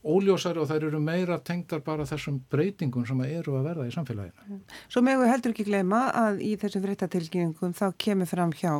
[0.00, 4.60] óljósari og þær eru meira tengdar bara þessum breytingum sem eru að verða í samfélaginu.
[4.88, 8.78] Svo megu heldur ekki gleyma að í þessum fréttatilkynningum þá kemur fram hjá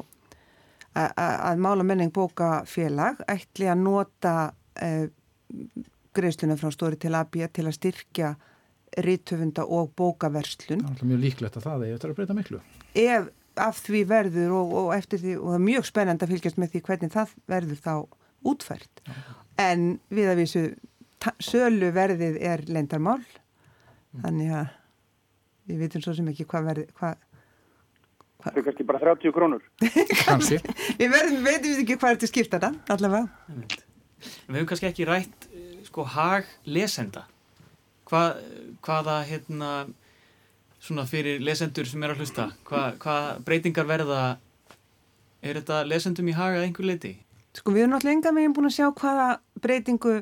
[0.99, 5.07] að, mála menning bókafélag ætli að nota uh,
[6.17, 8.33] greiðsluna frá stóri til AB til að styrkja
[8.99, 10.83] rítöfunda og bókaverslun.
[10.83, 12.63] Það er mjög líklegt að það er eftir að breyta miklu.
[12.99, 13.29] ef
[13.61, 16.73] af því verður og, og eftir því og það er mjög spennand að fylgjast með
[16.73, 17.95] því hvernig það verður þá
[18.51, 19.03] útfært.
[19.61, 20.63] En við að vísu
[21.43, 23.21] sölu verðið er lendarmál
[24.23, 24.71] þannig að
[25.71, 27.27] við vitum svo sem ekki hvað verði hvað,
[28.45, 29.63] Það er kannski bara 30 krónur.
[30.25, 30.59] Kanski.
[30.99, 33.29] við verðum, veitum við ekki hvað er til skiptana allavega
[34.21, 37.25] við höfum kannski ekki rætt eh, sko hag lesenda.
[38.11, 38.43] Hvað,
[38.85, 39.71] hvaða hérna
[40.83, 44.23] svona fyrir lesendur sem er að hlusta, hvað, hvað breytingar verða,
[45.45, 47.15] er þetta lesendum í hag að einhver leiti?
[47.57, 49.29] sko við erum náttúrulega enga meginn búin að sjá hvaða
[49.63, 50.17] breytingu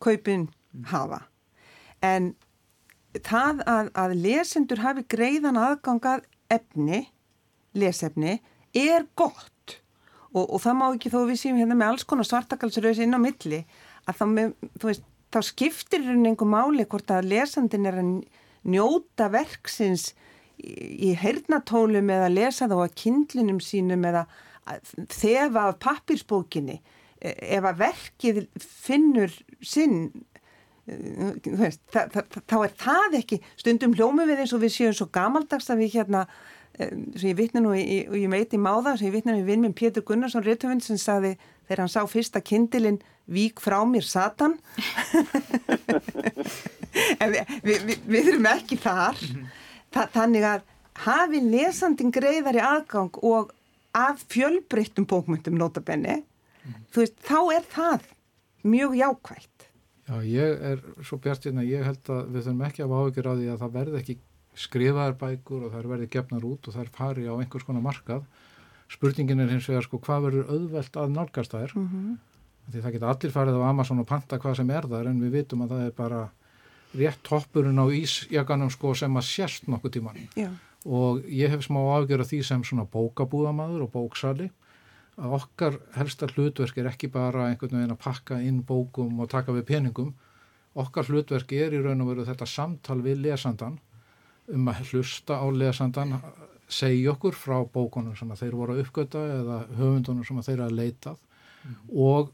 [0.00, 0.46] kaupin
[0.92, 1.20] hafa
[2.06, 2.32] en
[3.26, 7.02] það að, að lesendur hafi greiðan aðgangað efni
[7.78, 8.38] lesefni
[8.76, 9.78] er gott.
[10.30, 13.20] Og, og það má ekki þó við séum hérna með alls konar svartakalsröðs inn á
[13.20, 13.64] milli
[14.06, 14.52] að þá, með,
[14.84, 18.12] veist, þá skiptir henni einhver máli hvort að lesandin er að
[18.70, 20.12] njóta verksins
[20.60, 24.26] í, í heyrnatólum eða lesa þá að kindlinum sínum eða
[25.10, 26.78] þefa af pappirsbókinni.
[27.18, 29.34] E- ef að verkið finnur
[29.66, 30.12] sinn
[30.90, 34.74] þú veist, þa þa þa þá er það ekki stundum hljómi við eins og við
[34.74, 36.24] séum svo gamaldags að við hérna
[36.88, 39.62] sem ég vitna nú í, og ég meiti máða sem ég vitna nú í vinn
[39.64, 41.36] minn Pétur Gunnarsson Rittöfund sem saði
[41.68, 43.00] þegar hann sá fyrsta kindilinn
[43.30, 44.56] Vík frá mér Satan
[47.22, 49.20] en við, við, við, við erum ekki þar
[49.90, 50.66] Þa, þannig að
[51.04, 53.52] hafi lesandin greiðari aðgang og
[53.96, 56.20] að fjölbreyttum bókmyndum notabenni,
[56.94, 58.08] þú veist, þá er það
[58.70, 59.68] mjög jákvægt.
[60.10, 63.34] Já, ég er svo bjartinn að ég held að við þurfum ekki að áhyggjur á
[63.34, 64.16] því að það verði ekki
[64.58, 68.24] skrifaðar bækur og það verði gefnar út og er fari á einhvers konar markað.
[68.90, 71.74] Spurningin er hins vegar sko hvað verður auðvelt að nálgast þær.
[71.76, 72.18] Mm -hmm.
[72.70, 75.30] Því það geta allir farið á Amazon og panta hvað sem er þar en við
[75.30, 76.30] vitum að það er bara
[76.94, 80.28] rétt toppurinn á ísjaganum sko sem að sérst nokkuð tíman.
[80.36, 80.50] Já.
[80.86, 84.50] Og ég hef smá áhyggjur af því sem svona bókabúðamaður og bóksali
[85.20, 89.52] að okkar helsta hlutverk er ekki bara einhvern veginn að pakka inn bókum og taka
[89.52, 90.14] við peningum.
[90.74, 93.78] Okkar hlutverk er í raun og veru þetta samtal við lesandan
[94.54, 96.16] um að hlusta á lesandan,
[96.70, 101.18] segja okkur frá bókunum sem þeir voru að uppgöta eða höfundunum sem þeir að leitað
[101.90, 102.30] og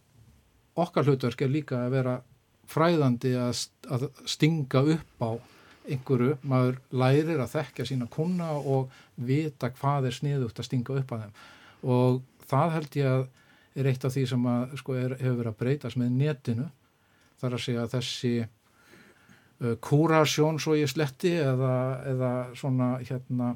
[0.77, 2.17] okkar hlutverk er líka að vera
[2.69, 5.31] fræðandi að, að stinga upp á
[5.87, 11.15] einhverju, maður lærir að þekkja sína kuna og vita hvað er sniðugt að stinga upp
[11.15, 11.37] að þeim.
[11.87, 12.21] Og
[12.51, 13.27] það held ég að
[13.77, 16.67] er eitt af því sem að, sko, er, hefur verið að breytast með netinu.
[17.41, 18.33] Þar að segja að þessi
[19.81, 21.75] kúrasjón svo ég sletti eða,
[22.13, 23.55] eða svona hérna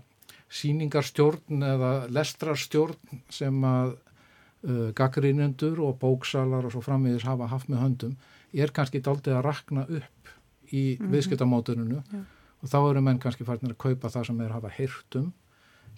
[0.51, 7.85] síningarstjórn eða lestrarstjórn sem að uh, gaggrínendur og bóksalar og svo framvegis hafa haft með
[7.85, 8.17] höndum
[8.53, 10.33] er kannski daldið að rakna upp
[10.71, 11.13] í mm Mhm.
[11.15, 12.21] viðskiptamótuninu Já.
[12.63, 15.33] og þá eru menn kannski farnir að kaupa það sem þeir hafa heyrtum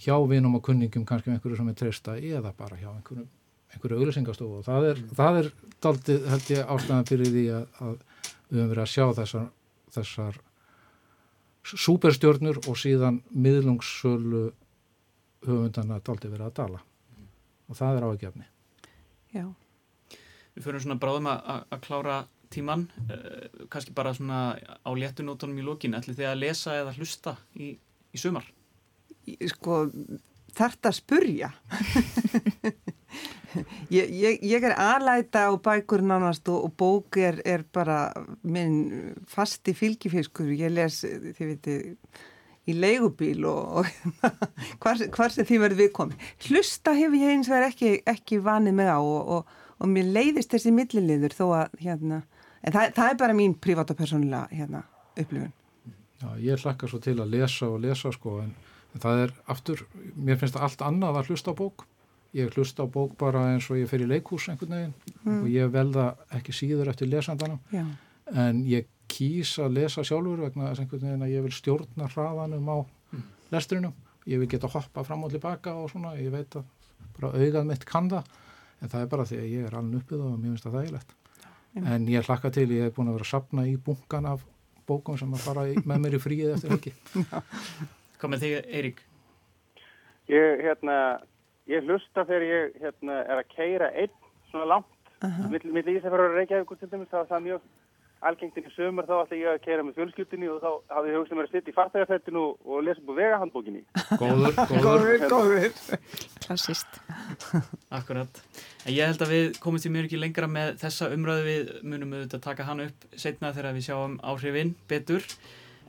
[0.01, 3.27] hjá vinum og kunningum kannski með einhverju sem er treysta eða bara hjá einhverju,
[3.75, 5.51] einhverju auglýsingastofu og það er, það er
[5.85, 7.99] daldið held ég ástæðan fyrir því að, að
[8.49, 9.47] við höfum verið að sjá þessar,
[9.93, 10.41] þessar
[11.63, 14.49] súperstjörnur og síðan miðlungssölu
[15.47, 16.83] höfundana daldið verið að dala
[17.71, 18.47] og það er áhugjefni.
[19.33, 19.45] Já.
[20.53, 22.17] Við förum svona bráðum að, klára
[22.53, 27.37] tíman, uh, kannski bara svona á léttunótonum í lokin, ætli þið að lesa eða hlusta
[27.57, 27.73] í,
[28.13, 28.45] í sumar?
[29.49, 29.87] Sko,
[30.57, 31.53] þarft að spurja.
[33.97, 38.05] ég, ég, ég er aðlæta á bækur nánast og, og bók er, er bara
[38.43, 40.53] minn fasti fylgifiskur.
[40.57, 41.89] Ég les, þið veitir,
[42.69, 44.29] í leigubíl og, og
[44.83, 46.29] hvar, hvar sem því verður við komið.
[46.47, 50.53] Hlusta hefur ég eins og er ekki, ekki vanið með á og, og, mér leiðist
[50.55, 52.23] þessi milliliður þó að, hérna,
[52.63, 54.85] en það, það er bara mín privata persónulega, hérna,
[55.17, 55.51] upplifun.
[56.23, 58.53] Já, ég hlakka svo til að lesa og lesa sko en,
[58.95, 59.83] en það er aftur,
[60.17, 61.87] mér finnst það allt annað að hlusta á bók.
[62.37, 64.95] Ég hlusta á bók bara eins og ég fer í leikhús einhvern veginn
[65.25, 65.43] Mm.
[65.43, 67.59] og ég velða ekki síður eftir lesandanum.
[67.73, 67.85] Já.
[68.35, 72.69] En ég kýs að lesa sjálfur vegna þess einhvern veginn að ég vil stjórna hraðanum
[72.73, 72.79] á
[73.53, 73.93] lestrinum.
[74.27, 76.65] Ég vil geta hoppa fram og tilbaka og svona, ég veit að
[77.19, 78.25] bara augað mitt kann það.
[78.83, 81.13] En það er bara því að ég er alveg uppið og mér finnst það þægilegt.
[81.75, 81.93] Einmitt.
[81.93, 84.41] En ég hlakka til, ég hef búin að vera að sapna í bunkan af
[84.89, 86.93] bókum sem að fara í, með mér í fríið eftir helgi.
[88.23, 89.01] Hvað með þig, Eirík?
[90.31, 90.97] Ég, hérna,
[91.67, 94.13] ég hlusta þegar ég hérna, er að keira einn
[94.53, 94.99] svona langt.
[95.23, 95.49] Uh -huh.
[95.51, 97.65] Mill, mill Ísafjörður og Reykjavík til dæmis, þá er það mjög
[98.23, 101.39] algengtin í sömur, þá ætla ég að keira með fjölskyldinni og þá hafði ég hugsað
[101.39, 103.83] mér að sitja í fartægarfættinu og, lesa upp á vegahandbókinni.
[104.23, 105.25] Góður, góður.
[105.33, 105.73] góður.
[106.45, 107.01] Klassist.
[107.91, 108.43] Akkurat.
[108.87, 112.15] En ég held að við komum til mjög ekki lengra með þessa umræðu við munum
[112.15, 115.27] auðvitað taka hann upp setna þegar við sjáum áhrifin betur.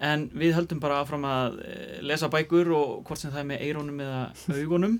[0.03, 3.63] En við höldum bara áfram að eh, lesa bækur og hvort sem það er með
[3.67, 4.23] eirónum eða
[4.57, 4.99] augunum.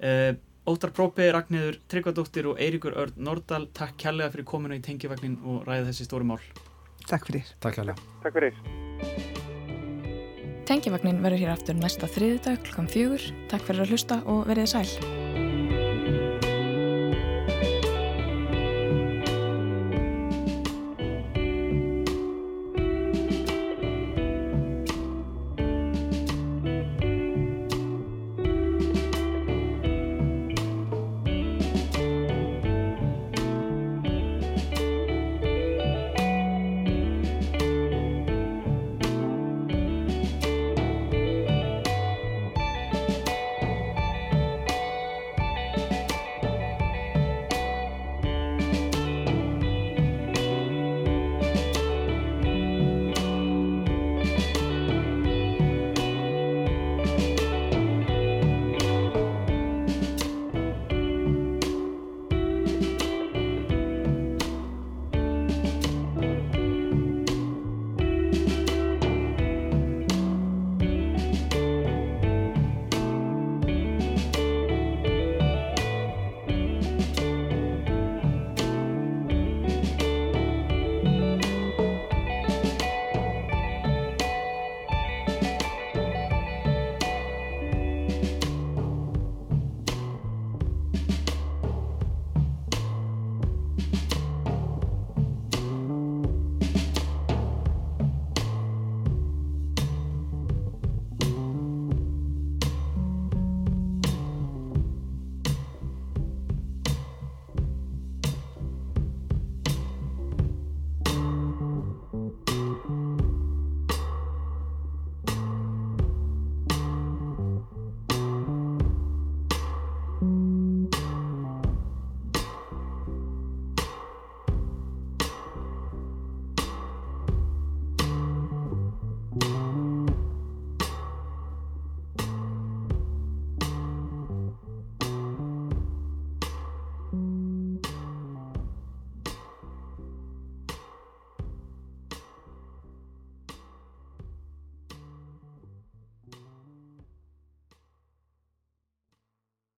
[0.00, 0.32] Uh,
[0.64, 5.66] Óttar Própi, Ragnhildur Tryggvadóttir og Eiríkur Örn Nordal, takk kærlega fyrir komuna í tengivagnin og
[5.68, 6.40] ræða þessi stóri mál.
[7.04, 7.50] Takk fyrir.
[7.60, 8.06] Takk kærlega.
[8.24, 8.56] Takk fyrir.
[10.64, 13.28] Tengivagnin verður hér aftur næsta þriðudag klukkan fjögur.
[13.52, 15.23] Takk fyrir að hlusta og verið sæl.